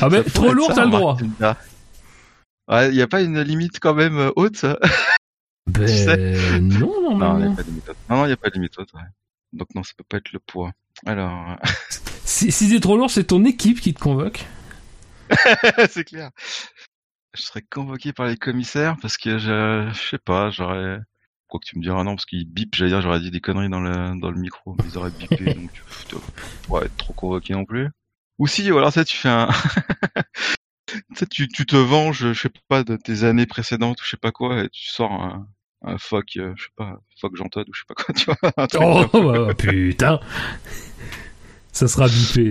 Ah 0.00 0.08
ben, 0.08 0.22
trop 0.24 0.52
lourd, 0.52 0.72
t'as 0.74 0.84
le 0.84 0.90
droit. 0.90 1.16
Il 1.18 2.90
n'y 2.94 3.02
a 3.02 3.06
pas 3.06 3.22
une 3.22 3.40
limite 3.40 3.80
quand 3.80 3.94
même 3.94 4.18
euh, 4.18 4.30
haute, 4.36 4.64
Ben, 5.66 6.60
non, 6.60 7.16
non, 7.16 7.38
non. 7.38 7.56
Non, 8.10 8.24
il 8.24 8.28
n'y 8.28 8.32
a 8.32 8.36
pas 8.36 8.50
de 8.50 8.54
limite 8.54 8.78
haute. 8.78 8.92
Ouais. 8.92 9.00
Donc 9.54 9.74
non, 9.74 9.82
ça 9.82 9.92
peut 9.96 10.04
pas 10.06 10.18
être 10.18 10.32
le 10.32 10.40
poids. 10.40 10.72
Alors... 11.06 11.52
Euh, 11.52 11.56
si, 12.24 12.52
si 12.52 12.68
c'est 12.68 12.80
trop 12.80 12.96
lourd, 12.96 13.10
c'est 13.10 13.24
ton 13.24 13.44
équipe 13.44 13.80
qui 13.80 13.94
te 13.94 14.00
convoque. 14.00 14.44
c'est 15.88 16.04
clair. 16.04 16.30
Je 17.34 17.42
serais 17.42 17.62
convoqué 17.62 18.12
par 18.12 18.26
les 18.26 18.36
commissaires 18.36 18.96
parce 19.00 19.16
que 19.16 19.38
je, 19.38 19.90
je 19.92 20.08
sais 20.10 20.18
pas, 20.18 20.50
j'aurais... 20.50 20.98
Quoi 21.48 21.60
que 21.60 21.66
tu 21.66 21.78
me 21.78 21.82
diras 21.82 22.02
non, 22.04 22.14
parce 22.14 22.26
qu'ils 22.26 22.48
bipent, 22.48 22.74
j'allais 22.74 22.90
dire, 22.90 23.00
j'aurais 23.00 23.20
dit 23.20 23.30
des 23.30 23.40
conneries 23.40 23.68
dans 23.68 23.80
le, 23.80 24.18
dans 24.18 24.30
le 24.30 24.40
micro, 24.40 24.74
mais 24.78 24.84
ils 24.88 24.98
auraient 24.98 25.10
bipé, 25.10 25.54
donc 25.54 25.70
ouais, 26.68 26.86
être 26.86 26.96
trop 26.96 27.12
convoqué 27.12 27.52
non 27.52 27.64
plus. 27.64 27.90
Ou 28.38 28.46
si, 28.46 28.70
ou 28.70 28.78
alors 28.78 28.92
ça, 28.92 29.04
tu 29.04 29.16
fais 29.16 29.28
un... 29.28 29.48
tu, 31.30 31.48
tu 31.48 31.66
te 31.66 31.76
venges, 31.76 32.32
je 32.32 32.40
sais 32.42 32.50
pas, 32.68 32.82
de 32.84 32.96
tes 32.96 33.24
années 33.24 33.46
précédentes 33.46 34.00
ou 34.00 34.04
je 34.04 34.10
sais 34.10 34.16
pas 34.16 34.32
quoi, 34.32 34.64
et 34.64 34.68
tu 34.70 34.88
sors 34.88 35.12
un, 35.12 35.46
un 35.84 35.98
fuck, 35.98 36.36
euh, 36.36 36.52
je 36.56 36.64
sais 36.64 36.70
pas, 36.76 36.96
fuck 37.20 37.36
Jean 37.36 37.48
Todt 37.48 37.68
ou 37.68 37.72
je 37.74 37.80
sais 37.80 37.86
pas 37.88 37.94
quoi, 37.94 38.14
tu 38.14 38.24
vois. 38.26 39.08
oh, 39.12 39.46
bah, 39.46 39.54
putain 39.54 40.20
Ça 41.72 41.88
sera 41.88 42.08
bipé. 42.08 42.48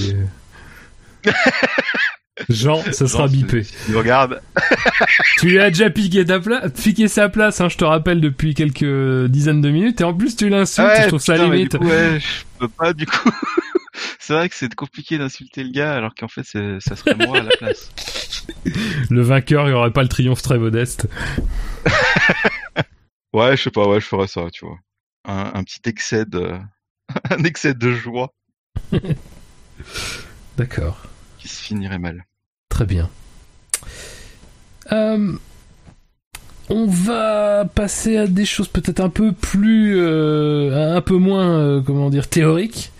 Jean, 2.49 2.81
ça 2.91 3.07
sera 3.07 3.27
bipé. 3.27 3.63
Tu 3.85 3.95
regarde. 3.95 4.41
tu 5.37 5.47
lui 5.49 5.59
as 5.59 5.69
déjà 5.69 5.89
piqué, 5.89 6.25
ta 6.25 6.39
place, 6.39 6.71
piqué 6.71 7.07
sa 7.07 7.29
place, 7.29 7.61
hein, 7.61 7.69
je 7.69 7.77
te 7.77 7.85
rappelle, 7.85 8.21
depuis 8.21 8.53
quelques 8.55 9.27
dizaines 9.29 9.61
de 9.61 9.69
minutes, 9.69 10.01
et 10.01 10.03
en 10.03 10.13
plus 10.13 10.35
tu 10.35 10.49
l'insultes, 10.49 11.03
je 11.03 11.07
trouve 11.09 11.21
ça 11.21 11.37
limite. 11.37 11.75
ouais, 11.75 12.19
je 12.19 12.43
peux 12.59 12.67
pas, 12.67 12.93
du 12.93 13.05
coup 13.05 13.29
c'est 14.19 14.33
vrai 14.33 14.49
que 14.49 14.55
c'est 14.55 14.73
compliqué 14.73 15.17
d'insulter 15.17 15.63
le 15.63 15.71
gars 15.71 15.93
alors 15.93 16.15
qu'en 16.15 16.27
fait 16.27 16.43
ça 16.43 16.95
serait 16.95 17.15
moi 17.15 17.39
à 17.39 17.43
la 17.43 17.51
place. 17.57 17.91
Le 19.09 19.21
vainqueur, 19.21 19.65
il 19.65 19.69
n'y 19.69 19.75
aurait 19.75 19.93
pas 19.93 20.03
le 20.03 20.09
triomphe 20.09 20.41
très 20.41 20.57
modeste. 20.57 21.07
ouais, 23.33 23.55
je 23.57 23.63
sais 23.63 23.71
pas, 23.71 23.87
ouais, 23.87 23.99
je 23.99 24.05
ferais 24.05 24.27
ça, 24.27 24.47
tu 24.51 24.65
vois. 24.65 24.77
Un, 25.25 25.63
petit 25.63 25.81
excès 25.85 26.25
de, 26.25 26.51
un 27.29 27.43
excès 27.43 27.73
de 27.73 27.91
joie. 27.91 28.33
D'accord. 30.57 31.01
Qui 31.37 31.47
se 31.47 31.61
finirait 31.61 31.99
mal. 31.99 32.25
Très 32.69 32.85
bien. 32.85 33.09
Euh, 34.91 35.33
on 36.69 36.85
va 36.87 37.65
passer 37.65 38.17
à 38.17 38.27
des 38.27 38.45
choses 38.45 38.67
peut-être 38.67 38.99
un 38.99 39.09
peu 39.09 39.31
plus, 39.31 39.97
euh, 39.97 40.95
un 40.95 41.01
peu 41.01 41.15
moins, 41.15 41.57
euh, 41.57 41.81
comment 41.81 42.09
dire, 42.09 42.27
théoriques. 42.27 42.91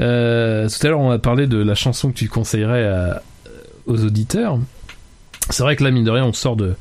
Euh, 0.00 0.68
tout 0.68 0.86
à 0.86 0.90
l'heure, 0.90 1.00
on 1.00 1.10
a 1.10 1.18
parlé 1.18 1.46
de 1.46 1.58
la 1.58 1.74
chanson 1.74 2.10
que 2.10 2.16
tu 2.16 2.28
conseillerais 2.28 3.20
aux 3.86 4.04
auditeurs. 4.04 4.58
C'est 5.50 5.62
vrai 5.62 5.76
que 5.76 5.84
là, 5.84 5.90
mine 5.90 6.04
de 6.04 6.10
rien, 6.10 6.24
on 6.24 6.32
sort 6.32 6.56
de, 6.56 6.74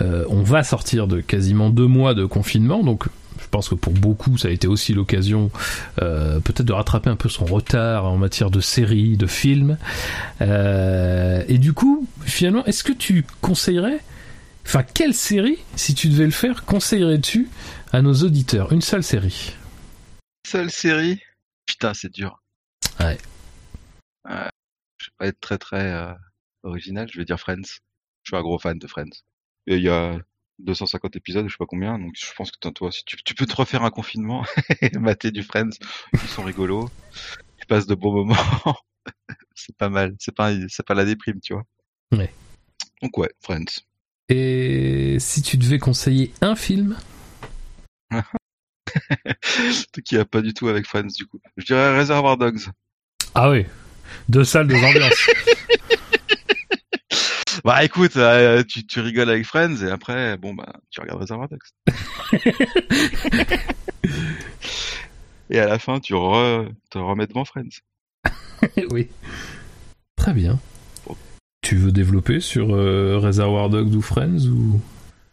euh, 0.00 0.24
on 0.28 0.42
va 0.42 0.62
sortir 0.62 1.06
de 1.06 1.20
quasiment 1.20 1.70
deux 1.70 1.86
mois 1.86 2.14
de 2.14 2.24
confinement, 2.24 2.82
donc 2.82 3.06
je 3.40 3.46
pense 3.50 3.68
que 3.68 3.74
pour 3.74 3.92
beaucoup, 3.92 4.38
ça 4.38 4.48
a 4.48 4.50
été 4.50 4.68
aussi 4.68 4.94
l'occasion 4.94 5.50
euh, 6.00 6.38
peut-être 6.38 6.66
de 6.66 6.72
rattraper 6.72 7.10
un 7.10 7.16
peu 7.16 7.28
son 7.28 7.44
retard 7.44 8.04
en 8.04 8.16
matière 8.16 8.50
de 8.50 8.60
séries, 8.60 9.16
de 9.16 9.26
films. 9.26 9.78
et 10.40 11.58
du 11.58 11.72
coup, 11.72 12.06
finalement, 12.24 12.64
est-ce 12.66 12.84
que 12.84 12.92
tu 12.92 13.26
conseillerais, 13.40 13.98
enfin, 14.64 14.84
quelle 14.94 15.14
série, 15.14 15.58
si 15.74 15.94
tu 15.94 16.08
devais 16.08 16.24
le 16.24 16.30
faire, 16.30 16.64
conseillerais-tu 16.64 17.48
à 17.92 18.00
nos 18.00 18.14
auditeurs? 18.14 18.72
Une 18.72 18.82
seule 18.82 19.02
série. 19.02 19.54
Seule 20.46 20.70
série 20.70 21.20
Putain, 21.72 21.94
c'est 21.94 22.12
dur. 22.12 22.42
Ouais. 23.00 23.16
Euh, 24.28 24.48
je 24.98 25.06
vais 25.06 25.14
pas 25.16 25.26
être 25.28 25.40
très 25.40 25.56
très 25.56 25.90
euh, 25.90 26.12
original, 26.64 27.08
je 27.10 27.16
vais 27.16 27.24
dire 27.24 27.40
Friends. 27.40 27.80
Je 28.22 28.28
suis 28.28 28.36
un 28.36 28.42
gros 28.42 28.58
fan 28.58 28.78
de 28.78 28.86
Friends. 28.86 29.24
Et 29.66 29.76
il 29.76 29.82
y 29.82 29.88
a 29.88 30.18
250 30.58 31.16
épisodes, 31.16 31.46
je 31.46 31.52
sais 31.52 31.56
pas 31.58 31.64
combien, 31.64 31.98
donc 31.98 32.12
je 32.14 32.30
pense 32.34 32.50
que 32.50 32.68
toi, 32.68 32.92
si 32.92 33.04
tu, 33.06 33.34
peux 33.34 33.46
te 33.46 33.56
refaire 33.56 33.84
un 33.84 33.90
confinement 33.90 34.44
et 34.82 34.98
mater 34.98 35.30
du 35.30 35.42
Friends, 35.42 35.70
ils 36.12 36.18
sont 36.20 36.42
rigolos, 36.42 36.90
tu 37.58 37.66
passes 37.66 37.86
de 37.86 37.94
beaux 37.94 38.12
moments, 38.12 38.36
c'est 39.54 39.74
pas 39.74 39.88
mal, 39.88 40.14
c'est 40.18 40.34
pas, 40.34 40.52
c'est 40.68 40.84
pas 40.84 40.94
la 40.94 41.06
déprime, 41.06 41.40
tu 41.40 41.54
vois. 41.54 41.64
Ouais. 42.12 42.34
Donc 43.00 43.16
ouais, 43.16 43.30
Friends. 43.40 43.80
Et 44.28 45.16
si 45.20 45.40
tu 45.40 45.56
devais 45.56 45.78
conseiller 45.78 46.34
un 46.42 46.54
film? 46.54 46.98
qui 50.04 50.16
a 50.16 50.24
pas 50.24 50.40
du 50.40 50.54
tout 50.54 50.68
avec 50.68 50.86
Friends 50.86 51.14
du 51.16 51.26
coup. 51.26 51.40
Je 51.56 51.66
dirais 51.66 51.98
Reservoir 51.98 52.36
Dogs. 52.36 52.68
Ah 53.34 53.50
oui, 53.50 53.66
deux 54.28 54.44
salles, 54.44 54.68
deux 54.68 54.76
ambiances. 54.76 55.30
bah 57.64 57.84
écoute, 57.84 58.16
euh, 58.16 58.62
tu, 58.62 58.86
tu 58.86 59.00
rigoles 59.00 59.30
avec 59.30 59.46
Friends 59.46 59.76
et 59.76 59.90
après, 59.90 60.36
bon 60.36 60.54
bah, 60.54 60.72
tu 60.90 61.00
regardes 61.00 61.20
Reservoir 61.20 61.48
Dogs. 61.48 61.60
et 65.50 65.58
à 65.58 65.66
la 65.66 65.78
fin, 65.78 66.00
tu 66.00 66.14
re, 66.14 66.66
te 66.90 66.98
remets 66.98 67.26
devant 67.26 67.44
Friends. 67.44 67.80
oui. 68.90 69.08
Très 70.16 70.32
bien. 70.32 70.60
Tu 71.62 71.76
veux 71.76 71.92
développer 71.92 72.40
sur 72.40 72.74
euh, 72.74 73.18
Reservoir 73.18 73.70
Dogs 73.70 73.94
ou 73.94 74.02
Friends 74.02 74.46
ou? 74.46 74.80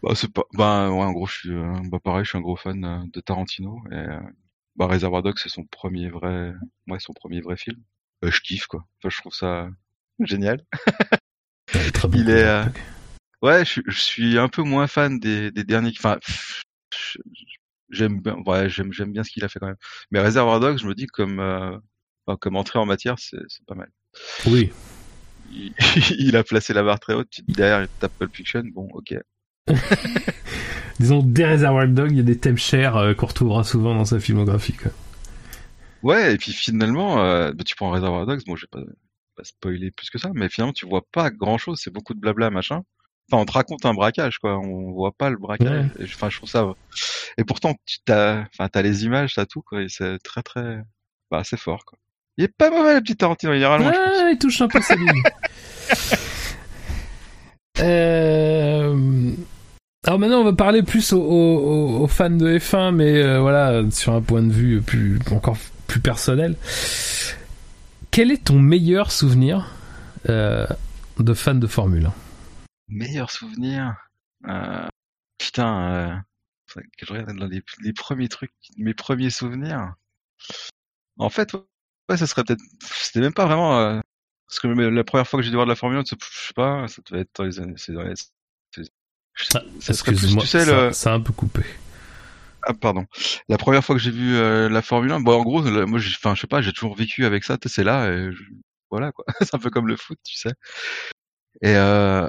Bah, 0.02 0.14
c'est 0.14 0.32
pas, 0.32 0.44
bah, 0.54 0.90
ouais, 0.90 1.04
en 1.04 1.12
gros, 1.12 1.26
je 1.26 1.34
suis, 1.38 1.50
euh, 1.50 1.80
bah, 1.84 1.98
pareil, 2.02 2.24
je 2.24 2.30
suis 2.30 2.38
un 2.38 2.42
gros 2.42 2.56
fan 2.56 2.84
euh, 2.84 3.00
de 3.12 3.20
Tarantino 3.20 3.82
et, 3.90 3.94
euh, 3.94 4.20
bah, 4.76 4.86
Reservoir 4.86 5.22
Dogs, 5.22 5.38
c'est 5.38 5.48
son 5.48 5.64
premier 5.64 6.08
vrai, 6.08 6.52
ouais, 6.88 7.00
son 7.00 7.12
premier 7.12 7.40
vrai 7.40 7.56
film. 7.56 7.78
Euh, 8.24 8.30
je 8.30 8.40
kiffe, 8.40 8.66
quoi. 8.66 8.84
Enfin, 8.98 9.10
je 9.10 9.18
trouve 9.20 9.34
ça 9.34 9.68
génial. 10.20 10.64
Ouais, 11.74 11.90
très 11.90 12.08
bon 12.08 12.18
Il 12.18 12.30
est, 12.30 12.44
euh. 12.44 12.64
Ouais, 13.42 13.64
je, 13.64 13.70
suis- 13.70 13.82
je 13.86 13.98
suis 13.98 14.38
un 14.38 14.48
peu 14.48 14.62
moins 14.62 14.86
fan 14.86 15.18
des, 15.18 15.50
des 15.50 15.64
derniers, 15.64 15.92
enfin, 15.98 16.18
j'aime 17.90 18.20
bien, 18.20 18.36
ouais, 18.46 18.68
j'aime, 18.68 18.92
j'aime 18.92 19.12
bien 19.12 19.24
ce 19.24 19.30
qu'il 19.30 19.44
a 19.44 19.48
fait 19.48 19.58
quand 19.58 19.66
même. 19.66 19.76
Mais 20.10 20.20
Reservoir 20.20 20.60
Dogs, 20.60 20.78
je 20.78 20.86
me 20.86 20.94
dis 20.94 21.06
comme, 21.06 21.40
euh, 21.40 21.76
enfin, 22.26 22.36
comme 22.40 22.56
entrée 22.56 22.78
en 22.78 22.86
matière, 22.86 23.18
c'est, 23.18 23.38
c'est 23.48 23.64
pas 23.66 23.74
mal. 23.74 23.90
Oui. 24.46 24.70
Il, 25.52 25.74
il 26.18 26.36
a 26.36 26.44
placé 26.44 26.72
la 26.72 26.82
barre 26.82 27.00
très 27.00 27.14
haute. 27.14 27.28
Tu 27.30 27.42
te 27.42 27.46
dis 27.46 27.54
derrière, 27.54 27.82
il 27.82 27.88
tape 27.98 28.12
Pulp 28.18 28.34
Fiction. 28.34 28.62
Bon, 28.72 28.88
ok. 28.92 29.14
Disons, 31.00 31.22
des 31.22 31.46
Reservoir 31.46 31.88
Dogs, 31.88 32.10
il 32.10 32.18
y 32.18 32.20
a 32.20 32.24
des 32.24 32.38
thèmes 32.38 32.58
chers 32.58 32.96
euh, 32.96 33.14
qu'on 33.14 33.26
retrouvera 33.26 33.64
souvent 33.64 33.94
dans 33.94 34.04
sa 34.04 34.20
filmographie. 34.20 34.74
Quoi. 34.74 34.90
Ouais, 36.02 36.34
et 36.34 36.36
puis 36.36 36.52
finalement, 36.52 37.22
euh, 37.22 37.52
bah, 37.52 37.64
tu 37.64 37.74
prends 37.74 37.90
Reservoir 37.90 38.26
Dogs, 38.26 38.42
bon, 38.46 38.56
je 38.56 38.66
vais 38.66 38.68
pas, 38.70 38.90
pas 39.36 39.44
spoiler 39.44 39.90
plus 39.90 40.10
que 40.10 40.18
ça, 40.18 40.30
mais 40.34 40.48
finalement, 40.48 40.72
tu 40.72 40.86
vois 40.86 41.02
pas 41.12 41.30
grand 41.30 41.58
chose, 41.58 41.80
c'est 41.82 41.92
beaucoup 41.92 42.14
de 42.14 42.20
blabla, 42.20 42.50
machin. 42.50 42.82
Enfin, 43.30 43.42
on 43.42 43.44
te 43.44 43.52
raconte 43.52 43.86
un 43.86 43.94
braquage, 43.94 44.38
quoi, 44.38 44.58
on 44.58 44.92
voit 44.92 45.12
pas 45.12 45.30
le 45.30 45.36
braquage. 45.36 45.90
Enfin, 46.02 46.30
je 46.30 46.36
trouve 46.36 46.50
ça, 46.50 46.74
et 47.38 47.44
pourtant, 47.44 47.74
tu 47.86 47.98
t'as, 48.04 48.40
enfin, 48.40 48.68
t'as 48.68 48.82
les 48.82 49.04
images, 49.04 49.34
t'as 49.34 49.46
tout, 49.46 49.62
quoi, 49.62 49.82
et 49.82 49.88
c'est 49.88 50.18
très, 50.18 50.42
très, 50.42 50.82
bah, 51.30 51.42
c'est 51.44 51.58
fort, 51.58 51.84
quoi. 51.84 51.98
Il 52.36 52.44
est 52.44 52.56
pas 52.56 52.70
mauvais, 52.70 52.94
le 52.94 53.00
petit 53.00 53.16
Tarantino, 53.16 53.52
généralement, 53.52 53.92
je 53.92 53.98
pense. 53.98 54.18
Ah, 54.20 54.30
il 54.30 54.38
touche 54.38 54.60
un 54.62 54.68
peu 54.68 54.80
sa 54.80 54.96
ligne. 54.96 55.22
Euh, 57.78 58.19
Alors 60.10 60.18
maintenant, 60.18 60.40
on 60.40 60.44
va 60.44 60.52
parler 60.52 60.82
plus 60.82 61.12
aux, 61.12 62.04
fans 62.08 62.30
de 62.30 62.58
F1, 62.58 62.92
mais 62.92 63.22
euh, 63.22 63.38
voilà, 63.38 63.88
sur 63.92 64.12
un 64.12 64.20
point 64.20 64.42
de 64.42 64.50
vue 64.50 64.82
plus 64.82 65.20
encore 65.30 65.56
plus 65.86 66.00
personnel. 66.00 66.56
Quel 68.10 68.32
est 68.32 68.46
ton 68.46 68.58
meilleur 68.58 69.12
souvenir 69.12 69.72
euh, 70.28 70.66
de 71.20 71.32
fan 71.32 71.60
de 71.60 71.68
Formule 71.68 72.06
1 72.06 72.14
Meilleur 72.88 73.30
souvenir, 73.30 73.94
euh, 74.48 74.88
putain, 75.38 76.24
je 76.74 77.12
regarde 77.12 77.30
les, 77.80 77.92
premiers 77.92 78.26
trucs, 78.26 78.50
mes 78.78 78.94
premiers 78.94 79.30
souvenirs. 79.30 79.94
En 81.20 81.30
fait, 81.30 81.54
ouais, 82.08 82.16
ça 82.16 82.26
serait 82.26 82.42
peut-être, 82.42 82.64
c'était 82.82 83.20
même 83.20 83.32
pas 83.32 83.46
vraiment, 83.46 84.02
parce 84.48 84.58
que 84.58 84.66
la 84.66 85.04
première 85.04 85.28
fois 85.28 85.38
que 85.38 85.44
j'ai 85.44 85.50
dû 85.50 85.54
voir 85.54 85.66
de 85.66 85.70
la 85.70 85.76
Formule 85.76 86.00
1, 86.00 86.04
c'est- 86.04 86.16
je 86.20 86.48
sais 86.48 86.52
pas, 86.52 86.88
ça 86.88 87.00
devait 87.08 87.20
être 87.20 87.30
dans 87.36 87.44
les 87.44 87.60
années, 87.60 87.76
Ah, 89.54 89.62
ça 89.80 89.92
serait 89.92 90.12
plus, 90.12 90.16
Excuse-moi, 90.24 90.42
tu 90.42 90.48
sais, 90.48 90.64
ça, 90.64 90.86
le, 90.88 90.92
ça 90.92 91.12
a 91.12 91.14
un 91.14 91.20
peu 91.20 91.32
coupé. 91.32 91.62
ah, 92.62 92.74
pardon. 92.74 93.06
La 93.48 93.56
première 93.58 93.84
fois 93.84 93.94
que 93.96 94.00
j'ai 94.00 94.10
vu 94.10 94.34
euh, 94.36 94.68
la 94.68 94.82
Formule 94.82 95.12
1, 95.12 95.20
bon, 95.20 95.40
en 95.40 95.42
gros, 95.42 95.62
moi, 95.62 95.98
enfin, 96.00 96.34
je 96.34 96.40
sais 96.40 96.46
pas, 96.46 96.60
j'ai 96.62 96.72
toujours 96.72 96.94
vécu 96.96 97.24
avec 97.24 97.44
ça, 97.44 97.56
tu 97.58 97.68
sais, 97.68 97.76
c'est 97.76 97.84
là, 97.84 98.10
et 98.12 98.32
je- 98.32 98.42
voilà, 98.90 99.12
quoi. 99.12 99.24
c'est 99.40 99.54
un 99.54 99.58
peu 99.58 99.70
comme 99.70 99.86
le 99.88 99.96
foot, 99.96 100.18
tu 100.24 100.36
sais. 100.36 100.52
Et 101.62 101.74
euh, 101.74 102.28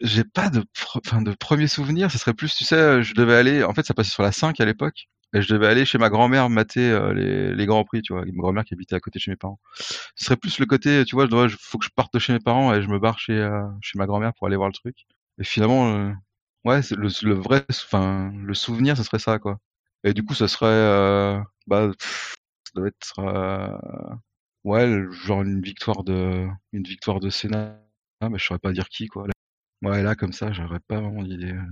j'ai 0.00 0.24
pas 0.24 0.48
de, 0.50 0.60
pre- 0.60 1.00
enfin, 1.06 1.22
de 1.22 1.32
premier 1.32 1.66
souvenir, 1.68 2.10
ce 2.10 2.18
serait 2.18 2.34
plus, 2.34 2.54
tu 2.54 2.64
sais, 2.64 3.02
je 3.02 3.14
devais 3.14 3.34
aller, 3.36 3.64
en 3.64 3.74
fait, 3.74 3.84
ça 3.86 3.94
passait 3.94 4.10
sur 4.10 4.22
la 4.22 4.32
5 4.32 4.60
à 4.60 4.64
l'époque, 4.64 5.08
et 5.34 5.42
je 5.42 5.52
devais 5.52 5.66
aller 5.66 5.84
chez 5.84 5.98
ma 5.98 6.08
grand-mère 6.08 6.48
mater 6.50 6.90
euh, 6.90 7.12
les, 7.14 7.54
les 7.54 7.66
grands 7.66 7.84
prix, 7.84 8.02
tu 8.02 8.12
vois, 8.12 8.24
ma 8.24 8.32
grand-mère 8.32 8.64
qui 8.64 8.74
habitait 8.74 8.96
à 8.96 9.00
côté 9.00 9.18
de 9.18 9.22
chez 9.22 9.30
mes 9.30 9.36
parents. 9.36 9.60
Ce 10.16 10.24
serait 10.24 10.36
plus 10.36 10.58
le 10.58 10.66
côté, 10.66 11.04
tu 11.04 11.14
vois, 11.14 11.26
je 11.26 11.30
dois, 11.30 11.48
je- 11.48 11.56
faut 11.60 11.78
que 11.78 11.84
je 11.84 11.90
parte 11.94 12.12
de 12.14 12.18
chez 12.18 12.32
mes 12.32 12.40
parents 12.40 12.74
et 12.74 12.82
je 12.82 12.88
me 12.88 12.98
barre 12.98 13.18
chez, 13.18 13.34
euh, 13.38 13.62
chez 13.82 13.98
ma 13.98 14.06
grand-mère 14.06 14.32
pour 14.34 14.46
aller 14.46 14.56
voir 14.56 14.68
le 14.68 14.74
truc. 14.74 14.96
Et 15.38 15.44
finalement, 15.44 15.94
euh, 15.94 16.12
ouais, 16.64 16.80
le, 16.90 17.08
le 17.26 17.34
vrai, 17.34 17.64
enfin, 17.70 18.32
le 18.34 18.54
souvenir, 18.54 18.96
ce 18.96 19.02
serait 19.02 19.18
ça, 19.18 19.38
quoi. 19.38 19.58
Et 20.04 20.14
du 20.14 20.24
coup, 20.24 20.34
ça 20.34 20.48
serait, 20.48 20.66
euh, 20.68 21.40
bah, 21.66 21.90
pff, 21.98 22.34
ça 22.66 22.72
doit 22.76 22.88
être, 22.88 23.18
euh, 23.20 24.14
ouais, 24.64 25.04
genre 25.12 25.42
une 25.42 25.60
victoire 25.62 26.04
de, 26.04 26.46
une 26.72 26.82
victoire 26.84 27.20
de 27.20 27.30
Senna. 27.30 27.78
Ah, 28.20 28.28
mais 28.28 28.38
je 28.38 28.44
saurais 28.46 28.58
pas 28.60 28.72
dire 28.72 28.88
qui, 28.88 29.08
quoi. 29.08 29.26
Ouais, 29.82 30.02
là, 30.02 30.14
comme 30.14 30.32
ça, 30.32 30.52
j'aurais 30.52 30.80
pas 30.80 31.00
vraiment 31.00 31.22
d'idée. 31.22 31.52
euh. 31.52 31.62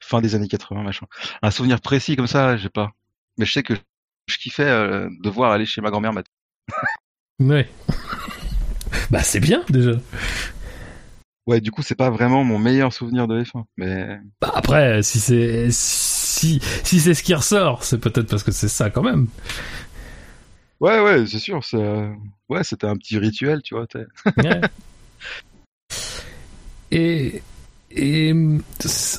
Fin 0.00 0.20
des 0.20 0.34
années 0.34 0.48
80, 0.48 0.82
machin. 0.82 1.06
Un 1.42 1.50
souvenir 1.50 1.80
précis 1.80 2.16
comme 2.16 2.26
ça, 2.26 2.56
j'ai 2.56 2.68
pas. 2.68 2.92
Mais 3.38 3.46
je 3.46 3.52
sais 3.52 3.62
que 3.62 3.74
je 4.28 4.38
kiffais 4.38 4.64
euh, 4.68 5.08
devoir 5.22 5.52
aller 5.52 5.66
chez 5.66 5.80
ma 5.80 5.90
grand-mère. 5.90 6.12
Ouais. 7.40 7.68
bah 9.10 9.22
c'est 9.22 9.40
bien 9.40 9.64
déjà. 9.68 9.92
Ouais, 11.46 11.60
du 11.60 11.70
coup, 11.70 11.82
c'est 11.82 11.94
pas 11.94 12.08
vraiment 12.10 12.42
mon 12.42 12.58
meilleur 12.58 12.92
souvenir 12.92 13.26
de 13.28 13.42
F1, 13.44 13.64
mais 13.76 14.18
Bah 14.40 14.52
après, 14.54 15.02
si 15.02 15.20
c'est 15.20 15.68
si 15.70 16.60
si 16.84 17.00
c'est 17.00 17.12
ce 17.14 17.22
qui 17.22 17.34
ressort, 17.34 17.84
c'est 17.84 17.98
peut-être 17.98 18.28
parce 18.30 18.42
que 18.42 18.52
c'est 18.52 18.68
ça 18.68 18.88
quand 18.90 19.02
même. 19.02 19.28
ouais, 20.80 21.00
ouais, 21.00 21.26
c'est 21.26 21.38
sûr, 21.38 21.60
euh, 21.74 22.12
ouais, 22.48 22.64
c'était 22.64 22.86
un 22.86 22.96
petit 22.96 23.18
rituel, 23.18 23.62
tu 23.62 23.74
vois. 23.74 23.86
Ouais. 24.38 24.60
et 26.90 27.42
et 27.90 28.32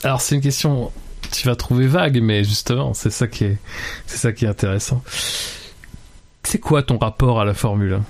alors 0.03 0.21
c'est 0.21 0.35
une 0.35 0.41
question 0.41 0.91
tu 1.31 1.47
vas 1.47 1.55
trouver 1.55 1.87
vague, 1.87 2.21
mais 2.21 2.43
justement 2.43 2.93
c'est 2.93 3.09
ça 3.09 3.27
qui 3.27 3.45
est 3.45 3.57
c'est 4.05 4.17
ça 4.17 4.31
qui 4.33 4.45
est 4.45 4.47
intéressant. 4.47 5.03
C'est 6.43 6.59
quoi 6.59 6.83
ton 6.83 6.97
rapport 6.97 7.41
à 7.41 7.45
la 7.45 7.53
Formule 7.53 7.93
1 7.93 8.05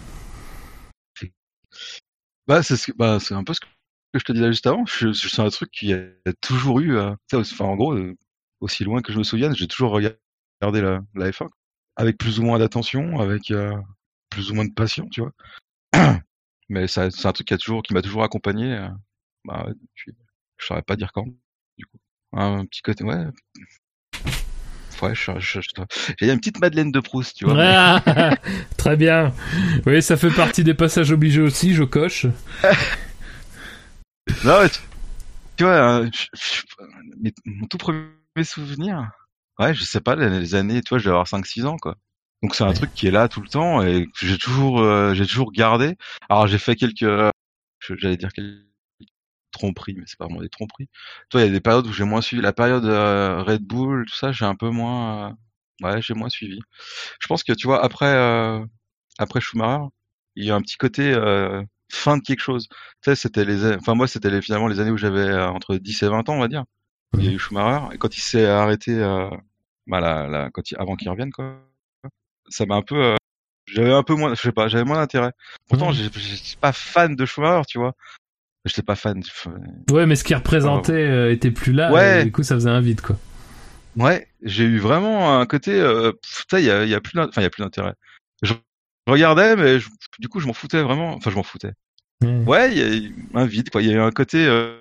Bah, 2.47 2.61
c'est 2.61 2.78
ce 2.78 2.88
que- 2.91 2.97
bah, 2.97 3.18
c'est 3.20 3.34
un 3.34 3.43
peu 3.43 3.53
ce 3.53 3.59
que 3.59 3.66
je 4.20 4.24
te 4.24 4.32
disais 4.32 4.47
juste 4.47 4.68
avant. 4.68 4.86
Je, 4.86 5.11
je- 5.13 5.28
c'est 5.30 5.41
un 5.41 5.49
truc 5.49 5.72
qui 5.72 5.93
a 5.93 5.99
toujours 6.41 6.80
eu, 6.80 6.97
aussi- 7.34 7.53
enfin, 7.53 7.66
en 7.66 7.76
gros, 7.76 7.93
euh, 7.93 8.16
aussi 8.61 8.84
loin 8.84 9.01
que 9.01 9.11
je 9.13 9.18
me 9.18 9.24
souvienne, 9.24 9.55
j'ai 9.55 9.68
toujours 9.68 9.91
regardé 9.91 10.82
la, 10.82 11.01
la 11.16 11.30
F1 11.32 11.47
avec 11.97 12.18
plus 12.18 12.39
ou 12.39 12.43
moins 12.43 12.59
d'attention, 12.59 13.20
avec 13.20 13.51
euh, 13.51 13.74
plus 14.30 14.51
ou 14.51 14.55
moins 14.55 14.66
de 14.66 14.74
passion, 14.74 15.07
tu 15.09 15.22
vois. 15.22 15.32
Mais 16.70 16.88
c'est 16.88 17.01
un 17.26 17.32
truc 17.32 17.47
qui 17.47 17.53
a 17.53 17.57
toujours, 17.57 17.84
qui 17.84 17.93
m'a 17.93 18.01
toujours 18.01 18.24
accompagné. 18.24 18.74
euh, 18.74 18.88
bah, 19.45 19.68
je 19.95 20.11
saurais 20.66 20.82
pas 20.82 20.95
dire 20.95 21.11
quand, 21.13 21.26
du 21.78 21.86
coup. 21.86 21.97
Un 22.34 22.66
petit 22.66 22.82
côté, 22.82 23.03
ouais. 23.03 23.26
Ouais, 25.01 25.13
je, 25.13 25.32
je, 25.39 25.59
je- 25.61 25.70
j'ai 26.20 26.32
une 26.32 26.39
petite 26.39 26.59
Madeleine 26.59 26.91
de 26.91 26.99
Proust, 27.01 27.36
tu 27.38 27.45
vois. 27.45 27.53
mais- 27.55 27.63
Ah, 27.76 28.32
Très 28.78 28.95
bien. 28.95 29.34
Oui, 29.86 30.01
ça 30.01 30.16
fait 30.18 30.32
partie 30.34 30.63
des 30.63 30.74
passages 30.74 31.11
obligés 31.11 31.41
aussi, 31.41 31.74
je 31.74 31.84
coche. 31.84 32.26
Non, 34.43 34.59
ouais, 34.59 34.69
tu, 34.69 34.80
tu 35.57 35.63
vois, 35.65 35.80
hein, 35.82 36.11
je- 36.13 36.28
je- 36.36 36.63
mais 37.21 37.34
mon 37.45 37.67
tout 37.67 37.78
premier 37.80 38.09
souvenir, 38.43 39.11
ouais, 39.59 39.73
je 39.76 39.84
sais 39.86 40.01
pas, 40.01 40.15
les, 40.17 40.30
les 40.30 40.55
années, 40.55 40.82
tu 40.84 40.89
vois, 40.89 40.99
je 40.99 41.05
vais 41.05 41.11
avoir 41.11 41.28
5-6 41.28 41.65
ans, 41.65 41.78
quoi. 41.78 41.97
Donc 42.43 42.55
c'est 42.55 42.63
un 42.63 42.69
Ouais. 42.69 42.73
truc 42.73 42.93
qui 42.93 43.07
est 43.07 43.11
là 43.11 43.30
tout 43.30 43.41
le 43.41 43.49
temps 43.49 43.84
et 43.84 44.05
que 44.07 44.28
j'ai 44.28 44.38
toujours, 44.38 44.82
euh, 44.82 45.13
j'ai 45.15 45.26
toujours 45.28 45.51
gardé. 45.53 45.97
Alors 46.30 46.47
j'ai 46.47 46.59
fait 46.59 46.76
quelques, 46.76 47.03
euh, 47.03 47.32
j'allais 47.82 48.17
dire 48.17 48.34
quelques 48.34 48.65
tromperies, 49.51 49.95
mais 49.95 50.03
c'est 50.07 50.17
pas 50.19 50.26
vraiment 50.26 50.41
des 50.41 50.49
tromperies. 50.49 50.89
Toi, 51.30 51.41
il 51.41 51.45
y 51.45 51.49
a 51.49 51.51
des 51.51 51.61
périodes 51.61 51.88
où 51.88 51.93
j'ai 51.93 52.03
moins 52.05 52.21
suivi. 52.21 52.41
La 52.41 52.53
période 52.53 52.86
euh, 52.86 53.43
Red 53.43 53.63
Bull, 53.63 54.05
tout 54.07 54.15
ça, 54.15 54.32
j'ai 54.32 54.45
un 54.45 54.55
peu 54.55 54.69
moins, 54.69 55.32
euh, 55.84 55.86
ouais, 55.95 56.01
j'ai 56.01 56.13
moins 56.13 56.30
suivi. 56.30 56.59
Je 57.21 57.28
pense 57.28 57.43
que 57.43 57.53
tu 57.53 57.67
vois, 57.67 57.84
après, 57.84 58.07
euh, 58.13 58.65
après 59.19 59.41
Schumacher, 59.41 59.86
il 60.36 60.45
y 60.45 60.51
a 60.51 60.55
un 60.55 60.61
petit 60.61 60.78
côté 60.78 61.13
euh, 61.13 61.63
fin 61.95 62.17
de 62.17 62.21
quelque 62.21 62.41
chose. 62.41 62.67
Tu 62.69 62.77
sais, 63.05 63.15
c'était 63.15 63.45
les, 63.45 63.75
enfin 63.75 63.95
moi, 63.95 64.07
c'était 64.07 64.29
les, 64.29 64.41
finalement 64.41 64.67
les 64.67 64.79
années 64.79 64.91
où 64.91 64.97
j'avais 64.97 65.19
euh, 65.19 65.47
entre 65.49 65.75
10 65.75 66.03
et 66.03 66.07
20 66.07 66.27
ans, 66.29 66.35
on 66.35 66.39
va 66.39 66.47
dire. 66.47 66.63
Il 67.17 67.25
y 67.25 67.29
a 67.29 67.31
eu 67.31 67.39
Schumacher 67.39 67.93
et 67.93 67.97
quand 67.97 68.15
il 68.17 68.21
s'est 68.21 68.45
arrêté, 68.45 68.91
euh, 69.01 69.29
bah, 69.87 69.99
la, 70.01 70.27
la- 70.27 70.49
quand 70.51 70.69
il, 70.71 70.77
avant 70.77 70.95
qu'il 70.95 71.09
revienne, 71.09 71.31
quoi, 71.31 71.61
ça 72.49 72.65
m'a 72.65 72.75
un 72.75 72.81
peu, 72.81 72.95
euh, 73.01 73.15
j'avais 73.67 73.93
un 73.93 74.03
peu 74.03 74.15
moins, 74.15 74.33
je 74.35 74.41
sais 74.41 74.51
pas, 74.51 74.67
j'avais 74.67 74.83
moins 74.83 74.97
d'intérêt. 74.97 75.31
Pourtant, 75.69 75.91
j'ai- 75.91 76.09
j'étais 76.13 76.57
pas 76.59 76.73
fan 76.73 77.15
de 77.15 77.25
Schumacher, 77.25 77.61
tu 77.67 77.77
vois. 77.79 77.93
J'étais 78.65 78.81
pas 78.81 78.95
fan. 78.95 79.21
Ouais, 79.91 80.05
mais 80.07 80.15
ce 80.15 80.23
qui 80.23 80.33
représentait 80.35 80.91
euh, 80.93 81.31
était 81.31 81.51
plus 81.51 81.71
là. 81.71 81.91
Ouais. 81.91 82.21
et 82.21 82.25
du 82.25 82.31
coup, 82.31 82.43
ça 82.43 82.55
faisait 82.55 82.69
un 82.69 82.81
vide, 82.81 83.01
quoi. 83.01 83.15
Ouais, 83.95 84.27
j'ai 84.41 84.65
eu 84.65 84.79
vraiment 84.79 85.39
un 85.39 85.45
côté, 85.45 85.71
putain, 86.39 86.59
il 86.59 86.65
y 86.65 86.71
a, 86.71 86.83
il 86.83 86.89
y 86.89 86.95
a 86.95 86.99
plus, 86.99 87.17
enfin, 87.17 87.39
il 87.41 87.43
y 87.43 87.47
a 87.47 87.49
plus 87.49 87.63
d'intérêt. 87.63 87.93
Je 88.41 88.53
regardais, 89.07 89.55
mais 89.55 89.79
je- 89.79 89.87
du 90.19 90.27
coup, 90.27 90.39
je 90.41 90.47
m'en 90.47 90.53
foutais 90.53 90.81
vraiment. 90.81 91.13
Enfin, 91.15 91.29
je 91.31 91.35
m'en 91.35 91.43
foutais. 91.43 91.71
Ouais. 92.22 92.43
Ouais, 92.45 92.72
il 92.72 92.78
y 92.78 92.82
a 92.82 92.95
eu 92.95 93.16
un 93.34 93.45
vide, 93.45 93.70
quoi. 93.70 93.82
Il 93.82 93.89
y 93.89 93.91
a 93.91 93.95
eu 93.95 93.99
un 93.99 94.11
côté, 94.11 94.45
euh, 94.45 94.78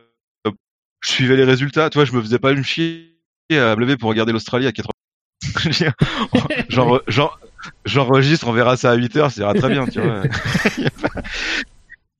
je 1.01 1.11
suivais 1.11 1.37
les 1.37 1.45
résultats. 1.45 1.91
Tu 1.91 1.99
vois, 1.99 2.05
je 2.05 2.12
me 2.12 2.20
faisais 2.22 2.39
pas 2.39 2.53
une 2.53 2.64
chier 2.64 3.18
à 3.51 3.76
me 3.76 3.80
lever 3.80 3.97
pour 3.97 4.09
regarder 4.09 4.32
l'Australie 4.32 4.66
à 4.66 4.72
80. 4.72 4.91
J'enregistre, 7.85 8.49
on 8.49 8.53
verra 8.53 8.76
ça 8.76 8.91
à 8.91 8.95
8 8.95 9.16
heures, 9.16 9.30
ça 9.30 9.43
ira 9.43 9.55
très 9.55 9.68
bien, 9.68 9.87
tu 9.87 10.01
vois. 10.01 10.22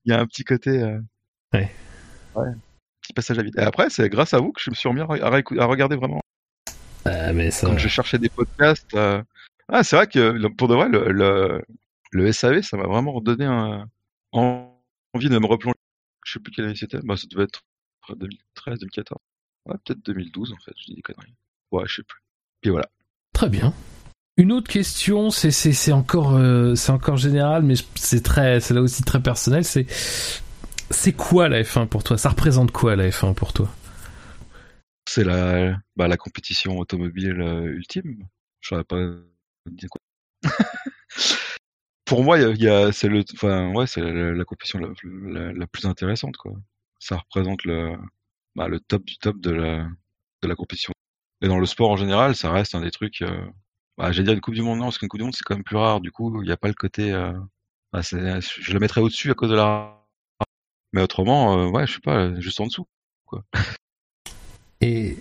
Il 0.05 0.13
y 0.13 0.13
a 0.13 0.21
un 0.21 0.27
petit 0.27 0.45
côté. 0.45 0.71
Euh... 0.71 0.99
Ouais. 1.53 1.71
Ouais. 2.35 2.51
Petit 3.01 3.13
passage 3.15 3.39
à 3.39 3.43
vide. 3.43 3.55
Et 3.59 3.63
après, 3.63 3.89
c'est 3.91 4.09
grâce 4.09 4.35
à 4.35 4.39
vous 4.39 4.53
que 4.53 4.61
je 4.61 4.71
me 4.71 4.75
suis 4.75 4.89
remis 4.89 5.01
à, 5.01 5.05
à 5.05 5.65
regarder 5.67 5.97
vraiment. 5.97 6.21
Ah, 7.05 7.33
mais 7.33 7.51
ça... 7.51 7.67
Quand 7.69 7.79
je 7.79 7.89
cherchais 7.89 8.19
des 8.19 8.29
podcasts. 8.29 8.95
Euh... 8.95 9.23
Ah, 9.69 9.83
c'est 9.83 9.97
vrai 9.97 10.07
que 10.07 10.47
pour 10.49 10.69
de 10.69 10.75
vrai, 10.75 10.89
le, 10.89 11.11
le, 11.11 11.63
le 12.13 12.33
SAV, 12.33 12.63
ça 12.63 12.77
m'a 12.77 12.87
vraiment 12.87 13.13
redonné 13.13 13.47
un, 13.47 13.89
envie 15.15 15.29
de 15.29 15.39
me 15.39 15.47
replonger. 15.47 15.79
Je 16.25 16.33
sais 16.33 16.41
plus 16.41 16.53
quelle 16.53 16.67
année 16.67 16.77
c'était. 16.77 16.99
Bah, 17.03 17.17
ça 17.17 17.27
devait 17.31 17.45
être 17.45 17.63
2013, 18.15 18.79
2014. 18.81 19.21
Ouais, 19.67 19.77
peut-être 19.85 20.05
2012 20.05 20.53
en 20.53 20.57
fait, 20.65 20.73
je 20.79 20.85
dis 20.85 20.95
des 20.95 21.03
conneries. 21.03 21.35
Ouais, 21.73 21.85
je 21.87 21.97
sais 21.97 22.03
plus. 22.03 22.21
Puis 22.61 22.71
voilà. 22.71 22.89
Très 23.33 23.49
bien. 23.49 23.73
Une 24.37 24.53
autre 24.53 24.69
question, 24.69 25.31
c'est 25.31 25.93
encore 25.93 26.35
euh, 26.35 26.75
c'est 26.75 26.91
encore 26.91 27.17
général, 27.17 27.63
mais 27.63 27.75
c'est 27.95 28.23
très 28.23 28.61
c'est 28.61 28.75
là 28.75 28.83
aussi 28.83 29.03
très 29.03 29.23
personnel. 29.23 29.65
C'est 29.65 29.87
c'est 30.91 31.13
quoi 31.13 31.49
la 31.49 31.63
F1 31.63 31.87
pour 31.87 32.03
toi? 32.03 32.19
Ça 32.19 32.31
représente 32.31 32.73
quoi 32.73 32.97
la 32.97 33.09
F1 33.09 33.35
pour 33.35 33.53
toi? 33.53 33.73
C'est 35.09 35.25
la 35.25 35.79
bah, 35.97 36.09
la 36.09 36.17
compétition 36.17 36.79
automobile 36.79 37.41
euh, 37.41 37.75
ultime. 37.75 38.27
Je 38.61 38.69
saurais 38.71 38.85
pas 38.85 38.99
dire 39.71 39.89
quoi. 39.89 40.01
pour 42.05 42.23
moi, 42.25 42.39
il 42.39 42.63
y 42.63 42.69
a, 42.69 42.93
c'est 42.93 43.09
le 43.09 43.25
enfin 43.35 43.73
ouais 43.73 43.87
c'est 43.87 44.01
la, 44.01 44.45
compétition 44.45 44.79
la, 44.79 45.53
la, 45.53 45.67
plus 45.67 45.87
intéressante 45.87 46.37
quoi. 46.37 46.53
Ça 46.99 47.17
représente 47.17 47.65
le 47.65 47.97
bah, 48.55 48.69
le 48.69 48.81
top 48.81 49.05
du 49.05 49.17
top 49.19 49.41
de 49.41 49.51
la 49.51 49.89
de 50.43 50.49
la 50.49 50.55
compétition. 50.55 50.93
Et 51.43 51.49
dans 51.49 51.59
le 51.59 51.67
sport 51.67 51.91
en 51.91 51.97
général, 51.97 52.37
ça 52.37 52.51
reste 52.51 52.75
un 52.75 52.81
des 52.81 52.91
trucs. 52.91 53.23
Euh, 53.23 53.47
bah, 53.99 54.13
J'allais 54.13 54.25
dire 54.25 54.35
une 54.35 54.41
Coupe 54.41 54.55
du 54.55 54.63
Monde, 54.63 54.79
non, 54.79 54.87
parce 54.87 54.99
qu'une 54.99 55.09
Coupe 55.09 55.19
du 55.19 55.25
Monde, 55.25 55.35
c'est 55.35 55.45
quand 55.45 55.55
même 55.55 55.65
plus 55.65 55.77
rare. 55.77 56.01
Du 56.01 56.11
coup, 56.11 56.43
il 56.43 56.47
n'y 56.47 56.53
a 56.53 56.57
pas 56.57 56.69
le 56.69 56.75
côté. 56.75 57.13
Euh... 57.13 57.33
Bah, 57.93 58.01
je 58.03 58.73
le 58.73 58.81
mettrais 58.81 59.01
au-dessus 59.01 59.31
à 59.31 59.35
cause 59.35 59.51
de 59.51 59.55
la. 59.55 60.03
Mais 60.93 61.03
autrement, 61.03 61.59
euh, 61.59 61.69
ouais, 61.69 61.87
je 61.87 61.95
sais 61.95 62.01
pas, 62.01 62.39
juste 62.41 62.61
en 62.61 62.67
dessous. 62.67 62.87
Quoi. 63.27 63.45
Et 64.81 65.17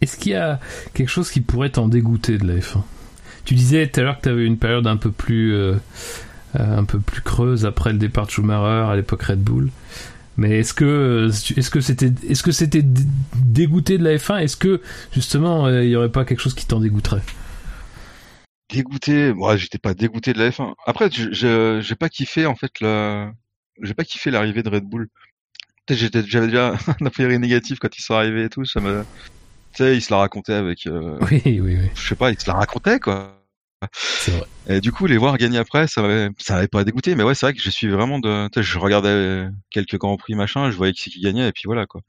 est-ce 0.00 0.16
qu'il 0.16 0.32
y 0.32 0.34
a 0.34 0.60
quelque 0.94 1.08
chose 1.08 1.30
qui 1.30 1.40
pourrait 1.40 1.70
t'en 1.70 1.88
dégoûter 1.88 2.38
de 2.38 2.46
la 2.46 2.60
F1 2.60 2.82
Tu 3.46 3.54
disais 3.54 3.86
tout 3.88 4.00
à 4.00 4.02
l'heure 4.02 4.18
que 4.18 4.24
tu 4.24 4.28
avais 4.28 4.44
une 4.44 4.58
période 4.58 4.86
un 4.86 4.98
peu 4.98 5.10
plus. 5.10 5.54
Euh, 5.54 5.76
un 6.58 6.84
peu 6.84 7.00
plus 7.00 7.20
creuse 7.20 7.66
après 7.66 7.92
le 7.92 7.98
départ 7.98 8.26
de 8.26 8.30
Schumacher 8.30 8.90
à 8.90 8.96
l'époque 8.96 9.22
Red 9.22 9.40
Bull. 9.40 9.70
Mais 10.38 10.60
est-ce 10.60 10.74
que 10.74 11.28
que 11.70 12.50
c'était 12.52 12.82
dégoûté 13.36 13.98
de 13.98 14.04
la 14.04 14.16
F1 14.16 14.38
Est-ce 14.38 14.56
que 14.56 14.80
justement 15.12 15.68
il 15.68 15.88
y 15.88 15.96
aurait 15.96 16.12
pas 16.12 16.24
quelque 16.24 16.40
chose 16.40 16.54
qui 16.54 16.66
t'en 16.66 16.80
dégoûterait? 16.80 17.22
Dégoûté? 18.70 19.32
Moi, 19.32 19.56
j'étais 19.56 19.78
pas 19.78 19.94
dégoûté 19.94 20.32
de 20.32 20.38
la 20.38 20.50
F1. 20.50 20.74
Après, 20.86 21.10
j'ai 21.10 21.94
pas 21.94 22.08
kiffé 22.08 22.46
en 22.46 22.54
fait 22.54 22.80
la, 22.80 23.32
j'ai 23.82 23.94
pas 23.94 24.04
kiffé 24.04 24.30
l'arrivée 24.30 24.62
de 24.62 24.68
Red 24.68 24.84
Bull. 24.84 25.08
J'avais 25.88 26.46
déjà 26.46 26.74
un 27.00 27.06
a 27.06 27.10
priori 27.10 27.38
négatif 27.38 27.78
quand 27.78 27.96
ils 27.96 28.02
sont 28.02 28.14
arrivés 28.14 28.44
et 28.44 28.48
tout. 28.48 28.64
Ça 28.64 28.80
me, 28.80 29.04
tu 29.76 29.82
sais, 29.82 29.96
ils 29.96 30.02
se 30.02 30.10
la 30.10 30.18
racontaient 30.18 30.54
avec. 30.54 30.86
Euh... 30.86 31.18
Oui, 31.30 31.42
oui, 31.44 31.60
oui. 31.60 31.90
Je 31.94 32.08
sais 32.08 32.14
pas, 32.14 32.30
ils 32.30 32.40
se 32.40 32.48
la 32.48 32.54
racontaient 32.54 32.98
quoi. 32.98 33.32
Vrai. 34.26 34.46
Et 34.68 34.80
du 34.80 34.90
coup, 34.90 35.06
les 35.06 35.18
voir 35.18 35.36
gagner 35.36 35.58
après, 35.58 35.86
ça 35.86 36.00
m'avait, 36.00 36.30
ça 36.38 36.54
m'avait 36.54 36.68
pas 36.68 36.82
dégoûté. 36.82 37.14
Mais 37.14 37.22
ouais, 37.22 37.34
c'est 37.34 37.46
vrai 37.46 37.54
que 37.54 37.60
je 37.60 37.70
suis 37.70 37.88
vraiment 37.88 38.18
de, 38.18 38.48
je 38.56 38.78
regardais 38.78 39.48
quelques 39.70 39.98
grands 39.98 40.16
prix 40.16 40.34
machin, 40.34 40.70
je 40.70 40.76
voyais 40.76 40.92
qui 40.94 41.02
c'est 41.02 41.10
qui 41.10 41.20
gagnait 41.20 41.48
et 41.48 41.52
puis 41.52 41.64
voilà 41.66 41.86
quoi. 41.86 42.00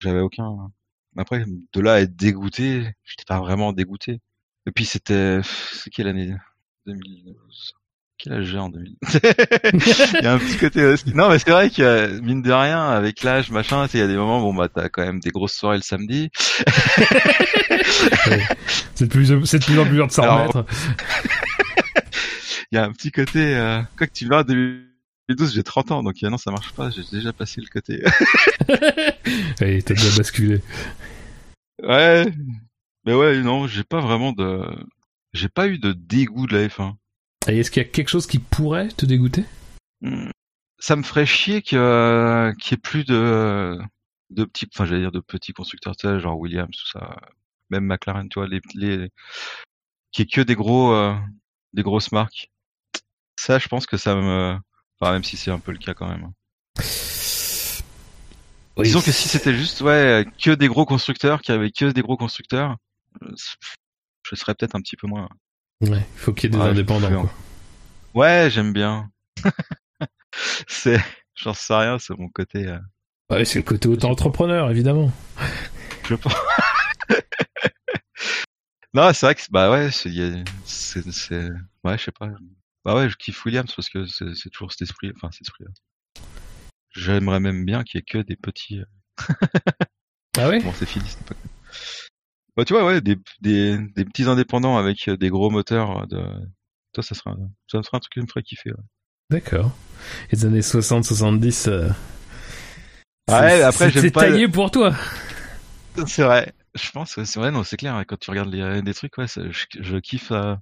J'avais 0.00 0.20
aucun. 0.20 0.70
Après, 1.16 1.44
de 1.46 1.80
là 1.80 1.94
à 1.94 2.00
être 2.00 2.16
dégoûté, 2.16 2.84
j'étais 3.04 3.24
pas 3.26 3.40
vraiment 3.40 3.72
dégoûté. 3.72 4.20
Et 4.66 4.72
puis 4.72 4.84
c'était, 4.84 5.40
c'est 5.42 5.90
quelle 5.90 6.08
année? 6.08 6.34
2012. 6.86 7.74
Quel 8.22 8.32
âge 8.34 8.44
j'ai 8.44 8.58
en 8.58 8.68
2000 8.68 8.94
Il 9.02 10.22
y 10.22 10.26
a 10.28 10.34
un 10.34 10.38
petit 10.38 10.56
côté 10.56 10.84
aussi. 10.84 11.12
Non, 11.12 11.28
mais 11.28 11.40
c'est 11.40 11.50
vrai 11.50 11.70
que 11.70 12.20
mine 12.20 12.40
de 12.40 12.52
rien, 12.52 12.88
avec 12.88 13.24
l'âge, 13.24 13.50
machin, 13.50 13.88
il 13.92 13.98
y 13.98 14.02
a 14.02 14.06
des 14.06 14.14
moments, 14.14 14.40
bon 14.40 14.54
bah 14.54 14.68
t'as 14.72 14.88
quand 14.88 15.04
même 15.04 15.18
des 15.18 15.30
grosses 15.30 15.54
soirées 15.54 15.78
le 15.78 15.82
samedi. 15.82 16.30
c'est 18.94 19.06
de 19.06 19.10
plus, 19.10 19.44
c'est 19.44 19.58
de 19.58 19.64
plus 19.64 19.76
en 19.76 19.84
plus 19.84 19.94
dur 19.94 20.06
de 20.06 20.12
s'en 20.12 20.22
remettre. 20.22 20.64
Il 22.70 22.76
y 22.76 22.78
a 22.78 22.84
un 22.84 22.92
petit 22.92 23.10
côté, 23.10 23.56
euh, 23.56 23.82
quoi 23.98 24.06
que 24.06 24.12
tu 24.12 24.26
vois, 24.26 24.44
2012, 24.44 25.52
j'ai 25.52 25.64
30 25.64 25.90
ans, 25.90 26.04
donc 26.04 26.14
non, 26.22 26.38
ça 26.38 26.52
marche 26.52 26.70
pas. 26.74 26.90
J'ai 26.90 27.02
déjà 27.10 27.32
passé 27.32 27.60
le 27.60 27.66
côté. 27.66 28.04
Allez, 29.60 29.82
t'as 29.82 29.94
déjà 29.94 30.16
basculé. 30.16 30.60
Ouais, 31.82 32.32
mais 33.04 33.14
ouais, 33.14 33.40
non, 33.40 33.66
j'ai 33.66 33.82
pas 33.82 34.00
vraiment 34.00 34.30
de, 34.30 34.62
j'ai 35.32 35.48
pas 35.48 35.66
eu 35.66 35.78
de 35.78 35.92
dégoût 35.92 36.46
de 36.46 36.56
la 36.56 36.68
F1. 36.68 36.94
Et 37.48 37.58
est-ce 37.58 37.70
qu'il 37.70 37.82
y 37.82 37.86
a 37.86 37.88
quelque 37.88 38.08
chose 38.08 38.26
qui 38.26 38.38
pourrait 38.38 38.88
te 38.88 39.04
dégoûter? 39.04 39.44
Hmm. 40.00 40.30
Ça 40.78 40.96
me 40.96 41.02
ferait 41.02 41.26
chier 41.26 41.62
qu'il 41.62 41.78
y 41.78 41.80
ait 42.74 42.76
plus 42.76 43.04
de, 43.04 43.78
de 44.30 44.44
petits, 44.44 44.68
enfin 44.74 44.84
j'allais 44.84 45.00
dire 45.00 45.12
de 45.12 45.20
petits 45.20 45.52
constructeurs, 45.52 45.96
tu 45.96 46.06
sais, 46.06 46.20
genre 46.20 46.38
Williams, 46.38 46.76
tout 46.76 46.98
ça, 46.98 47.16
même 47.70 47.84
McLaren, 47.84 48.28
tu 48.28 48.38
vois, 48.38 48.48
les, 48.48 48.60
les, 48.74 49.08
qui 50.12 50.22
est 50.22 50.32
que 50.32 50.40
des 50.40 50.54
gros, 50.54 50.92
euh, 50.92 51.14
des 51.72 51.82
grosses 51.82 52.12
marques. 52.12 52.50
Ça, 53.38 53.58
je 53.58 53.68
pense 53.68 53.86
que 53.86 53.96
ça 53.96 54.14
me, 54.14 54.56
enfin 55.00 55.12
même 55.12 55.24
si 55.24 55.36
c'est 55.36 55.50
un 55.50 55.58
peu 55.58 55.72
le 55.72 55.78
cas 55.78 55.94
quand 55.94 56.08
même. 56.08 56.32
Disons 58.78 59.02
que 59.02 59.12
si 59.12 59.28
c'était 59.28 59.54
juste, 59.54 59.80
ouais, 59.82 60.26
que 60.42 60.50
des 60.52 60.68
gros 60.68 60.86
constructeurs, 60.86 61.42
qui 61.42 61.52
avaient 61.52 61.70
que 61.70 61.90
des 61.90 62.02
gros 62.02 62.16
constructeurs, 62.16 62.76
je 63.20 64.34
serais 64.34 64.54
peut-être 64.54 64.74
un 64.74 64.80
petit 64.80 64.96
peu 64.96 65.06
moins. 65.06 65.28
Ouais, 65.82 65.98
il 65.98 66.18
faut 66.18 66.32
qu'il 66.32 66.52
y 66.52 66.54
ait 66.54 66.58
des 66.58 66.64
indépendants. 66.64 67.22
Quoi. 67.22 67.32
Ouais, 68.14 68.50
j'aime 68.50 68.72
bien. 68.72 69.10
c'est, 70.68 71.00
j'en 71.34 71.54
sais 71.54 71.74
rien, 71.74 71.98
c'est 71.98 72.16
mon 72.16 72.28
côté. 72.28 72.68
Euh... 72.68 72.78
Ouais, 73.30 73.44
c'est 73.44 73.58
le 73.58 73.64
côté 73.64 73.88
auto-entrepreneur, 73.88 74.70
évidemment. 74.70 75.10
Je 76.08 76.14
pense. 76.14 76.34
non, 78.94 79.12
c'est 79.12 79.26
vrai 79.26 79.34
que 79.34 79.42
bah 79.50 79.70
ouais, 79.70 79.90
c'est, 79.90 80.10
c'est, 80.64 81.50
ouais, 81.84 81.98
je 81.98 82.04
sais 82.04 82.12
pas. 82.12 82.28
Bah 82.84 82.94
ouais, 82.94 83.08
je 83.08 83.16
kiffe 83.16 83.44
Williams 83.44 83.72
parce 83.74 83.88
que 83.88 84.06
c'est, 84.06 84.34
c'est 84.34 84.50
toujours 84.50 84.70
cet 84.72 84.82
esprit, 84.82 85.12
enfin 85.16 85.30
cet 85.32 85.42
esprit. 85.42 85.64
-là. 85.64 85.70
J'aimerais 86.94 87.40
même 87.40 87.64
bien 87.64 87.82
qu'il 87.82 87.98
y 87.98 88.00
ait 88.00 88.04
que 88.04 88.18
des 88.18 88.36
petits. 88.36 88.80
Euh, 88.80 89.34
ah 90.38 90.48
ouais? 90.48 90.60
Bon, 90.60 90.72
c'est 90.74 90.86
fini, 90.86 91.04
c'est 91.08 91.24
pas. 91.24 91.34
Bah, 92.56 92.64
tu 92.64 92.74
vois, 92.74 92.84
ouais, 92.84 93.00
des, 93.00 93.16
des, 93.40 93.78
des 93.78 94.04
petits 94.04 94.24
indépendants 94.24 94.76
avec 94.76 95.08
euh, 95.08 95.16
des 95.16 95.30
gros 95.30 95.50
moteurs. 95.50 96.02
Euh, 96.02 96.06
de... 96.06 96.22
Toi, 96.92 97.02
ça 97.02 97.14
serait, 97.14 97.30
ça 97.70 97.82
serait 97.82 97.96
un 97.96 98.00
truc 98.00 98.12
qui 98.12 98.20
me 98.20 98.26
ferait 98.26 98.42
kiffer. 98.42 98.70
Ouais. 98.70 98.84
D'accord. 99.30 99.72
Les 100.30 100.44
années 100.44 100.60
60-70. 100.60 101.70
Euh... 101.70 101.88
Ouais, 103.30 103.62
après, 103.62 103.90
j'aime 103.90 104.10
pas. 104.10 104.20
C'est 104.22 104.30
taillé 104.30 104.48
pour 104.48 104.70
toi. 104.70 104.94
C'est 106.06 106.22
vrai. 106.22 106.52
Je 106.74 106.90
pense, 106.90 107.22
c'est 107.22 107.38
vrai, 107.38 107.50
non, 107.50 107.64
c'est 107.64 107.76
clair. 107.76 108.02
Quand 108.06 108.18
tu 108.18 108.30
regardes 108.30 108.52
les, 108.52 108.82
des 108.82 108.94
trucs, 108.94 109.16
ouais, 109.18 109.26
je, 109.26 109.66
je, 109.80 109.96
kiffe. 109.98 110.32
Euh... 110.32 110.54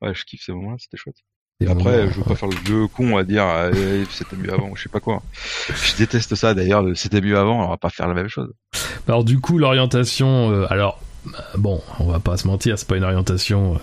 Ouais, 0.00 0.14
je 0.14 0.24
kiffe 0.24 0.42
ces 0.44 0.52
moments-là. 0.52 0.76
C'était 0.78 0.96
chouette. 0.96 1.16
Et 1.60 1.68
après, 1.68 2.10
je 2.10 2.18
veux 2.18 2.24
pas 2.24 2.34
faire 2.34 2.50
le 2.50 2.56
vieux 2.56 2.86
con 2.86 3.16
à 3.16 3.24
dire 3.24 3.46
euh, 3.46 4.04
c'était 4.10 4.36
mieux 4.36 4.52
avant, 4.52 4.74
je 4.74 4.82
sais 4.82 4.88
pas 4.90 5.00
quoi. 5.00 5.22
Je 5.68 5.96
déteste 5.96 6.34
ça 6.34 6.52
d'ailleurs, 6.52 6.84
c'était 6.94 7.22
mieux 7.22 7.38
avant, 7.38 7.64
on 7.64 7.70
va 7.70 7.78
pas 7.78 7.88
faire 7.88 8.08
la 8.08 8.12
même 8.12 8.28
chose. 8.28 8.52
Alors 9.08 9.24
du 9.24 9.40
coup, 9.40 9.56
l'orientation, 9.56 10.50
euh, 10.50 10.66
alors 10.68 11.00
bon, 11.56 11.80
on 12.00 12.06
va 12.06 12.20
pas 12.20 12.36
se 12.36 12.46
mentir, 12.46 12.78
c'est 12.78 12.88
pas 12.88 12.96
une 12.96 13.04
orientation, 13.04 13.78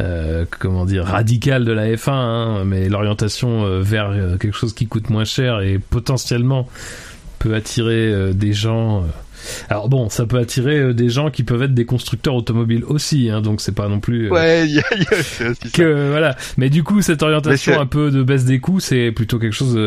euh, 0.00 0.44
comment 0.58 0.84
dire, 0.84 1.04
radicale 1.04 1.64
de 1.64 1.72
la 1.72 1.88
F1, 1.88 2.10
hein, 2.10 2.64
mais 2.64 2.88
l'orientation 2.88 3.64
euh, 3.64 3.80
vers 3.80 4.10
euh, 4.10 4.36
quelque 4.36 4.56
chose 4.56 4.74
qui 4.74 4.86
coûte 4.86 5.10
moins 5.10 5.24
cher 5.24 5.60
et 5.60 5.78
potentiellement 5.78 6.68
peut 7.38 7.54
attirer 7.54 8.34
des 8.34 8.52
gens. 8.52 9.04
Alors 9.68 9.88
bon, 9.88 10.08
ça 10.08 10.26
peut 10.26 10.38
attirer 10.38 10.92
des 10.92 11.08
gens 11.08 11.30
qui 11.30 11.44
peuvent 11.44 11.62
être 11.62 11.74
des 11.74 11.84
constructeurs 11.84 12.34
automobiles 12.34 12.82
aussi, 12.84 13.30
hein, 13.30 13.40
donc 13.40 13.60
c'est 13.60 13.74
pas 13.74 13.86
non 13.86 14.00
plus. 14.00 14.28
ouais, 14.28 14.66
y 14.68 14.80
a, 14.80 14.96
y 14.96 15.02
a 15.02 15.70
que 15.72 16.10
voilà. 16.10 16.36
Mais 16.56 16.68
du 16.68 16.82
coup, 16.82 17.00
cette 17.00 17.22
orientation 17.22 17.80
un 17.80 17.86
peu 17.86 18.10
de 18.10 18.24
baisse 18.24 18.44
des 18.44 18.58
coûts, 18.58 18.80
c'est 18.80 19.12
plutôt 19.12 19.38
quelque 19.38 19.54
chose 19.54 19.78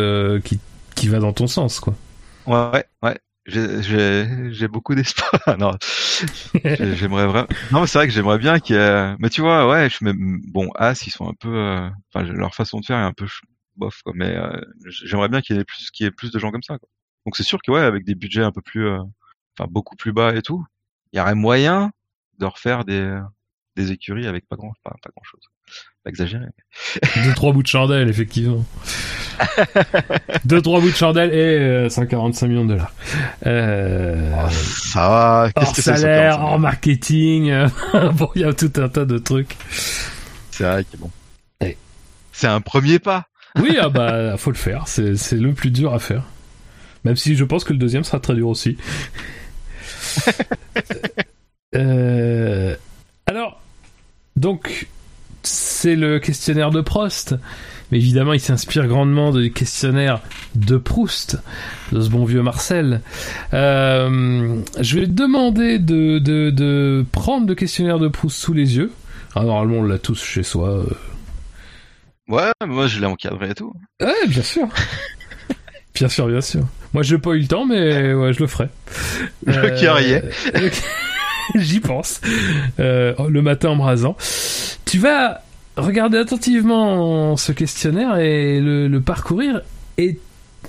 qui 0.45 0.59
qui 0.95 1.09
va 1.09 1.19
dans 1.19 1.33
ton 1.33 1.47
sens, 1.47 1.81
quoi. 1.81 1.93
Ouais, 2.47 2.85
ouais 3.03 3.17
j'ai 3.45 4.67
beaucoup 4.67 4.95
d'espoir. 4.95 5.31
non, 5.59 5.71
j'aimerais 6.63 7.25
vraiment. 7.25 7.47
Non, 7.71 7.85
c'est 7.85 7.97
vrai 7.97 8.07
que 8.07 8.13
j'aimerais 8.13 8.37
bien 8.37 8.59
qu'il 8.59 8.75
y 8.75 8.79
ait. 8.79 9.15
Mais 9.19 9.29
tu 9.29 9.41
vois, 9.41 9.67
ouais, 9.67 9.89
je 9.89 9.97
bon, 10.51 10.69
As, 10.75 11.05
ils 11.05 11.11
sont 11.11 11.27
un 11.27 11.33
peu. 11.33 11.53
Euh, 11.55 11.89
enfin, 12.13 12.23
leur 12.23 12.53
façon 12.53 12.79
de 12.79 12.85
faire 12.85 12.97
est 12.97 13.03
un 13.03 13.13
peu 13.13 13.25
bof, 13.75 14.01
quoi. 14.03 14.13
Mais 14.15 14.35
euh, 14.35 14.61
j'aimerais 14.85 15.29
bien 15.29 15.41
qu'il 15.41 15.55
y 15.55 15.59
ait 15.59 15.63
plus, 15.65 15.91
qu'il 15.91 16.05
y 16.05 16.07
ait 16.07 16.11
plus 16.11 16.31
de 16.31 16.39
gens 16.39 16.51
comme 16.51 16.63
ça. 16.63 16.77
Quoi. 16.77 16.89
Donc 17.25 17.35
c'est 17.35 17.43
sûr 17.43 17.61
que 17.61 17.71
ouais, 17.71 17.81
avec 17.81 18.05
des 18.05 18.15
budgets 18.15 18.43
un 18.43 18.51
peu 18.51 18.61
plus, 18.61 18.87
euh, 18.87 18.99
enfin 19.57 19.69
beaucoup 19.69 19.95
plus 19.95 20.13
bas 20.13 20.35
et 20.35 20.41
tout, 20.41 20.65
il 21.13 21.17
y 21.17 21.21
aurait 21.21 21.35
moyen 21.35 21.91
de 22.39 22.45
refaire 22.45 22.85
des 22.85 23.19
des 23.75 23.91
écuries 23.91 24.27
avec 24.27 24.47
pas 24.47 24.57
grand, 24.57 24.73
pas 24.83 24.91
grand 24.91 25.23
chose. 25.23 25.41
Pas 26.03 26.09
exagéré. 26.09 26.45
Deux, 27.23 27.33
trois 27.35 27.53
bouts 27.53 27.61
de 27.61 27.67
chandelle, 27.67 28.09
effectivement. 28.09 28.65
Deux, 30.45 30.61
trois 30.61 30.79
bouts 30.81 30.89
de 30.89 30.95
chandelle 30.95 31.31
et 31.31 31.59
euh, 31.59 31.89
145 31.89 32.47
millions 32.47 32.65
de 32.65 32.69
dollars. 32.73 32.93
Euh, 33.45 34.31
Oh, 34.35 34.49
ça 34.49 35.09
va. 35.09 35.41
hors 35.43 35.53
Qu'est-ce 35.53 35.75
que 35.75 35.81
c'est 35.81 35.95
salaire, 35.97 36.33
145 36.33 36.41
hors 36.53 36.59
marketing. 36.59 37.49
euh, 37.51 37.67
bon, 38.13 38.29
il 38.35 38.41
y 38.41 38.45
a 38.45 38.53
tout 38.53 38.71
un 38.77 38.89
tas 38.89 39.05
de 39.05 39.17
trucs. 39.19 39.55
C'est 40.51 40.63
vrai 40.63 40.83
que 40.83 40.97
bon. 40.97 41.09
C'est 42.33 42.47
un 42.47 42.61
premier 42.61 42.97
pas. 42.97 43.27
Oui, 43.59 43.77
ah 43.79 43.89
bah, 43.89 44.35
faut 44.37 44.49
le 44.51 44.57
faire. 44.57 44.87
C'est, 44.87 45.15
c'est 45.17 45.35
le 45.35 45.53
plus 45.53 45.69
dur 45.69 45.93
à 45.93 45.99
faire. 45.99 46.23
Même 47.03 47.15
si 47.15 47.35
je 47.35 47.43
pense 47.43 47.63
que 47.63 47.73
le 47.73 47.77
deuxième 47.79 48.03
sera 48.03 48.19
très 48.19 48.33
dur 48.33 48.47
aussi. 48.47 48.77
Euh, 51.73 52.75
alors, 53.27 53.61
donc, 54.35 54.87
c'est 55.43 55.95
le 55.95 56.19
questionnaire 56.19 56.69
de 56.71 56.81
Prost. 56.81 57.35
Mais 57.91 57.97
évidemment, 57.97 58.31
il 58.33 58.39
s'inspire 58.39 58.87
grandement 58.87 59.31
du 59.31 59.51
questionnaire 59.51 60.21
de 60.55 60.77
Proust, 60.77 61.37
de 61.91 61.99
ce 61.99 62.09
bon 62.09 62.23
vieux 62.23 62.41
Marcel. 62.41 63.01
Euh, 63.53 64.61
je 64.79 64.99
vais 64.99 65.07
demander 65.07 65.77
de, 65.77 66.19
de, 66.19 66.51
de 66.51 67.05
prendre 67.11 67.47
le 67.47 67.55
questionnaire 67.55 67.99
de 67.99 68.07
Proust 68.07 68.37
sous 68.37 68.53
les 68.53 68.77
yeux. 68.77 68.91
Ah, 69.35 69.43
normalement, 69.43 69.79
on 69.79 69.83
l'a 69.83 69.97
tous 69.97 70.23
chez 70.23 70.43
soi. 70.43 70.69
euh. 70.69 70.85
Ouais, 72.29 72.51
moi 72.65 72.87
je 72.87 72.99
l'ai 73.01 73.07
encadré 73.07 73.49
et 73.49 73.53
tout. 73.55 73.73
Ouais, 74.01 74.27
bien 74.27 74.43
sûr. 74.43 74.67
bien 75.93 76.07
sûr, 76.07 76.27
bien 76.27 76.39
sûr. 76.41 76.61
Moi, 76.93 77.03
j'ai 77.03 77.17
pas 77.17 77.31
eu 77.31 77.39
le 77.39 77.47
temps, 77.47 77.65
mais 77.65 78.13
ouais, 78.13 78.31
je 78.33 78.39
le 78.39 78.47
ferai. 78.47 78.69
Le 79.45 79.79
cœur 79.79 79.99
y 79.99 80.11
est. 80.11 80.23
euh, 80.55 80.69
J'y 81.55 81.79
pense. 81.79 82.21
Euh, 82.79 83.13
le 83.27 83.41
matin 83.41 83.69
en 83.69 83.75
me 83.75 83.81
rasant. 83.81 84.15
Tu 84.85 84.99
vas 84.99 85.43
regarder 85.77 86.17
attentivement 86.17 87.37
ce 87.37 87.51
questionnaire 87.51 88.17
et 88.17 88.59
le, 88.59 88.87
le 88.87 89.01
parcourir 89.01 89.61
et 89.97 90.19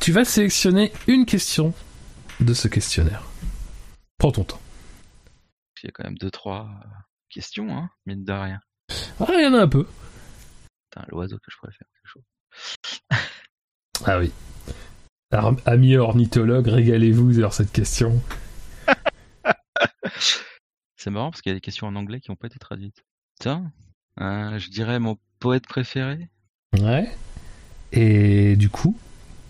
tu 0.00 0.12
vas 0.12 0.24
sélectionner 0.24 0.92
une 1.06 1.26
question 1.26 1.74
de 2.40 2.54
ce 2.54 2.68
questionnaire. 2.68 3.22
Prends 4.18 4.32
ton 4.32 4.44
temps. 4.44 4.60
Il 5.82 5.86
y 5.86 5.88
a 5.88 5.92
quand 5.92 6.04
même 6.04 6.18
deux 6.18 6.30
trois 6.30 6.68
questions, 7.28 7.68
hein, 7.76 7.90
mine 8.06 8.24
de 8.24 8.32
rien. 8.32 8.60
Ah, 9.18 9.26
il 9.30 9.42
y 9.42 9.46
en 9.46 9.54
a 9.54 9.62
un 9.62 9.68
peu. 9.68 9.84
Putain, 10.90 11.06
l'oiseau 11.08 11.38
que 11.38 11.50
je 11.50 11.56
préfère, 11.56 11.86
c'est 11.92 12.08
chaud. 12.08 12.22
Ah 14.04 14.18
oui. 14.18 14.32
Alors, 15.30 15.54
amis 15.64 15.96
ornithologues, 15.96 16.66
régalez-vous 16.66 17.34
sur 17.34 17.52
cette 17.52 17.70
question. 17.70 18.20
C'est 21.02 21.10
marrant 21.10 21.32
parce 21.32 21.42
qu'il 21.42 21.50
y 21.50 21.52
a 21.52 21.56
des 21.56 21.60
questions 21.60 21.88
en 21.88 21.96
anglais 21.96 22.20
qui 22.20 22.30
n'ont 22.30 22.36
pas 22.36 22.46
été 22.46 22.60
traduites. 22.60 23.04
Tiens, 23.40 23.72
euh, 24.20 24.56
je 24.60 24.70
dirais 24.70 25.00
mon 25.00 25.18
poète 25.40 25.66
préféré. 25.66 26.28
Ouais. 26.78 27.10
Et 27.90 28.54
du 28.54 28.68
coup, 28.68 28.96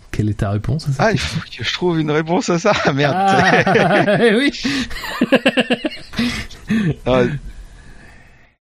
quelle 0.09 0.29
est 0.29 0.39
ta 0.39 0.49
réponse 0.49 0.89
à 0.89 0.93
ça? 0.93 1.03
Ah, 1.03 1.11
il 1.11 1.19
faut 1.19 1.39
que 1.41 1.63
je 1.63 1.73
trouve 1.75 1.99
une 1.99 2.09
réponse 2.09 2.49
à 2.49 2.57
ça. 2.57 2.73
Ah, 2.85 2.91
merde. 2.91 3.13
Ah, 3.15 4.17
oui. 4.35 4.51
Ah, 7.05 7.25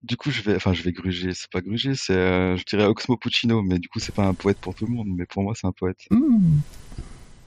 du 0.04 0.18
coup, 0.18 0.30
je 0.30 0.42
vais, 0.42 0.58
enfin, 0.58 0.74
je 0.74 0.84
vais 0.84 0.92
gruger. 0.92 1.34
C'est 1.34 1.50
pas 1.50 1.62
gruger, 1.62 1.96
c'est, 1.96 2.12
euh, 2.12 2.58
je 2.58 2.66
dirais 2.66 2.84
Oxmo 2.84 3.16
Puccino, 3.16 3.62
mais 3.62 3.80
du 3.80 3.88
coup, 3.88 4.00
c'est 4.00 4.14
pas 4.14 4.26
un 4.26 4.34
poète 4.34 4.58
pour 4.58 4.76
tout 4.76 4.86
le 4.86 4.92
monde, 4.92 5.08
mais 5.16 5.26
pour 5.26 5.44
moi, 5.44 5.54
c'est 5.56 5.68
un 5.68 5.72
poète. 5.72 6.00
Hmm. 6.10 6.60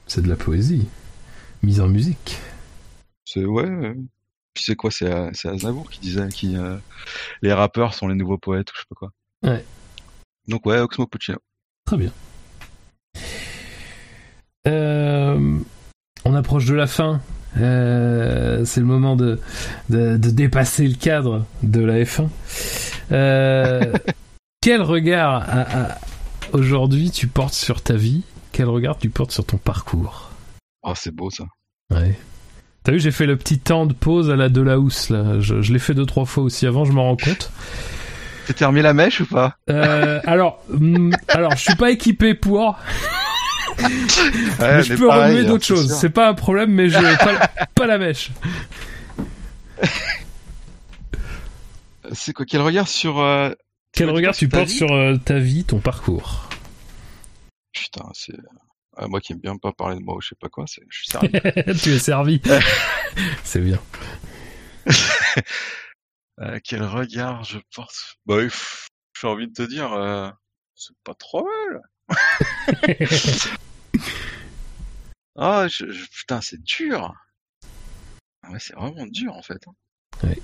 C'est 0.07 0.23
de 0.23 0.27
la 0.27 0.37
poésie. 0.37 0.87
Mise 1.61 1.81
en 1.81 1.87
musique. 1.87 2.39
C'est 3.25 3.45
ouais. 3.45 3.69
ouais. 3.69 3.95
Puis 4.55 4.63
c'est 4.63 4.75
quoi 4.75 4.89
C'est 4.89 5.11
euh, 5.11 5.29
c'est 5.33 5.49
Aznavour 5.49 5.89
qui 5.91 5.99
disait 5.99 6.29
qui 6.29 6.57
euh, 6.57 6.77
les 7.41 7.53
rappeurs 7.53 7.93
sont 7.93 8.07
les 8.07 8.15
nouveaux 8.15 8.37
poètes 8.37 8.71
ou 8.71 8.73
je 8.75 8.79
sais 8.79 8.85
pas 8.89 8.95
quoi. 8.95 9.11
Ouais. 9.43 9.63
Donc 10.47 10.65
ouais, 10.65 10.79
Oxmo 10.79 11.05
Puccino. 11.05 11.37
Très 11.85 11.97
bien. 11.97 12.11
Euh, 14.67 15.59
on 16.23 16.33
approche 16.33 16.65
de 16.65 16.73
la 16.73 16.87
fin. 16.87 17.21
Euh, 17.57 18.65
c'est 18.65 18.79
le 18.79 18.85
moment 18.85 19.15
de, 19.15 19.39
de, 19.89 20.17
de 20.17 20.29
dépasser 20.29 20.87
le 20.87 20.95
cadre 20.95 21.45
de 21.61 21.81
la 21.81 22.01
F1. 22.01 22.29
Euh, 23.11 23.93
quel 24.61 24.81
regard 24.81 25.45
aujourd'hui 26.53 27.11
tu 27.11 27.27
portes 27.27 27.53
sur 27.53 27.81
ta 27.81 27.95
vie? 27.95 28.23
Quel 28.53 28.67
regard 28.67 28.97
tu 28.97 29.09
portes 29.09 29.31
sur 29.31 29.45
ton 29.45 29.57
parcours? 29.57 30.31
Oh, 30.81 30.93
c'est 30.95 31.13
beau 31.13 31.29
ça. 31.29 31.43
Ouais. 31.91 32.17
T'as 32.85 32.91
vu, 32.91 32.99
j'ai 32.99 33.11
fait 33.11 33.25
le 33.25 33.35
petit 33.35 33.57
temps 33.57 33.87
de 33.87 33.93
pause 33.93 34.29
à 34.29 34.35
la 34.35 34.47
de 34.47 34.61
la 34.61 34.77
housse 34.77 35.09
là. 35.09 35.39
Je, 35.39 35.59
je 35.63 35.73
l'ai 35.73 35.79
fait 35.79 35.95
deux 35.95 36.05
trois 36.05 36.25
fois 36.25 36.43
aussi 36.43 36.67
avant, 36.67 36.85
je 36.85 36.91
m'en 36.91 37.05
rends 37.05 37.17
compte. 37.17 37.51
T'as 38.55 38.67
remis 38.67 38.83
la 38.83 38.93
mèche 38.93 39.21
ou 39.21 39.25
pas? 39.25 39.57
Euh, 39.71 40.21
alors, 40.25 40.63
hmm, 40.69 41.11
alors, 41.29 41.51
je 41.53 41.63
suis 41.63 41.75
pas 41.75 41.89
équipé 41.89 42.35
pour. 42.35 42.77
Ouais, 43.79 43.89
mais 44.59 44.83
je 44.83 44.93
peux 44.93 45.07
pareil, 45.07 45.31
remuer 45.31 45.45
hein, 45.45 45.49
d'autres 45.49 45.65
choses. 45.65 45.91
C'est 45.93 46.11
pas 46.11 46.29
un 46.29 46.35
problème, 46.35 46.71
mais 46.71 46.89
je 46.89 46.99
pas, 46.99 47.47
pas 47.73 47.87
la 47.87 47.97
mèche. 47.97 48.29
C'est 52.11 52.33
quoi 52.33 52.45
Quel 52.45 52.61
regard 52.61 52.87
sur 52.87 53.19
euh, 53.19 53.49
Quel 53.93 54.11
regard 54.11 54.35
tu 54.35 54.47
portes 54.47 54.69
sur 54.69 54.93
euh, 54.93 55.15
ta 55.17 55.39
vie, 55.39 55.63
ton 55.63 55.79
parcours? 55.79 56.49
Putain, 57.73 58.05
c'est 58.13 58.35
ah, 58.97 59.07
moi 59.07 59.19
qui 59.21 59.33
aime 59.33 59.39
bien 59.39 59.57
pas 59.57 59.71
parler 59.73 59.95
de 59.97 60.01
moi 60.03 60.15
ou 60.15 60.21
je 60.21 60.29
sais 60.29 60.35
pas 60.39 60.49
quoi. 60.49 60.65
Je 60.67 60.79
suis 60.97 61.07
sérieux. 61.07 61.29
Tu 61.81 61.91
es 61.93 61.99
servi. 61.99 62.41
C'est 63.43 63.61
bien. 63.61 63.79
Euh, 66.41 66.59
quel 66.61 66.83
regard 66.83 67.45
je 67.45 67.59
porte 67.73 68.17
Bah, 68.25 68.35
j'ai 68.41 69.27
envie 69.27 69.47
de 69.47 69.53
te 69.53 69.61
dire, 69.61 69.93
euh, 69.93 70.29
c'est 70.75 70.93
pas 71.05 71.13
trop 71.13 71.45
mal. 71.47 71.81
Ah, 75.37 75.67
je, 75.69 75.89
je- 75.91 76.09
putain, 76.09 76.41
c'est 76.41 76.61
dur. 76.61 77.13
Ah 78.43 78.51
ouais, 78.51 78.59
c'est 78.59 78.75
vraiment 78.75 79.05
dur 79.07 79.33
en 79.33 79.41
fait. 79.41 79.65
hein. 79.67 79.73
Ouais. 80.23 80.37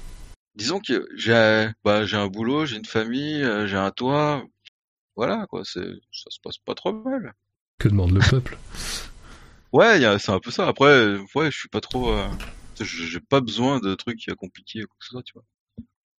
Disons 0.55 0.79
que 0.79 1.07
j'ai, 1.15 1.69
bah, 1.83 2.05
j'ai 2.05 2.17
un 2.17 2.27
boulot, 2.27 2.65
j'ai 2.65 2.77
une 2.77 2.85
famille, 2.85 3.43
euh, 3.43 3.67
j'ai 3.67 3.77
un 3.77 3.91
toit. 3.91 4.43
Voilà, 5.15 5.45
quoi. 5.49 5.63
C'est, 5.65 5.85
ça 6.11 6.29
se 6.29 6.39
passe 6.41 6.57
pas 6.57 6.73
trop 6.75 6.93
mal. 6.93 7.33
Que 7.82 7.88
demande 7.88 8.11
le 8.11 8.19
peuple? 8.19 8.59
Ouais, 9.73 9.99
c'est 10.19 10.32
un 10.32 10.39
peu 10.39 10.51
ça. 10.51 10.67
Après, 10.67 11.17
ouais, 11.34 11.49
je 11.49 11.57
suis 11.57 11.67
pas 11.67 11.82
trop. 11.82 12.11
euh, 12.11 12.27
j'ai 12.79 13.19
pas 13.19 13.41
besoin 13.41 13.79
de 13.79 13.95
trucs 13.95 14.23
compliqués 14.38 14.84
ou 14.84 14.88
quoi 14.88 14.95
que 14.99 15.05
ce 15.05 15.09
soit, 15.09 15.23
tu 15.23 15.34
vois. 15.34 15.43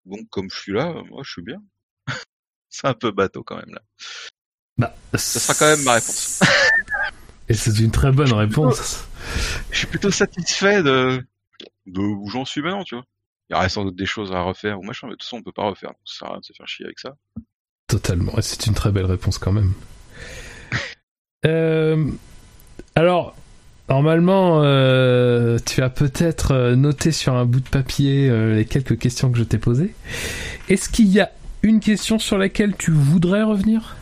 Donc, 0.05 0.29
comme 0.29 0.51
je 0.51 0.59
suis 0.59 0.73
là, 0.73 0.93
moi, 1.09 1.23
je 1.25 1.31
suis 1.31 1.43
bien. 1.43 1.63
c'est 2.69 2.89
un 2.89 2.95
peu 2.95 3.13
bateau 3.13 3.45
quand 3.45 3.55
même 3.59 3.73
là. 3.73 3.83
Bah, 4.77 4.93
Ça 5.15 5.39
sera 5.39 5.55
quand 5.55 5.77
même 5.77 5.85
ma 5.85 5.93
réponse. 5.93 6.41
Et 7.49 7.55
c'est 7.55 7.79
une 7.79 7.93
très 7.93 8.11
bonne 8.11 8.33
réponse. 8.33 9.05
Je 9.71 9.79
suis 9.79 9.87
plutôt 9.87 10.11
satisfait 10.11 10.83
de, 10.83 11.25
de 11.87 12.01
où 12.01 12.29
j'en 12.29 12.45
suis 12.45 12.61
maintenant, 12.61 12.83
tu 12.83 12.97
vois. 12.97 13.05
Il 13.49 13.53
y 13.55 13.57
aurait 13.57 13.69
sans 13.69 13.85
doute 13.85 13.95
des 13.95 14.07
choses 14.07 14.33
à 14.33 14.41
refaire 14.41 14.81
ou 14.81 14.83
machin, 14.83 15.07
mais 15.07 15.13
de 15.13 15.17
toute 15.19 15.23
façon, 15.23 15.37
on 15.37 15.43
peut 15.45 15.53
pas 15.53 15.69
refaire. 15.71 15.91
Donc, 15.91 15.99
ça 16.07 16.19
sert 16.19 16.29
à 16.29 16.31
rien 16.33 16.41
de 16.41 16.45
se 16.45 16.55
faire 16.55 16.67
chier 16.67 16.87
avec 16.87 16.99
ça. 16.99 17.15
Totalement. 17.87 18.37
Et 18.37 18.43
c'est 18.43 18.67
une 18.67 18.75
très 18.75 18.91
belle 18.91 19.07
réponse 19.07 19.39
quand 19.39 19.53
même. 19.53 19.73
Euh, 21.47 22.05
alors, 22.95 23.35
normalement, 23.89 24.61
euh, 24.63 25.59
tu 25.65 25.83
as 25.83 25.91
peut-être 25.91 26.53
euh, 26.53 26.77
noté 26.77 27.11
sur 27.13 27.35
un 27.35 27.45
bout 27.45 27.61
de 27.61 27.69
papier 27.69 28.29
euh, 28.31 28.57
les 28.57 28.65
quelques 28.65 28.99
questions 28.99 29.31
que 29.31 29.39
je 29.39 29.45
t'ai 29.45 29.59
posées. 29.59 29.95
Est-ce 30.69 30.89
qu'il 30.89 31.09
y 31.09 31.21
a 31.21 31.31
une 31.63 31.81
question 31.81 32.19
sur 32.19 32.39
laquelle 32.39 32.75
tu 32.77 32.91
voudrais 32.91 33.43
revenir? 33.43 33.97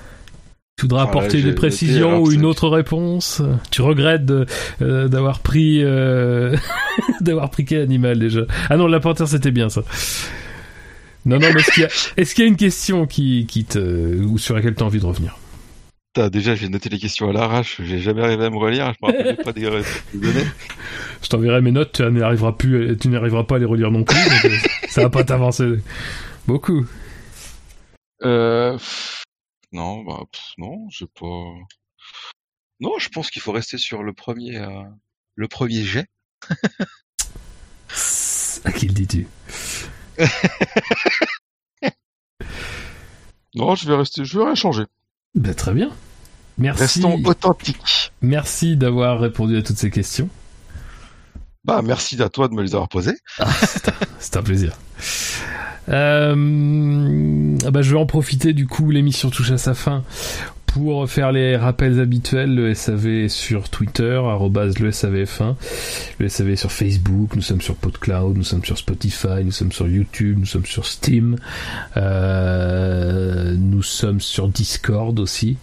Tu 0.76 0.82
voudrais 0.86 1.00
Ah, 1.02 1.08
apporter 1.08 1.42
des 1.42 1.52
précisions 1.52 2.22
ou 2.22 2.32
une 2.32 2.46
autre 2.46 2.68
réponse? 2.68 3.42
Tu 3.70 3.82
regrettes 3.82 4.24
d'avoir 4.80 5.40
pris 5.40 5.82
d'avoir 7.20 7.50
pris 7.50 7.66
quel 7.66 7.82
animal 7.82 8.18
déjà? 8.18 8.42
Ah 8.70 8.78
non, 8.78 8.86
la 8.86 8.98
panthère 8.98 9.28
c'était 9.28 9.50
bien 9.50 9.68
ça. 9.68 9.82
Non, 11.26 11.38
non, 11.38 11.48
mais 11.52 11.60
est-ce 11.60 11.70
qu'il 11.72 11.82
y 11.82 11.86
a, 11.86 11.90
est-ce 12.16 12.34
qu'il 12.34 12.44
y 12.44 12.46
a 12.46 12.48
une 12.48 12.56
question 12.56 13.06
qui, 13.06 13.44
qui 13.46 13.64
te, 13.66 13.78
ou 14.24 14.38
sur 14.38 14.54
laquelle 14.54 14.74
tu 14.74 14.82
as 14.82 14.86
envie 14.86 15.00
de 15.00 15.04
revenir? 15.06 15.36
Déjà, 16.30 16.54
j'ai 16.54 16.68
noté 16.68 16.88
les 16.88 16.98
questions 16.98 17.28
à 17.28 17.32
l'arrache. 17.32 17.80
J'ai 17.82 17.98
jamais 17.98 18.22
arrivé 18.22 18.44
à 18.44 18.50
me 18.50 18.56
relire. 18.56 18.92
Je 18.92 19.06
me 19.06 19.12
rappelle 19.12 19.36
pas 19.36 19.52
des, 19.52 19.62
données. 19.62 20.46
Je 21.22 21.28
t'enverrai 21.28 21.60
mes 21.60 21.72
notes, 21.72 21.92
tu 21.92 22.10
n'y 22.10 22.22
arriveras 22.22 22.52
plus, 22.52 22.96
tu 22.98 23.08
n'arriveras 23.08 23.44
pas 23.44 23.56
à 23.56 23.58
les 23.58 23.66
relire 23.66 23.90
non 23.90 24.04
plus, 24.04 24.16
donc 24.16 24.44
euh, 24.46 24.56
ça 24.88 25.02
va 25.02 25.10
pas 25.10 25.22
t'avancer 25.22 25.66
beaucoup. 26.46 26.86
Euh, 28.22 28.78
non, 29.72 30.02
bah, 30.02 30.20
pff, 30.32 30.42
non, 30.58 30.88
j'ai 30.88 31.06
pas. 31.06 31.26
Non, 32.80 32.98
je 32.98 33.08
pense 33.10 33.30
qu'il 33.30 33.42
faut 33.42 33.52
rester 33.52 33.76
sur 33.76 34.02
le 34.02 34.12
premier, 34.14 34.56
euh, 34.56 34.82
le 35.34 35.48
premier 35.48 35.82
jet. 35.82 36.06
À 38.64 38.72
qui 38.72 38.86
le 38.86 38.92
dis-tu? 38.92 39.26
Non, 43.54 43.74
je 43.74 43.86
vais 43.88 43.96
rester, 43.96 44.24
je 44.24 44.38
vais 44.38 44.44
rien 44.44 44.54
changer. 44.54 44.84
Ben, 45.34 45.54
Très 45.54 45.72
bien. 45.72 45.90
Merci, 46.58 46.82
Restons 46.82 47.22
authentiques. 47.24 48.12
merci 48.20 48.76
d'avoir 48.76 49.18
répondu 49.20 49.56
à 49.56 49.62
toutes 49.62 49.78
ces 49.78 49.90
questions. 49.90 50.28
Bah, 51.64 51.80
merci 51.82 52.20
à 52.22 52.28
toi 52.28 52.48
de 52.48 52.54
me 52.54 52.62
les 52.62 52.74
avoir 52.74 52.88
posées. 52.88 53.16
C'est 54.18 54.36
un 54.36 54.42
plaisir. 54.42 54.76
Euh, 55.88 57.56
ah 57.66 57.70
bah, 57.70 57.82
je 57.82 57.92
vais 57.92 57.98
en 57.98 58.06
profiter 58.06 58.52
du 58.52 58.66
coup, 58.66 58.90
l'émission 58.90 59.30
touche 59.30 59.50
à 59.50 59.58
sa 59.58 59.74
fin 59.74 60.04
pour 60.72 61.08
faire 61.10 61.32
les 61.32 61.56
rappels 61.56 62.00
habituels, 62.00 62.54
le 62.54 62.74
SAV 62.74 63.28
sur 63.28 63.68
Twitter, 63.68 64.20
arrobase 64.24 64.78
le 64.78 64.90
SAVF1, 64.90 65.56
le 66.18 66.28
SAV 66.28 66.54
sur 66.54 66.70
Facebook, 66.70 67.34
nous 67.34 67.42
sommes 67.42 67.60
sur 67.60 67.74
PodCloud, 67.74 68.36
nous 68.36 68.44
sommes 68.44 68.64
sur 68.64 68.78
Spotify, 68.78 69.44
nous 69.44 69.52
sommes 69.52 69.72
sur 69.72 69.88
YouTube, 69.88 70.38
nous 70.38 70.46
sommes 70.46 70.66
sur 70.66 70.86
Steam, 70.86 71.36
euh, 71.96 73.54
nous 73.58 73.82
sommes 73.82 74.20
sur 74.20 74.48
Discord 74.48 75.18
aussi. 75.18 75.58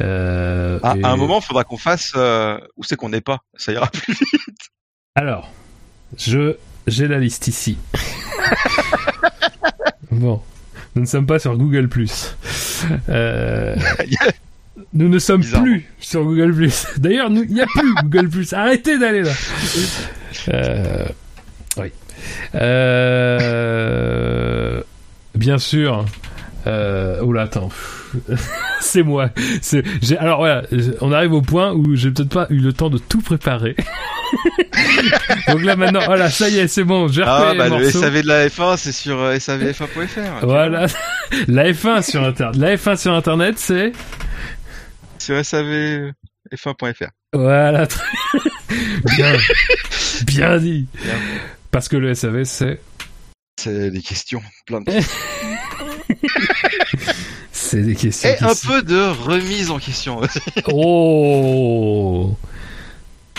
Euh, 0.00 0.78
à, 0.82 0.92
un 0.92 1.16
moment, 1.16 1.40
il 1.40 1.44
faudra 1.44 1.64
qu'on 1.64 1.78
fasse 1.78 2.12
euh, 2.16 2.58
où 2.76 2.84
c'est 2.84 2.96
qu'on 2.96 3.08
n'est 3.08 3.20
pas, 3.20 3.40
ça 3.56 3.72
ira 3.72 3.88
plus 3.88 4.14
vite. 4.14 4.70
Alors, 5.16 5.50
je 6.16 6.56
j'ai 6.86 7.08
la 7.08 7.18
liste 7.18 7.48
ici. 7.48 7.78
bon, 10.10 10.42
nous 10.94 11.02
ne 11.02 11.06
sommes 11.06 11.26
pas 11.26 11.38
sur 11.38 11.56
Google+. 11.56 11.88
Euh, 13.08 13.76
nous 14.94 15.08
ne 15.08 15.18
sommes 15.18 15.42
plus 15.42 15.84
sur 16.00 16.24
Google+. 16.24 16.68
D'ailleurs, 16.98 17.28
il 17.30 17.52
n'y 17.52 17.60
a 17.60 17.66
plus 17.66 17.94
Google+. 18.04 18.28
Arrêtez 18.52 18.98
d'aller 18.98 19.22
là. 19.22 19.32
Euh, 20.48 21.06
oui. 21.76 21.88
Euh, 22.54 23.60
bien 25.34 25.58
sûr. 25.58 26.04
Euh, 26.66 27.20
oula, 27.22 27.42
attends. 27.42 27.68
c'est 28.80 29.02
moi. 29.02 29.30
C'est, 29.60 29.84
alors 30.18 30.38
voilà, 30.38 30.62
on 31.00 31.12
arrive 31.12 31.32
au 31.32 31.42
point 31.42 31.72
où 31.72 31.94
j'ai 31.96 32.10
peut-être 32.10 32.30
pas 32.30 32.46
eu 32.50 32.58
le 32.58 32.72
temps 32.72 32.90
de 32.90 32.98
tout 32.98 33.20
préparer. 33.20 33.76
Donc 35.48 35.62
là 35.62 35.76
maintenant, 35.76 36.00
voilà, 36.06 36.30
ça 36.30 36.48
y 36.48 36.58
est, 36.58 36.68
c'est 36.68 36.84
bon. 36.84 37.08
J'ai 37.08 37.22
ah, 37.26 37.52
bah, 37.56 37.68
le 37.68 37.90
SAV 37.90 38.22
de 38.22 38.28
la 38.28 38.48
F1, 38.48 38.76
c'est 38.76 38.92
sur 38.92 39.20
euh, 39.20 39.36
savf1.fr. 39.36 40.42
Voilà, 40.42 40.86
la 41.48 41.72
F1 41.72 42.08
sur 42.08 42.22
internet. 42.22 42.56
La 42.56 42.76
F1 42.76 42.96
sur 42.96 43.12
internet, 43.12 43.56
c'est 43.58 43.92
sur 45.24 45.40
savf1.fr. 45.40 47.08
Voilà, 47.32 47.88
bien, 49.16 49.36
bien 50.26 50.58
dit. 50.58 50.86
Parce 51.70 51.88
que 51.88 51.96
le 51.96 52.14
SAV, 52.14 52.44
c'est 52.44 52.78
c'est 53.58 53.90
des 53.90 54.02
questions, 54.02 54.42
plein 54.66 54.82
de 54.82 54.90
C'est 57.52 57.82
des 57.82 57.94
questions. 57.94 58.28
Et 58.28 58.42
un 58.42 58.54
peu 58.66 58.82
de 58.82 59.00
remise 59.22 59.70
en 59.70 59.78
question 59.78 60.18
aussi. 60.18 60.40
oh 60.70 62.36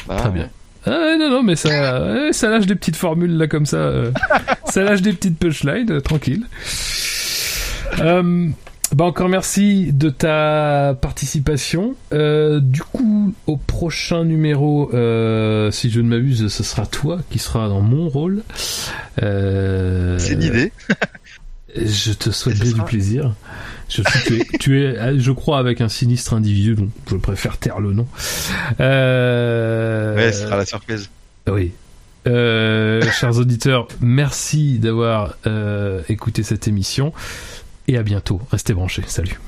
bah, 0.07 0.15
Très 0.17 0.31
bien. 0.31 0.49
Ah, 0.87 1.15
non, 1.19 1.29
non, 1.29 1.43
mais 1.43 1.55
ça, 1.55 2.31
ça 2.31 2.49
lâche 2.49 2.65
des 2.65 2.75
petites 2.75 2.95
formules 2.95 3.37
là 3.37 3.47
comme 3.47 3.65
ça. 3.67 3.77
Euh. 3.77 4.11
ça 4.65 4.83
lâche 4.83 5.01
des 5.01 5.13
petites 5.13 5.37
punchlines, 5.37 5.91
euh, 5.91 6.01
tranquille. 6.01 6.45
Euh, 7.99 8.49
bah 8.93 9.05
encore 9.05 9.29
merci 9.29 9.91
de 9.91 10.09
ta 10.09 10.97
participation. 11.01 11.95
du 12.11 12.81
coup, 12.81 13.33
au 13.47 13.57
prochain 13.57 14.23
numéro, 14.23 14.89
si 15.71 15.89
je 15.89 16.01
ne 16.01 16.07
m'abuse, 16.07 16.47
ce 16.47 16.63
sera 16.63 16.85
toi 16.85 17.19
qui 17.29 17.39
sera 17.39 17.67
dans 17.67 17.81
mon 17.81 18.09
rôle. 18.09 18.43
C'est 19.17 20.35
l'idée. 20.35 20.71
Je 21.75 22.13
te 22.13 22.29
souhaite 22.31 22.59
bien 22.59 22.71
du 22.71 22.81
plaisir. 22.83 23.33
Je, 23.89 24.01
tu, 24.59 24.83
es, 24.83 24.95
je 25.19 25.31
crois, 25.31 25.59
avec 25.59 25.81
un 25.81 25.89
sinistre 25.89 26.33
individu, 26.33 26.75
donc 26.75 26.89
je 27.09 27.15
préfère 27.17 27.57
taire 27.57 27.79
le 27.79 27.93
nom. 27.93 28.07
Euh... 28.79 30.15
Ouais, 30.15 30.31
ce 30.31 30.43
sera 30.43 30.57
la 30.57 30.65
surprise. 30.65 31.09
Oui. 31.47 31.73
Euh, 32.27 33.03
chers 33.11 33.37
auditeurs, 33.37 33.87
merci 34.01 34.79
d'avoir 34.79 35.35
euh, 35.45 36.01
écouté 36.09 36.41
cette 36.41 36.67
émission 36.67 37.13
et 37.87 37.97
à 37.97 38.03
bientôt. 38.03 38.41
Restez 38.51 38.73
branchés. 38.73 39.03
Salut. 39.07 39.39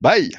Bye. 0.00 0.30